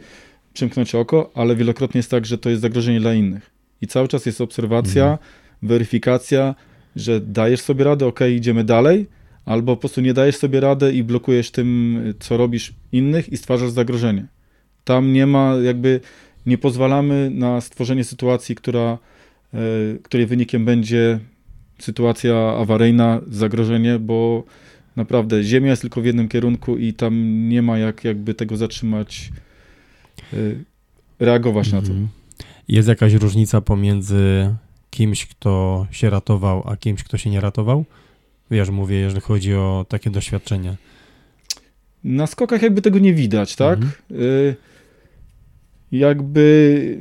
przymknąć 0.53 0.95
oko, 0.95 1.31
ale 1.35 1.55
wielokrotnie 1.55 1.99
jest 1.99 2.11
tak, 2.11 2.25
że 2.25 2.37
to 2.37 2.49
jest 2.49 2.61
zagrożenie 2.61 2.99
dla 2.99 3.13
innych. 3.13 3.49
I 3.81 3.87
cały 3.87 4.07
czas 4.07 4.25
jest 4.25 4.41
obserwacja, 4.41 5.03
mhm. 5.03 5.42
Weryfikacja, 5.63 6.55
że 6.95 7.21
dajesz 7.21 7.61
sobie 7.61 7.83
radę, 7.83 8.05
ok, 8.05 8.19
idziemy 8.35 8.63
dalej, 8.63 9.07
albo 9.45 9.75
po 9.75 9.79
prostu 9.79 10.01
nie 10.01 10.13
dajesz 10.13 10.35
sobie 10.35 10.59
radę 10.59 10.93
i 10.93 11.03
blokujesz 11.03 11.51
tym, 11.51 11.99
co 12.19 12.37
robisz 12.37 12.73
innych 12.91 13.29
i 13.29 13.37
stwarzasz 13.37 13.71
zagrożenie. 13.71 14.25
Tam 14.83 15.13
nie 15.13 15.27
ma 15.27 15.55
jakby, 15.63 15.99
nie 16.45 16.57
pozwalamy 16.57 17.29
na 17.33 17.61
stworzenie 17.61 18.03
sytuacji, 18.03 18.55
która, 18.55 18.97
e, 19.53 19.57
której 20.03 20.25
wynikiem 20.25 20.65
będzie 20.65 21.19
sytuacja 21.79 22.35
awaryjna, 22.35 23.21
zagrożenie, 23.27 23.99
bo 23.99 24.43
naprawdę 24.95 25.43
Ziemia 25.43 25.69
jest 25.69 25.81
tylko 25.81 26.01
w 26.01 26.05
jednym 26.05 26.29
kierunku 26.29 26.77
i 26.77 26.93
tam 26.93 27.49
nie 27.49 27.61
ma 27.61 27.77
jak 27.77 28.03
jakby 28.03 28.33
tego 28.33 28.57
zatrzymać, 28.57 29.31
e, 30.33 30.37
reagować 31.19 31.71
na 31.71 31.81
to. 31.81 31.87
Mhm. 31.87 32.07
Jest 32.67 32.87
jakaś 32.87 33.13
różnica 33.13 33.61
pomiędzy 33.61 34.55
kimś, 34.93 35.25
kto 35.25 35.85
się 35.91 36.09
ratował, 36.09 36.63
a 36.65 36.77
kimś, 36.77 37.03
kto 37.03 37.17
się 37.17 37.29
nie 37.29 37.41
ratował? 37.41 37.85
Wiesz, 38.51 38.69
mówię, 38.69 38.95
jeżeli 38.95 39.21
chodzi 39.21 39.55
o 39.55 39.85
takie 39.89 40.09
doświadczenie. 40.09 40.75
Na 42.03 42.27
skokach 42.27 42.61
jakby 42.61 42.81
tego 42.81 42.99
nie 42.99 43.13
widać, 43.13 43.55
tak? 43.55 43.79
Mhm. 43.79 44.21
Y 44.21 44.55
jakby 45.91 46.97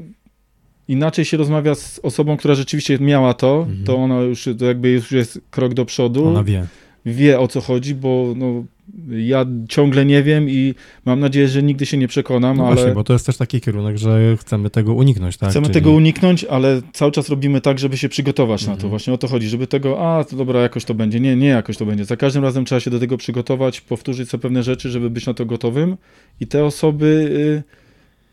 inaczej 0.89 1.25
się 1.25 1.37
rozmawia 1.37 1.75
z 1.75 2.01
osobą, 2.03 2.37
która 2.37 2.55
rzeczywiście 2.55 2.99
miała 2.99 3.35
to, 3.35 3.59
mhm. 3.59 3.85
to 3.85 3.97
ona 3.97 4.21
już 4.21 4.49
to 4.59 4.65
jakby 4.65 4.91
już 4.91 5.13
jest 5.13 5.41
krok 5.51 5.75
do 5.75 5.85
przodu. 5.85 6.29
Ona 6.29 6.45
wie. 6.45 6.67
Wie 7.07 7.41
o 7.41 7.49
co 7.49 7.61
chodzi, 7.61 7.95
bo 7.95 8.35
no, 8.37 8.65
ja 9.09 9.47
ciągle 9.69 10.05
nie 10.05 10.23
wiem 10.23 10.51
i 10.51 10.75
mam 11.05 11.21
nadzieję, 11.21 11.49
że 11.49 11.63
nigdy 11.63 11.87
się 11.87 11.97
nie 11.97 12.09
przekonam, 12.09 12.57
no 12.57 12.67
ale... 12.67 12.75
Właśnie, 12.75 12.93
bo 12.93 13.05
to 13.05 13.13
jest 13.13 13.27
też 13.27 13.37
taki 13.37 13.61
kierunek, 13.61 13.99
że 13.99 14.37
chcemy 14.37 14.71
tego 14.71 14.95
uniknąć, 14.95 15.37
tak? 15.37 15.51
Chcemy 15.51 15.67
Czyli... 15.67 15.75
tego 15.75 15.91
uniknąć, 15.93 16.45
ale 16.45 16.83
cały 16.93 17.13
czas 17.13 17.29
robimy 17.29 17.61
tak, 17.61 17.79
żeby 17.79 17.97
się 17.97 18.09
przygotować 18.09 18.63
mhm. 18.63 18.77
na 18.77 18.81
to. 18.81 18.87
Mhm. 18.87 18.91
Właśnie 18.91 19.13
o 19.13 19.19
to 19.19 19.29
chodzi, 19.29 19.49
żeby 19.49 19.67
tego, 19.67 20.17
a 20.17 20.25
to 20.25 20.37
dobra, 20.37 20.61
jakoś 20.61 20.85
to 20.85 20.95
będzie. 20.95 21.21
Nie, 21.21 21.37
nie 21.37 21.49
jakoś 21.49 21.77
to 21.77 21.87
będzie. 21.87 22.05
Za 22.05 22.17
każdym 22.17 22.43
razem 22.43 22.65
trzeba 22.65 22.81
się 22.81 22.91
do 22.91 23.01
tego 23.01 23.17
przygotować, 23.17 23.81
powtórzyć 23.81 24.29
sobie 24.29 24.43
pewne 24.43 24.63
rzeczy, 24.63 24.91
żeby 24.91 25.11
być 25.11 25.27
na 25.27 25.35
to 25.35 25.47
gotowym 25.47 25.97
i 26.41 26.47
te 26.47 26.65
osoby 26.65 27.07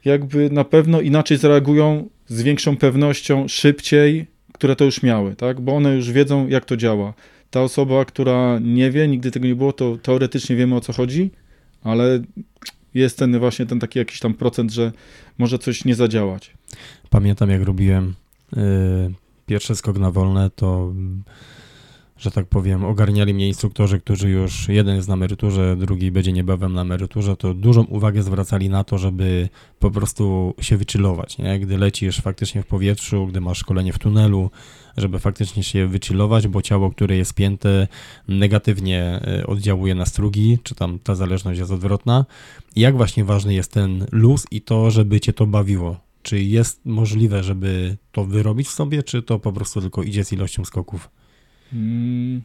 y, 0.03 0.09
jakby 0.09 0.49
na 0.49 0.63
pewno 0.63 1.01
inaczej 1.01 1.37
zareagują 1.37 2.09
z 2.27 2.41
większą 2.41 2.77
pewnością, 2.77 3.47
szybciej, 3.47 4.25
które 4.53 4.75
to 4.75 4.85
już 4.85 5.03
miały, 5.03 5.35
tak? 5.35 5.61
Bo 5.61 5.75
one 5.75 5.95
już 5.95 6.11
wiedzą, 6.11 6.47
jak 6.47 6.65
to 6.65 6.77
działa 6.77 7.13
ta 7.51 7.61
osoba, 7.61 8.05
która 8.05 8.59
nie 8.61 8.91
wie, 8.91 9.07
nigdy 9.07 9.31
tego 9.31 9.47
nie 9.47 9.55
było, 9.55 9.73
to 9.73 9.97
teoretycznie 9.97 10.55
wiemy 10.55 10.75
o 10.75 10.81
co 10.81 10.93
chodzi, 10.93 11.31
ale 11.83 12.19
jest 12.93 13.17
ten 13.17 13.39
właśnie 13.39 13.65
ten 13.65 13.79
taki 13.79 13.99
jakiś 13.99 14.19
tam 14.19 14.33
procent, 14.33 14.71
że 14.71 14.91
może 15.37 15.59
coś 15.59 15.85
nie 15.85 15.95
zadziałać. 15.95 16.53
Pamiętam, 17.09 17.49
jak 17.49 17.61
robiłem 17.61 18.13
y, 18.57 18.59
pierwszy 19.45 19.75
skok 19.75 19.97
na 19.97 20.11
wolne, 20.11 20.49
to 20.55 20.93
że 22.19 22.31
tak 22.31 22.45
powiem, 22.45 22.85
ogarniali 22.85 23.33
mnie 23.33 23.47
instruktorzy, 23.47 23.99
którzy 23.99 24.29
już 24.29 24.67
jeden 24.67 24.95
jest 24.95 25.07
na 25.07 25.13
emeryturze, 25.13 25.75
drugi 25.75 26.11
będzie 26.11 26.33
niebawem 26.33 26.73
na 26.73 26.81
emeryturze, 26.81 27.35
to 27.35 27.53
dużą 27.53 27.83
uwagę 27.83 28.23
zwracali 28.23 28.69
na 28.69 28.83
to, 28.83 28.97
żeby 28.97 29.49
po 29.79 29.91
prostu 29.91 30.53
się 30.61 30.77
wychillować, 30.77 31.37
nie? 31.37 31.59
Gdy 31.59 31.77
lecisz 31.77 32.21
faktycznie 32.21 32.63
w 32.63 32.65
powietrzu, 32.65 33.27
gdy 33.27 33.41
masz 33.41 33.57
szkolenie 33.57 33.93
w 33.93 33.99
tunelu, 33.99 34.51
żeby 34.97 35.19
faktycznie 35.19 35.63
się 35.63 35.87
wychillować, 35.87 36.47
bo 36.47 36.61
ciało, 36.61 36.91
które 36.91 37.17
jest 37.17 37.33
pięte, 37.33 37.87
negatywnie 38.27 39.21
e, 39.27 39.47
oddziałuje 39.47 39.95
na 39.95 40.05
strugi, 40.05 40.59
czy 40.63 40.75
tam 40.75 40.99
ta 40.99 41.15
zależność 41.15 41.59
jest 41.59 41.71
odwrotna. 41.71 42.25
Jak 42.75 42.97
właśnie 42.97 43.25
ważny 43.25 43.53
jest 43.53 43.71
ten 43.71 44.05
luz 44.11 44.45
i 44.51 44.61
to, 44.61 44.91
żeby 44.91 45.19
cię 45.19 45.33
to 45.33 45.45
bawiło? 45.45 45.99
Czy 46.21 46.43
jest 46.43 46.85
możliwe, 46.85 47.43
żeby 47.43 47.97
to 48.11 48.25
wyrobić 48.25 48.67
w 48.67 48.71
sobie, 48.71 49.03
czy 49.03 49.21
to 49.21 49.39
po 49.39 49.51
prostu 49.51 49.81
tylko 49.81 50.03
idzie 50.03 50.25
z 50.25 50.33
ilością 50.33 50.65
skoków? 50.65 51.09
Mm, 51.73 52.41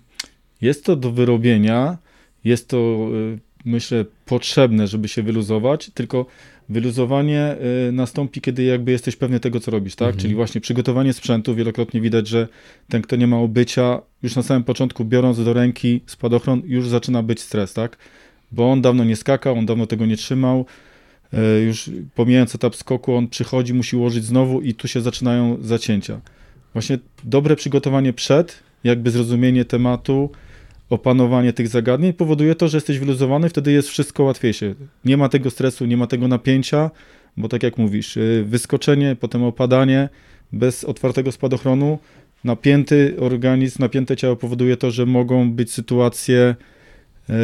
jest 0.61 0.85
to 0.85 0.97
do 0.97 1.11
wyrobienia, 1.11 1.99
jest 2.45 2.69
to 2.69 3.09
y, 3.35 3.39
myślę 3.65 4.05
potrzebne, 4.27 4.87
żeby 4.87 5.09
się 5.09 5.23
wyluzować, 5.23 5.91
tylko 5.95 6.27
wyluzowanie 6.69 7.57
y, 7.89 7.93
nastąpi, 7.93 8.41
kiedy 8.41 8.63
jakby 8.63 8.93
jesteś 8.93 9.17
pewny 9.17 9.41
tego, 9.41 9.61
co 9.61 9.71
robisz, 9.71 9.95
tak? 9.95 10.09
Mhm. 10.09 10.23
Czyli 10.23 10.35
właśnie 10.35 10.61
przygotowanie 10.61 11.13
sprzętu, 11.13 11.55
wielokrotnie 11.55 12.01
widać, 12.01 12.29
że 12.29 12.49
ten, 12.89 13.03
kto 13.03 13.17
nie 13.17 13.27
ma 13.27 13.39
obycia, 13.39 14.01
już 14.23 14.37
na 14.37 14.43
samym 14.43 14.65
początku 14.65 15.05
biorąc 15.05 15.45
do 15.45 15.53
ręki 15.53 16.01
spadochron, 16.07 16.63
już 16.67 16.89
zaczyna 16.89 17.23
być 17.23 17.41
stres, 17.41 17.73
tak? 17.73 17.97
Bo 18.53 18.73
on 18.73 18.83
dawno 18.83 19.05
nie 19.05 19.17
skakał, 19.17 19.59
on 19.59 19.67
dawno 19.67 19.87
tego 19.87 20.07
nie 20.07 20.17
trzymał, 20.17 20.67
y, 21.35 21.37
już 21.67 21.91
pomijając 22.15 22.55
etap 22.55 22.77
skoku, 22.77 23.15
on 23.15 23.29
przychodzi, 23.29 23.75
musi 23.75 23.97
ułożyć 23.97 24.25
znowu 24.25 24.61
i 24.61 24.75
tu 24.75 24.89
się 24.89 25.01
zaczynają 25.01 25.59
zacięcia. 25.61 26.21
Właśnie 26.73 26.99
dobre 27.25 27.57
przygotowanie 27.57 28.13
przed 28.13 28.64
jakby 28.85 29.11
zrozumienie 29.11 29.65
tematu, 29.65 30.31
opanowanie 30.91 31.53
tych 31.53 31.69
zagadnień 31.69 32.13
powoduje 32.13 32.55
to, 32.55 32.69
że 32.69 32.77
jesteś 32.77 32.99
wyluzowany, 32.99 33.49
wtedy 33.49 33.73
jest 33.73 33.89
wszystko 33.89 34.23
łatwiejsze. 34.23 34.75
Nie 35.05 35.17
ma 35.17 35.29
tego 35.29 35.51
stresu, 35.51 35.87
nie 35.87 35.97
ma 35.97 36.07
tego 36.07 36.29
napięcia, 36.29 36.91
bo 37.37 37.49
tak 37.49 37.63
jak 37.63 37.79
mówisz, 37.79 38.17
y, 38.17 38.45
wyskoczenie, 38.47 39.17
potem 39.21 39.43
opadanie 39.43 40.09
bez 40.53 40.85
otwartego 40.85 41.33
spadochronu, 41.33 41.99
napięty 42.45 43.17
organizm, 43.21 43.83
napięte 43.83 44.17
ciało 44.17 44.37
powoduje 44.37 44.77
to, 44.77 44.91
że 44.91 45.07
mogą 45.07 45.53
być 45.53 45.73
sytuacje 45.73 46.55
e, 47.29 47.35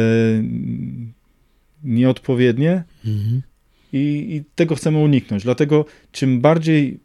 nieodpowiednie 1.83 2.83
mhm. 3.05 3.41
i, 3.93 4.35
i 4.35 4.43
tego 4.55 4.75
chcemy 4.75 4.97
uniknąć. 4.97 5.43
Dlatego 5.43 5.85
czym 6.11 6.41
bardziej 6.41 6.99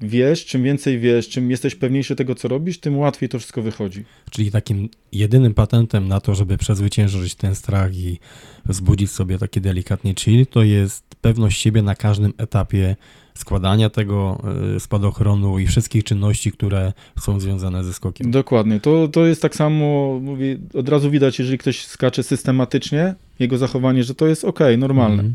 wiesz, 0.00 0.46
czym 0.46 0.62
więcej 0.62 0.98
wiesz, 0.98 1.28
czym 1.28 1.50
jesteś 1.50 1.74
pewniejszy 1.74 2.16
tego, 2.16 2.34
co 2.34 2.48
robisz, 2.48 2.80
tym 2.80 2.98
łatwiej 2.98 3.28
to 3.28 3.38
wszystko 3.38 3.62
wychodzi. 3.62 4.04
Czyli 4.30 4.50
takim 4.50 4.88
jedynym 5.12 5.54
patentem 5.54 6.08
na 6.08 6.20
to, 6.20 6.34
żeby 6.34 6.58
przezwyciężyć 6.58 7.34
ten 7.34 7.54
strach 7.54 7.96
i 7.96 8.18
wzbudzić 8.66 9.10
sobie 9.10 9.38
taki 9.38 9.60
delikatny 9.60 10.14
chill, 10.14 10.46
to 10.46 10.62
jest 10.62 11.04
pewność 11.20 11.60
siebie 11.60 11.82
na 11.82 11.94
każdym 11.94 12.32
etapie 12.38 12.96
składania 13.34 13.90
tego 13.90 14.42
e, 14.76 14.80
spadochronu 14.80 15.58
i 15.58 15.66
wszystkich 15.66 16.04
czynności, 16.04 16.52
które 16.52 16.92
są 17.20 17.40
związane 17.40 17.84
ze 17.84 17.92
skokiem. 17.92 18.30
Dokładnie. 18.30 18.80
To, 18.80 19.08
to 19.08 19.26
jest 19.26 19.42
tak 19.42 19.54
samo, 19.54 20.18
mówię, 20.22 20.58
od 20.74 20.88
razu 20.88 21.10
widać, 21.10 21.38
jeżeli 21.38 21.58
ktoś 21.58 21.86
skacze 21.86 22.22
systematycznie, 22.22 23.14
jego 23.38 23.58
zachowanie, 23.58 24.04
że 24.04 24.14
to 24.14 24.26
jest 24.26 24.44
ok, 24.44 24.60
normalne. 24.78 25.20
Mm 25.22 25.34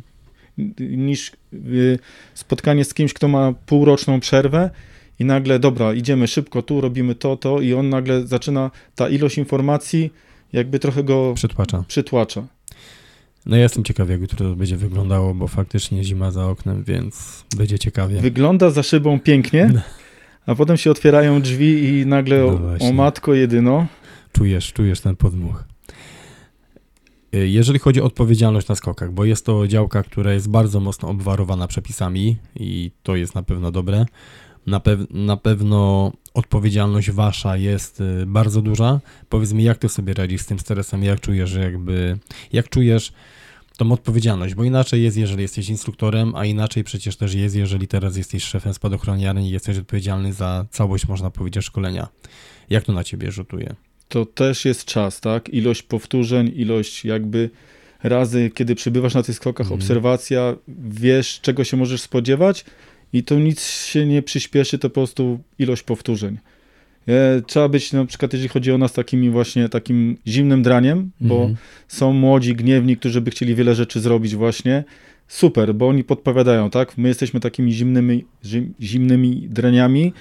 niż 0.80 1.32
y, 1.53 1.99
spotkanie 2.34 2.86
z 2.86 2.93
kimś, 2.93 3.14
kto 3.14 3.28
ma 3.28 3.53
półroczną 3.66 4.20
przerwę 4.20 4.70
i 5.20 5.26
nagle, 5.26 5.60
dobra, 5.60 5.93
idziemy 5.93 6.28
szybko 6.28 6.62
tu, 6.62 6.82
robimy 6.82 7.16
to, 7.16 7.38
to 7.38 7.62
i 7.62 7.74
on 7.74 7.89
nagle 7.89 8.28
zaczyna, 8.28 8.72
ta 8.95 9.10
ilość 9.10 9.38
informacji 9.38 10.10
jakby 10.53 10.80
trochę 10.80 11.03
go 11.03 11.34
przytłacza. 11.36 11.84
przytłacza. 11.88 12.43
No 13.45 13.56
ja 13.56 13.64
jestem 13.64 13.84
ciekaw, 13.84 14.10
jak 14.10 14.22
jutro 14.22 14.38
to 14.49 14.56
będzie 14.56 14.78
wyglądało, 14.78 15.34
bo 15.34 15.47
faktycznie 15.47 16.03
zima 16.03 16.32
za 16.32 16.45
oknem, 16.45 16.84
więc 16.84 17.45
będzie 17.58 17.80
ciekawie. 17.80 18.22
Wygląda 18.22 18.70
za 18.70 18.84
szybą 18.84 19.20
pięknie, 19.20 19.72
no. 19.74 19.82
a 20.45 20.56
potem 20.56 20.78
się 20.78 20.91
otwierają 20.91 21.41
drzwi 21.41 21.84
i 21.84 22.06
nagle, 22.06 22.38
no 22.38 22.86
o, 22.86 22.89
o 22.89 22.93
matko 22.93 23.34
jedyno. 23.34 23.88
Czujesz, 24.34 24.74
czujesz 24.74 25.01
ten 25.01 25.16
podmuch. 25.16 25.64
Jeżeli 27.44 27.80
chodzi 27.80 28.02
o 28.02 28.06
odpowiedzialność 28.06 28.68
na 28.68 28.76
skokach, 28.76 29.12
bo 29.12 29.26
jest 29.26 29.46
to 29.46 29.68
działka, 29.68 30.04
która 30.04 30.34
jest 30.34 30.50
bardzo 30.50 30.80
mocno 30.80 31.10
obwarowana 31.10 31.68
przepisami 31.68 32.38
i 32.56 32.92
to 33.04 33.16
jest 33.16 33.36
na 33.36 33.44
pewno 33.44 33.72
dobre. 33.72 34.06
Na, 34.68 34.80
pew 34.80 35.00
na 35.10 35.38
pewno 35.38 36.12
odpowiedzialność 36.34 37.12
wasza 37.12 37.58
jest 37.58 38.02
y, 38.02 38.26
bardzo 38.26 38.62
duża. 38.62 39.00
Powiedz 39.30 39.54
mi, 39.54 39.64
jak 39.64 39.78
ty 39.78 39.90
sobie 39.90 40.14
radzisz 40.14 40.42
z 40.42 40.46
tym 40.46 40.60
stresem, 40.60 41.04
jak 41.04 41.20
czujesz, 41.20 41.54
jakby, 41.54 42.18
jak 42.54 42.70
czujesz 42.70 43.14
tą 43.78 43.92
odpowiedzialność, 43.92 44.56
bo 44.56 44.64
inaczej 44.64 45.04
jest, 45.04 45.18
jeżeli 45.18 45.42
jesteś 45.42 45.70
instruktorem, 45.70 46.36
a 46.36 46.46
inaczej 46.46 46.84
przecież 46.84 47.18
też 47.18 47.34
jest, 47.34 47.56
jeżeli 47.56 47.88
teraz 47.88 48.18
jesteś 48.18 48.44
szefem 48.44 48.74
spadochroniarni 48.74 49.48
i 49.48 49.52
jesteś 49.52 49.78
odpowiedzialny 49.78 50.34
za 50.34 50.66
całość, 50.72 51.08
można 51.08 51.30
powiedzieć, 51.30 51.66
szkolenia. 51.66 52.08
Jak 52.70 52.84
to 52.84 52.94
na 52.94 53.04
ciebie 53.04 53.32
rzutuje? 53.32 53.76
To 54.08 54.26
też 54.26 54.66
jest 54.66 54.86
czas, 54.86 55.22
tak? 55.22 55.49
Ilość 55.49 55.82
powtórzeń, 55.82 56.51
ilość 56.56 57.06
jakby 57.06 57.49
razy, 58.03 58.51
kiedy 58.53 58.76
przybywasz 58.76 59.14
na 59.14 59.24
tych 59.24 59.36
skokach, 59.36 59.68
mm. 59.68 59.80
obserwacja, 59.80 60.56
wiesz, 60.89 61.39
czego 61.41 61.64
się 61.64 61.78
możesz 61.78 62.01
spodziewać 62.01 62.66
i 63.14 63.24
to 63.24 63.36
nic 63.36 63.68
się 63.68 64.06
nie 64.06 64.22
przyspieszy, 64.22 64.80
to 64.80 64.89
po 64.89 64.93
prostu 64.93 65.39
ilość 65.60 65.84
powtórzeń. 65.84 66.38
E, 67.08 67.41
trzeba 67.41 67.70
być 67.70 67.93
na 67.93 68.06
przykład, 68.06 68.34
jeżeli 68.34 68.49
chodzi 68.49 68.72
o 68.72 68.78
nas, 68.78 68.93
takimi 68.93 69.30
właśnie 69.30 69.70
takim 69.70 70.18
zimnym 70.28 70.64
draniem, 70.64 71.12
bo 71.22 71.43
mm. 71.43 71.56
są 71.88 72.14
młodzi, 72.14 72.56
gniewni, 72.56 72.97
którzy 72.97 73.22
by 73.22 73.32
chcieli 73.32 73.56
wiele 73.56 73.76
rzeczy 73.76 73.99
zrobić 73.99 74.36
właśnie. 74.36 74.84
Super, 75.28 75.76
bo 75.76 75.88
oni 75.88 76.03
podpowiadają, 76.03 76.70
tak? 76.70 76.97
My 76.97 77.08
jesteśmy 77.08 77.39
takimi 77.39 77.74
zimnymi, 77.74 78.26
zimnymi 78.82 79.47
draniami 79.49 80.14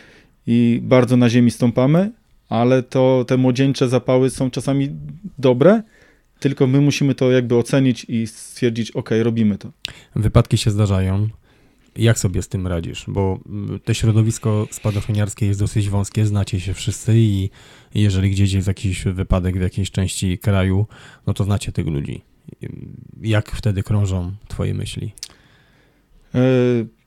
i 0.47 0.81
bardzo 0.83 1.17
na 1.17 1.31
ziemi 1.31 1.51
stąpamy, 1.51 2.11
ale 2.49 2.83
to 2.83 3.25
te 3.29 3.37
młodzieńcze 3.37 3.89
zapały 3.89 4.31
są 4.31 4.51
czasami 4.51 4.89
dobre, 5.39 5.83
tylko 6.41 6.67
my 6.67 6.81
musimy 6.81 7.15
to 7.15 7.31
jakby 7.31 7.57
ocenić 7.57 8.07
i 8.09 8.27
stwierdzić, 8.27 8.91
ok, 8.91 9.11
robimy 9.23 9.59
to. 9.59 9.73
Wypadki 10.17 10.59
się 10.59 10.71
zdarzają. 10.71 11.29
Jak 11.97 12.19
sobie 12.19 12.43
z 12.43 12.49
tym 12.49 12.67
radzisz? 12.67 13.05
Bo 13.09 13.41
mm, 13.47 13.81
to 13.85 13.95
środowisko 13.95 14.69
spadochroniarskie 14.71 15.47
jest 15.47 15.61
dosyć 15.61 15.89
wąskie, 15.89 16.27
znacie 16.27 16.61
się 16.61 16.75
wszyscy 16.75 17.13
i 17.17 17.51
jeżeli 17.95 18.31
gdzieś 18.31 18.53
jest 18.53 18.69
jakiś 18.69 19.05
wypadek 19.05 19.59
w 19.59 19.61
jakiejś 19.61 19.91
części 19.91 20.39
kraju, 20.39 20.87
no 21.27 21.35
to 21.35 21.45
znacie 21.45 21.73
tych 21.73 21.87
ludzi. 21.87 22.23
Jak 23.23 23.51
wtedy 23.51 23.83
krążą 23.83 24.33
twoje 24.49 24.75
myśli? 24.75 25.13
E, 26.35 26.41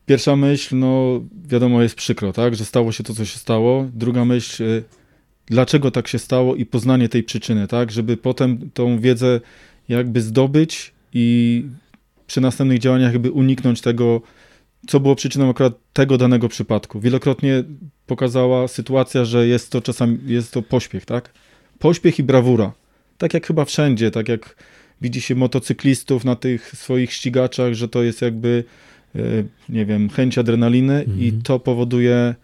pierwsza 0.06 0.36
myśl, 0.36 0.78
no 0.78 1.22
wiadomo, 1.48 1.82
jest 1.82 1.96
przykro, 1.96 2.34
tak, 2.34 2.56
że 2.56 2.66
stało 2.66 2.92
się 2.92 3.04
to, 3.04 3.14
co 3.14 3.26
się 3.26 3.40
stało. 3.40 3.86
Druga 3.94 4.26
myśl, 4.26 4.64
e, 4.64 4.82
dlaczego 5.50 5.92
tak 5.92 6.08
się 6.08 6.20
stało 6.20 6.56
i 6.56 6.66
poznanie 6.66 7.10
tej 7.10 7.24
przyczyny, 7.24 7.68
tak, 7.68 7.92
żeby 7.92 8.18
potem 8.18 8.70
tą 8.74 9.00
wiedzę 9.00 9.42
jakby 9.90 10.22
zdobyć 10.22 10.94
i 11.14 11.66
przy 12.28 12.42
następnych 12.42 12.80
działaniach 12.80 13.14
jakby 13.14 13.32
uniknąć 13.32 13.82
tego, 13.82 14.22
co 14.88 15.00
było 15.00 15.16
przyczyną 15.16 15.50
akurat 15.50 15.74
tego 15.94 16.18
danego 16.18 16.50
przypadku. 16.50 17.00
Wielokrotnie 17.00 17.64
pokazała 18.06 18.68
sytuacja, 18.68 19.26
że 19.26 19.48
jest 19.48 19.72
to 19.72 19.82
czasami, 19.82 20.20
jest 20.26 20.54
to 20.54 20.62
pośpiech, 20.62 21.06
tak? 21.06 21.34
Pośpiech 21.80 22.20
i 22.20 22.24
brawura. 22.24 22.72
Tak 23.18 23.34
jak 23.34 23.48
chyba 23.48 23.66
wszędzie, 23.66 24.12
tak 24.12 24.30
jak 24.30 24.56
widzi 25.02 25.22
się 25.22 25.36
motocyklistów 25.36 26.26
na 26.26 26.36
tych 26.36 26.76
swoich 26.76 27.14
ścigaczach, 27.14 27.74
że 27.74 27.88
to 27.88 28.04
jest 28.04 28.22
jakby, 28.22 28.64
e, 29.16 29.20
nie 29.70 29.86
wiem, 29.86 30.10
chęć 30.10 30.38
adrenaliny 30.38 31.00
mhm. 31.00 31.20
i 31.20 31.32
to 31.32 31.60
powoduje, 31.60 32.36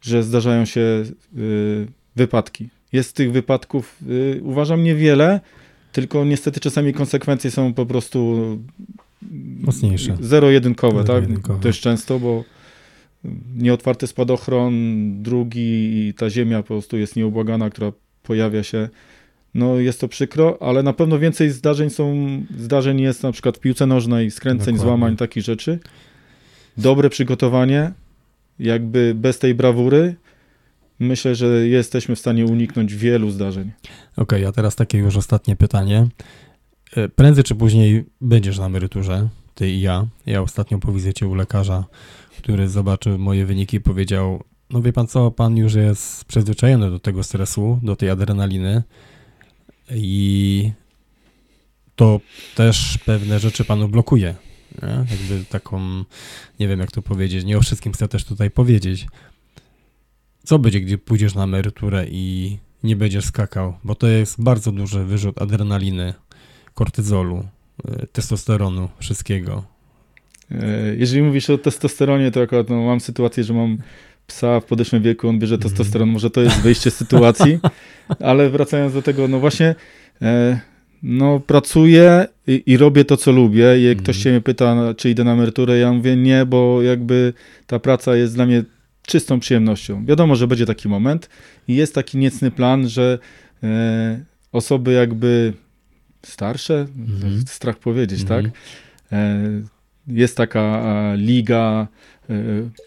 że 0.00 0.22
zdarzają 0.22 0.64
się 0.64 0.80
e, 0.80 2.03
wypadki. 2.16 2.68
Jest 2.92 3.16
tych 3.16 3.32
wypadków, 3.32 3.98
e, 4.36 4.40
uważam, 4.40 4.82
niewiele, 4.82 5.40
tylko 5.92 6.24
niestety 6.24 6.60
czasami 6.60 6.92
konsekwencje 6.92 7.50
są 7.50 7.74
po 7.74 7.86
prostu 7.86 8.38
mocniejsze. 9.60 10.16
Zero-jedynkowe, 10.20 11.04
tak? 11.04 11.24
Dość 11.60 11.80
często, 11.80 12.18
bo 12.18 12.44
nieotwarty 13.56 14.06
spadochron, 14.06 14.72
drugi 15.22 15.98
i 16.08 16.14
ta 16.14 16.30
ziemia 16.30 16.62
po 16.62 16.68
prostu 16.68 16.98
jest 16.98 17.16
nieubłagana, 17.16 17.70
która 17.70 17.92
pojawia 18.22 18.62
się. 18.62 18.88
No 19.54 19.78
jest 19.78 20.00
to 20.00 20.08
przykro, 20.08 20.58
ale 20.62 20.82
na 20.82 20.92
pewno 20.92 21.18
więcej 21.18 21.50
zdarzeń 21.50 21.90
są, 21.90 22.14
zdarzeń 22.58 23.00
jest 23.00 23.22
na 23.22 23.32
przykład 23.32 23.56
w 23.56 23.60
piłce 23.60 23.86
nożnej, 23.86 24.30
skręceń, 24.30 24.74
Dokładnie. 24.74 24.82
złamań, 24.82 25.16
takich 25.16 25.42
rzeczy. 25.42 25.78
Dobre 26.76 27.10
przygotowanie, 27.10 27.92
jakby 28.58 29.14
bez 29.14 29.38
tej 29.38 29.54
brawury, 29.54 30.14
myślę, 30.98 31.34
że 31.34 31.68
jesteśmy 31.68 32.16
w 32.16 32.18
stanie 32.18 32.46
uniknąć 32.46 32.94
wielu 32.94 33.30
zdarzeń. 33.30 33.72
Okej, 34.16 34.38
okay, 34.38 34.48
a 34.48 34.52
teraz 34.52 34.76
takie 34.76 34.98
już 34.98 35.16
ostatnie 35.16 35.56
pytanie. 35.56 36.08
E, 36.96 37.08
prędzej 37.08 37.44
czy 37.44 37.54
później 37.54 38.04
będziesz 38.20 38.58
na 38.58 38.66
emeryturze, 38.66 39.28
ty 39.54 39.70
i 39.70 39.80
ja. 39.80 40.06
Ja 40.26 40.42
ostatnio 40.42 40.78
po 40.78 40.92
wizycie 40.92 41.28
u 41.28 41.34
lekarza, 41.34 41.84
który 42.38 42.68
zobaczył 42.68 43.18
moje 43.18 43.46
wyniki, 43.46 43.80
powiedział: 43.80 44.44
No 44.70 44.82
wie 44.82 44.92
pan 44.92 45.06
co, 45.06 45.30
pan 45.30 45.56
już 45.56 45.74
jest 45.74 46.24
przyzwyczajony 46.24 46.90
do 46.90 46.98
tego 46.98 47.22
stresu, 47.22 47.80
do 47.82 47.96
tej 47.96 48.10
adrenaliny 48.10 48.82
i 49.90 50.72
to 51.96 52.20
też 52.54 52.98
pewne 52.98 53.38
rzeczy 53.38 53.64
panu 53.64 53.88
blokuje. 53.88 54.34
Nie? 54.82 54.88
Jakby 54.88 55.44
taką, 55.48 56.04
nie 56.60 56.68
wiem 56.68 56.80
jak 56.80 56.92
to 56.92 57.02
powiedzieć, 57.02 57.44
nie 57.44 57.58
o 57.58 57.60
wszystkim 57.60 57.92
chcę 57.92 58.08
też 58.08 58.24
tutaj 58.24 58.50
powiedzieć. 58.50 59.06
Co 60.44 60.58
będzie, 60.58 60.80
gdy 60.80 60.98
pójdziesz 60.98 61.34
na 61.34 61.44
emeryturę 61.44 62.06
i 62.10 62.56
nie 62.82 62.96
będziesz 62.96 63.24
skakał? 63.24 63.74
Bo 63.84 63.94
to 63.94 64.06
jest 64.06 64.42
bardzo 64.42 64.72
duży 64.72 65.04
wyrzut 65.04 65.42
adrenaliny, 65.42 66.14
kortyzolu, 66.74 67.44
e, 67.88 68.06
testosteronu, 68.06 68.88
wszystkiego. 68.98 69.64
E, 70.50 70.94
jeżeli 70.96 71.22
mówisz 71.22 71.50
o 71.50 71.58
testosteronie, 71.58 72.30
to 72.30 72.40
akurat 72.42 72.70
no, 72.70 72.82
mam 72.82 73.00
sytuację, 73.00 73.44
że 73.44 73.54
mam 73.54 73.78
psa 74.26 74.60
w 74.60 74.64
podeszłym 74.64 75.02
wieku, 75.02 75.28
on 75.28 75.38
bierze 75.38 75.58
testosteron, 75.58 76.08
może 76.08 76.30
to 76.30 76.40
jest 76.40 76.60
wyjście 76.60 76.90
z 76.90 76.96
sytuacji, 76.96 77.58
ale 78.20 78.50
wracając 78.50 78.94
do 78.94 79.02
tego, 79.02 79.28
no 79.28 79.40
właśnie, 79.40 79.74
e, 80.22 80.60
no 81.02 81.40
pracuję 81.40 82.26
i, 82.46 82.62
i, 82.66 82.76
robię 82.76 83.04
to, 83.04 83.16
co 83.16 83.32
lubię. 83.32 83.78
I 83.78 83.84
jak 83.84 83.98
ktoś 83.98 84.16
się 84.16 84.30
mnie 84.30 84.40
pyta, 84.40 84.94
czy 84.96 85.10
idę 85.10 85.24
na 85.24 85.32
emeryturę, 85.32 85.78
ja 85.78 85.92
mówię 85.92 86.16
nie, 86.16 86.46
bo 86.46 86.82
jakby 86.82 87.32
ta 87.66 87.78
praca 87.78 88.16
jest 88.16 88.34
dla 88.34 88.46
mnie 88.46 88.64
czystą 89.06 89.40
przyjemnością. 89.40 90.04
Wiadomo, 90.04 90.36
że 90.36 90.46
będzie 90.46 90.66
taki 90.66 90.88
moment 90.88 91.28
i 91.68 91.74
jest 91.74 91.94
taki 91.94 92.18
niecny 92.18 92.50
plan, 92.50 92.88
że 92.88 93.18
osoby 94.52 94.92
jakby 94.92 95.52
starsze, 96.22 96.86
mhm. 96.96 97.42
strach 97.46 97.78
powiedzieć, 97.78 98.20
mhm. 98.20 98.44
tak? 98.44 98.52
E, 99.12 99.44
jest 100.06 100.36
taka 100.36 100.60
e, 100.60 101.16
liga 101.16 101.88
e, 102.30 102.34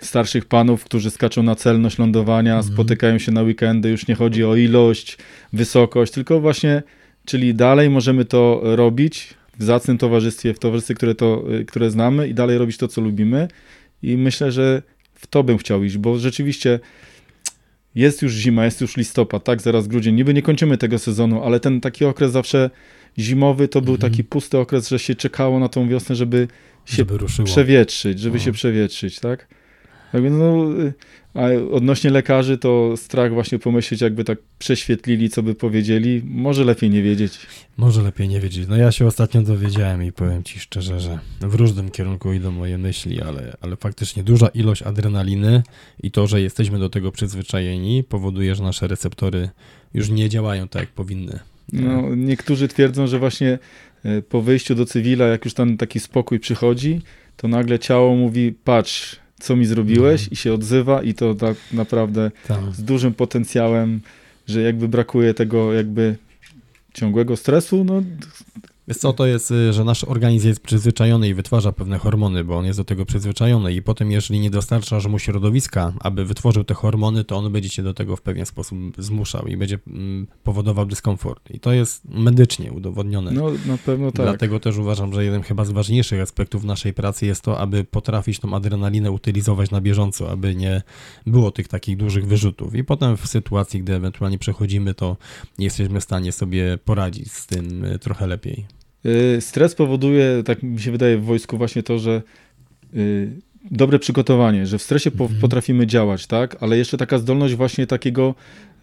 starszych 0.02 0.46
panów, 0.46 0.84
którzy 0.84 1.12
skaczą 1.12 1.44
na 1.44 1.56
celność 1.56 1.98
lądowania, 1.98 2.58
mhm. 2.58 2.74
spotykają 2.74 3.18
się 3.20 3.32
na 3.32 3.42
weekendy, 3.42 3.90
już 3.90 4.08
nie 4.08 4.16
chodzi 4.16 4.46
o 4.46 4.56
ilość, 4.56 5.18
wysokość, 5.54 6.12
tylko 6.12 6.40
właśnie, 6.40 6.84
czyli 7.26 7.56
dalej 7.56 7.90
możemy 7.90 8.26
to 8.26 8.62
robić 8.64 9.34
w 9.60 9.64
zacnym 9.64 9.98
towarzystwie, 9.98 10.54
w 10.54 10.60
towarzystwie, 10.60 10.96
które, 10.96 11.16
to, 11.16 11.44
które 11.68 11.92
znamy 11.92 12.28
i 12.28 12.34
dalej 12.34 12.58
robić 12.58 12.78
to, 12.78 12.88
co 12.88 13.02
lubimy 13.02 13.48
i 14.04 14.18
myślę, 14.18 14.52
że 14.52 14.82
w 15.20 15.28
to 15.28 15.44
bym 15.44 15.58
chciał 15.58 15.84
iść, 15.84 15.98
bo 15.98 16.18
rzeczywiście 16.18 16.80
jest 17.96 18.22
już 18.22 18.34
zima, 18.34 18.66
jest 18.66 18.82
już 18.82 18.98
listopad, 18.98 19.44
tak, 19.44 19.62
zaraz 19.62 19.88
grudzień, 19.88 20.16
niby 20.16 20.34
nie 20.34 20.42
kończymy 20.42 20.78
tego 20.78 21.00
sezonu, 21.00 21.44
ale 21.44 21.60
ten 21.60 21.82
taki 21.82 22.06
okres 22.06 22.32
zawsze 22.32 22.70
zimowy 23.20 23.68
to 23.68 23.82
był 23.82 23.94
mhm. 23.94 24.12
taki 24.12 24.24
pusty 24.24 24.58
okres, 24.58 24.90
że 24.90 25.00
się 25.00 25.16
czekało 25.16 25.60
na 25.60 25.70
tą 25.70 25.90
wiosnę, 25.90 26.16
żeby 26.16 26.48
się 26.86 26.96
żeby 26.96 27.18
przewietrzyć, 27.44 28.20
żeby 28.20 28.40
się 28.40 28.52
przewietrzyć, 28.52 29.20
tak? 29.20 29.48
No, 30.14 30.70
a 31.34 31.72
odnośnie 31.72 32.10
lekarzy, 32.10 32.58
to 32.58 32.94
strach 32.98 33.34
właśnie 33.34 33.60
pomyśleć, 33.60 34.02
jakby 34.02 34.24
tak 34.24 34.38
prześwietlili, 34.60 35.30
co 35.30 35.44
by 35.44 35.56
powiedzieli. 35.56 36.22
Może 36.26 36.64
lepiej 36.64 36.90
nie 36.90 37.02
wiedzieć. 37.02 37.40
Może 37.78 38.02
lepiej 38.02 38.28
nie 38.28 38.40
wiedzieć. 38.40 38.68
No 38.68 38.78
ja 38.78 38.92
się 38.92 39.06
ostatnio 39.06 39.42
dowiedziałem 39.42 40.04
i 40.04 40.12
powiem 40.12 40.44
ci 40.44 40.60
szczerze, 40.60 41.00
że 41.00 41.20
w 41.42 41.54
różnym 41.54 41.92
kierunku 41.92 42.34
idą 42.34 42.52
moje 42.52 42.78
myśli, 42.78 43.22
ale, 43.22 43.58
ale 43.62 43.76
faktycznie 43.76 44.24
duża 44.24 44.48
ilość 44.48 44.82
adrenaliny 44.82 45.64
i 46.04 46.12
to, 46.12 46.28
że 46.28 46.42
jesteśmy 46.42 46.80
do 46.80 46.90
tego 46.90 47.12
przyzwyczajeni, 47.12 48.04
powoduje, 48.04 48.56
że 48.56 48.64
nasze 48.64 48.88
receptory 48.88 49.50
już 49.94 50.10
nie 50.10 50.30
działają 50.30 50.68
tak, 50.68 50.82
jak 50.82 50.92
powinny. 50.92 51.40
No, 51.74 52.16
niektórzy 52.16 52.68
twierdzą, 52.68 53.08
że 53.08 53.20
właśnie 53.20 53.60
e, 54.04 54.22
po 54.22 54.42
wyjściu 54.42 54.76
do 54.76 54.86
cywila, 54.86 55.26
jak 55.26 55.46
już 55.46 55.54
tam 55.54 55.78
taki 55.78 56.00
spokój 56.00 56.40
przychodzi, 56.40 57.02
to 57.36 57.48
nagle 57.48 57.80
ciało 57.80 58.16
mówi, 58.16 58.54
patrz, 58.64 59.20
co 59.40 59.56
mi 59.56 59.66
zrobiłeś 59.66 60.22
no. 60.22 60.28
i 60.32 60.36
się 60.36 60.54
odzywa 60.54 61.04
i 61.04 61.14
to 61.14 61.36
tak 61.36 61.58
naprawdę 61.74 62.32
tak. 62.48 62.60
z 62.74 62.84
dużym 62.84 63.14
potencjałem, 63.14 64.02
że 64.48 64.62
jakby 64.62 64.88
brakuje 64.88 65.34
tego 65.34 65.74
jakby 65.74 66.16
ciągłego 66.94 67.38
stresu, 67.38 67.84
no 67.84 68.04
Wiesz 68.88 68.98
co, 68.98 69.14
to 69.14 69.26
jest, 69.26 69.52
y, 69.52 69.74
że 69.74 69.84
nasz 69.84 70.04
organizm 70.04 70.48
jest 70.48 70.60
przyzwyczajony 70.60 71.30
i 71.30 71.34
wytwarza 71.34 71.72
pewne 71.72 71.98
hormony, 71.98 72.44
bo 72.44 72.58
on 72.58 72.66
jest 72.66 72.80
do 72.80 72.84
tego 72.84 73.06
przyzwyczajony 73.06 73.74
i 73.74 73.82
potem 73.82 74.12
jeżeli 74.12 74.40
nie 74.40 74.50
dostarczasz 74.50 75.08
mu 75.08 75.20
środowiska, 75.20 75.94
aby 76.00 76.26
wytworzył 76.26 76.64
te 76.64 76.74
hormony, 76.74 77.24
to 77.24 77.38
on 77.38 77.52
będzie 77.52 77.70
cię 77.70 77.84
do 77.84 77.94
tego 77.94 78.16
w 78.16 78.22
pewien 78.22 78.46
sposób 78.46 78.78
zmuszał 78.98 79.48
i 79.48 79.58
będzie 79.58 79.80
mm, 79.88 80.28
powodował 80.44 80.86
dyskomfort. 80.86 81.52
I 81.52 81.60
to 81.60 81.74
jest 81.74 82.06
medycznie 82.06 82.72
udowodnione. 82.72 83.32
No, 83.32 83.52
na 83.66 83.78
pewno 83.78 84.12
tak. 84.12 84.26
Dlatego 84.26 84.60
też 84.60 84.78
uważam, 84.78 85.14
że 85.14 85.24
jeden 85.26 85.42
chyba 85.42 85.66
z 85.66 85.72
ważniejszych 85.72 86.22
aspektów 86.22 86.64
naszej 86.64 86.94
pracy 86.94 87.26
jest 87.26 87.42
to, 87.42 87.60
aby 87.60 87.84
potrafić 87.84 88.40
tą 88.40 88.54
adrenalinę 88.54 89.12
utylizować 89.12 89.72
na 89.72 89.82
bieżąco, 89.82 90.32
aby 90.32 90.56
nie 90.56 90.82
było 91.26 91.52
tych 91.52 91.68
takich 91.68 91.98
dużych 91.98 92.28
wyrzutów. 92.28 92.76
I 92.76 92.84
potem 92.84 93.18
w 93.18 93.28
sytuacji, 93.28 93.80
gdy 93.80 93.96
ewentualnie 93.96 94.40
przechodzimy, 94.40 94.94
to 94.94 95.18
jesteśmy 95.60 96.00
w 96.00 96.04
stanie 96.04 96.32
sobie 96.32 96.78
poradzić 96.86 97.32
z 97.32 97.48
tym 97.48 97.86
y, 97.86 98.00
trochę 98.00 98.28
lepiej. 98.28 98.77
Y, 99.06 99.42
stres 99.42 99.76
powoduje, 99.76 100.44
tak 100.46 100.64
mi 100.64 100.82
się 100.82 100.92
wydaje 100.92 101.18
w 101.18 101.24
wojsku 101.24 101.58
właśnie 101.58 101.84
to, 101.84 102.00
że 102.00 102.22
y, 102.96 103.32
dobre 103.72 104.00
przygotowanie, 104.00 104.66
że 104.66 104.78
w 104.78 104.82
stresie 104.82 105.12
mhm. 105.12 105.40
potrafimy 105.42 105.88
działać, 105.88 106.28
tak? 106.28 106.58
Ale 106.60 106.78
jeszcze 106.78 106.98
taka 106.98 107.18
zdolność 107.18 107.56
właśnie 107.56 107.88
takiego 107.88 108.36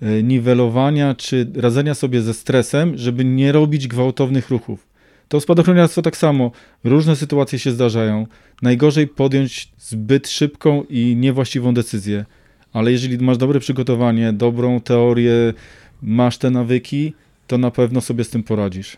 y, 0.03 0.23
niwelowania 0.23 1.15
czy 1.15 1.53
radzenia 1.57 1.95
sobie 1.95 2.23
ze 2.23 2.35
stresem, 2.35 2.99
żeby 2.99 3.25
nie 3.25 3.53
robić 3.53 3.89
gwałtownych 3.89 4.51
ruchów. 4.51 4.95
To 5.29 5.41
spadochroniarstwo 5.41 6.03
tak 6.03 6.17
samo. 6.17 6.51
Różne 6.85 7.17
sytuacje 7.17 7.59
się 7.59 7.71
zdarzają. 7.71 8.27
Najgorzej 8.63 9.09
podjąć 9.09 9.73
zbyt 9.79 10.29
szybką 10.29 10.85
i 10.91 11.17
niewłaściwą 11.17 11.75
decyzję. 11.75 12.25
Ale 12.73 12.93
jeżeli 12.93 13.19
masz 13.19 13.39
dobre 13.39 13.61
przygotowanie, 13.61 14.33
dobrą 14.33 14.81
teorię, 14.81 15.55
masz 16.03 16.39
te 16.39 16.51
nawyki, 16.51 17.15
to 17.47 17.59
na 17.59 17.71
pewno 17.71 18.01
sobie 18.01 18.25
z 18.25 18.31
tym 18.31 18.43
poradzisz. 18.43 18.97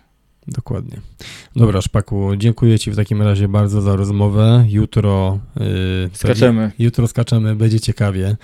Dokładnie. 0.49 1.01
Dobra, 1.57 1.81
Szpaku, 1.83 2.37
dziękuję 2.37 2.79
Ci 2.79 2.91
w 2.91 2.97
takim 2.97 3.23
razie 3.23 3.49
bardzo 3.49 3.81
za 3.81 3.97
rozmowę. 3.97 4.65
Jutro 4.69 5.39
yy, 5.57 5.65
skaczemy. 6.13 6.73
Jutro 6.79 7.07
skaczemy, 7.09 7.57
będzie 7.57 7.81
ciekawie. 7.81 8.37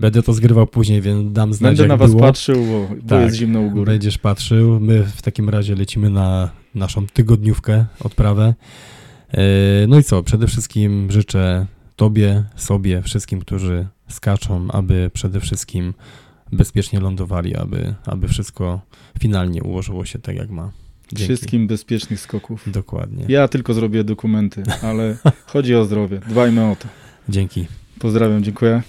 Będę 0.00 0.22
to 0.22 0.32
zgrywał 0.32 0.66
później, 0.66 1.00
więc 1.02 1.32
dam 1.32 1.54
znać, 1.54 1.76
Będę 1.78 1.88
na 1.88 1.96
was 1.96 2.10
było. 2.10 2.22
patrzył, 2.22 2.64
bo, 2.66 2.96
bo 3.02 3.08
Tak, 3.08 3.22
jest 3.24 3.36
zimno 3.36 3.60
u 3.60 3.70
góry. 3.70 3.84
Będziesz 3.92 4.18
patrzył. 4.18 4.80
My 4.80 5.04
w 5.04 5.22
takim 5.22 5.48
razie 5.48 5.74
lecimy 5.74 6.10
na 6.10 6.50
naszą 6.74 7.06
tygodniówkę, 7.06 7.84
odprawę. 8.00 8.54
E, 9.32 9.42
No 9.88 9.98
i 9.98 10.04
co? 10.04 10.22
Przede 10.22 10.46
wszystkim 10.46 11.10
życzę 11.10 11.66
Tobie, 11.96 12.44
sobie, 12.56 13.02
wszystkim, 13.02 13.40
którzy 13.40 13.86
skaczą, 14.08 14.68
aby 14.70 15.10
przede 15.14 15.40
wszystkim 15.40 15.94
bezpiecznie 16.52 17.00
lądowali, 17.00 17.56
aby, 17.56 17.94
aby 18.06 18.28
wszystko 18.28 18.80
finalnie 19.20 19.62
ułożyło 19.62 20.04
się 20.04 20.18
tak, 20.18 20.36
jak 20.36 20.50
ma. 20.50 20.70
Dzięki. 21.12 21.24
Wszystkim 21.24 21.66
bezpiecznych 21.66 22.20
skoków. 22.20 22.72
Dokładnie. 22.72 23.24
Ja 23.28 23.48
tylko 23.48 23.74
zrobię 23.74 24.04
dokumenty, 24.04 24.62
ale 24.82 25.16
chodzi 25.46 25.74
o 25.74 25.84
zdrowie. 25.84 26.20
Dbajmy 26.28 26.70
o 26.70 26.76
to. 26.76 26.88
Dzięki. 27.28 27.66
Pozdrawiam, 27.98 28.44
dziękuję. 28.44 28.82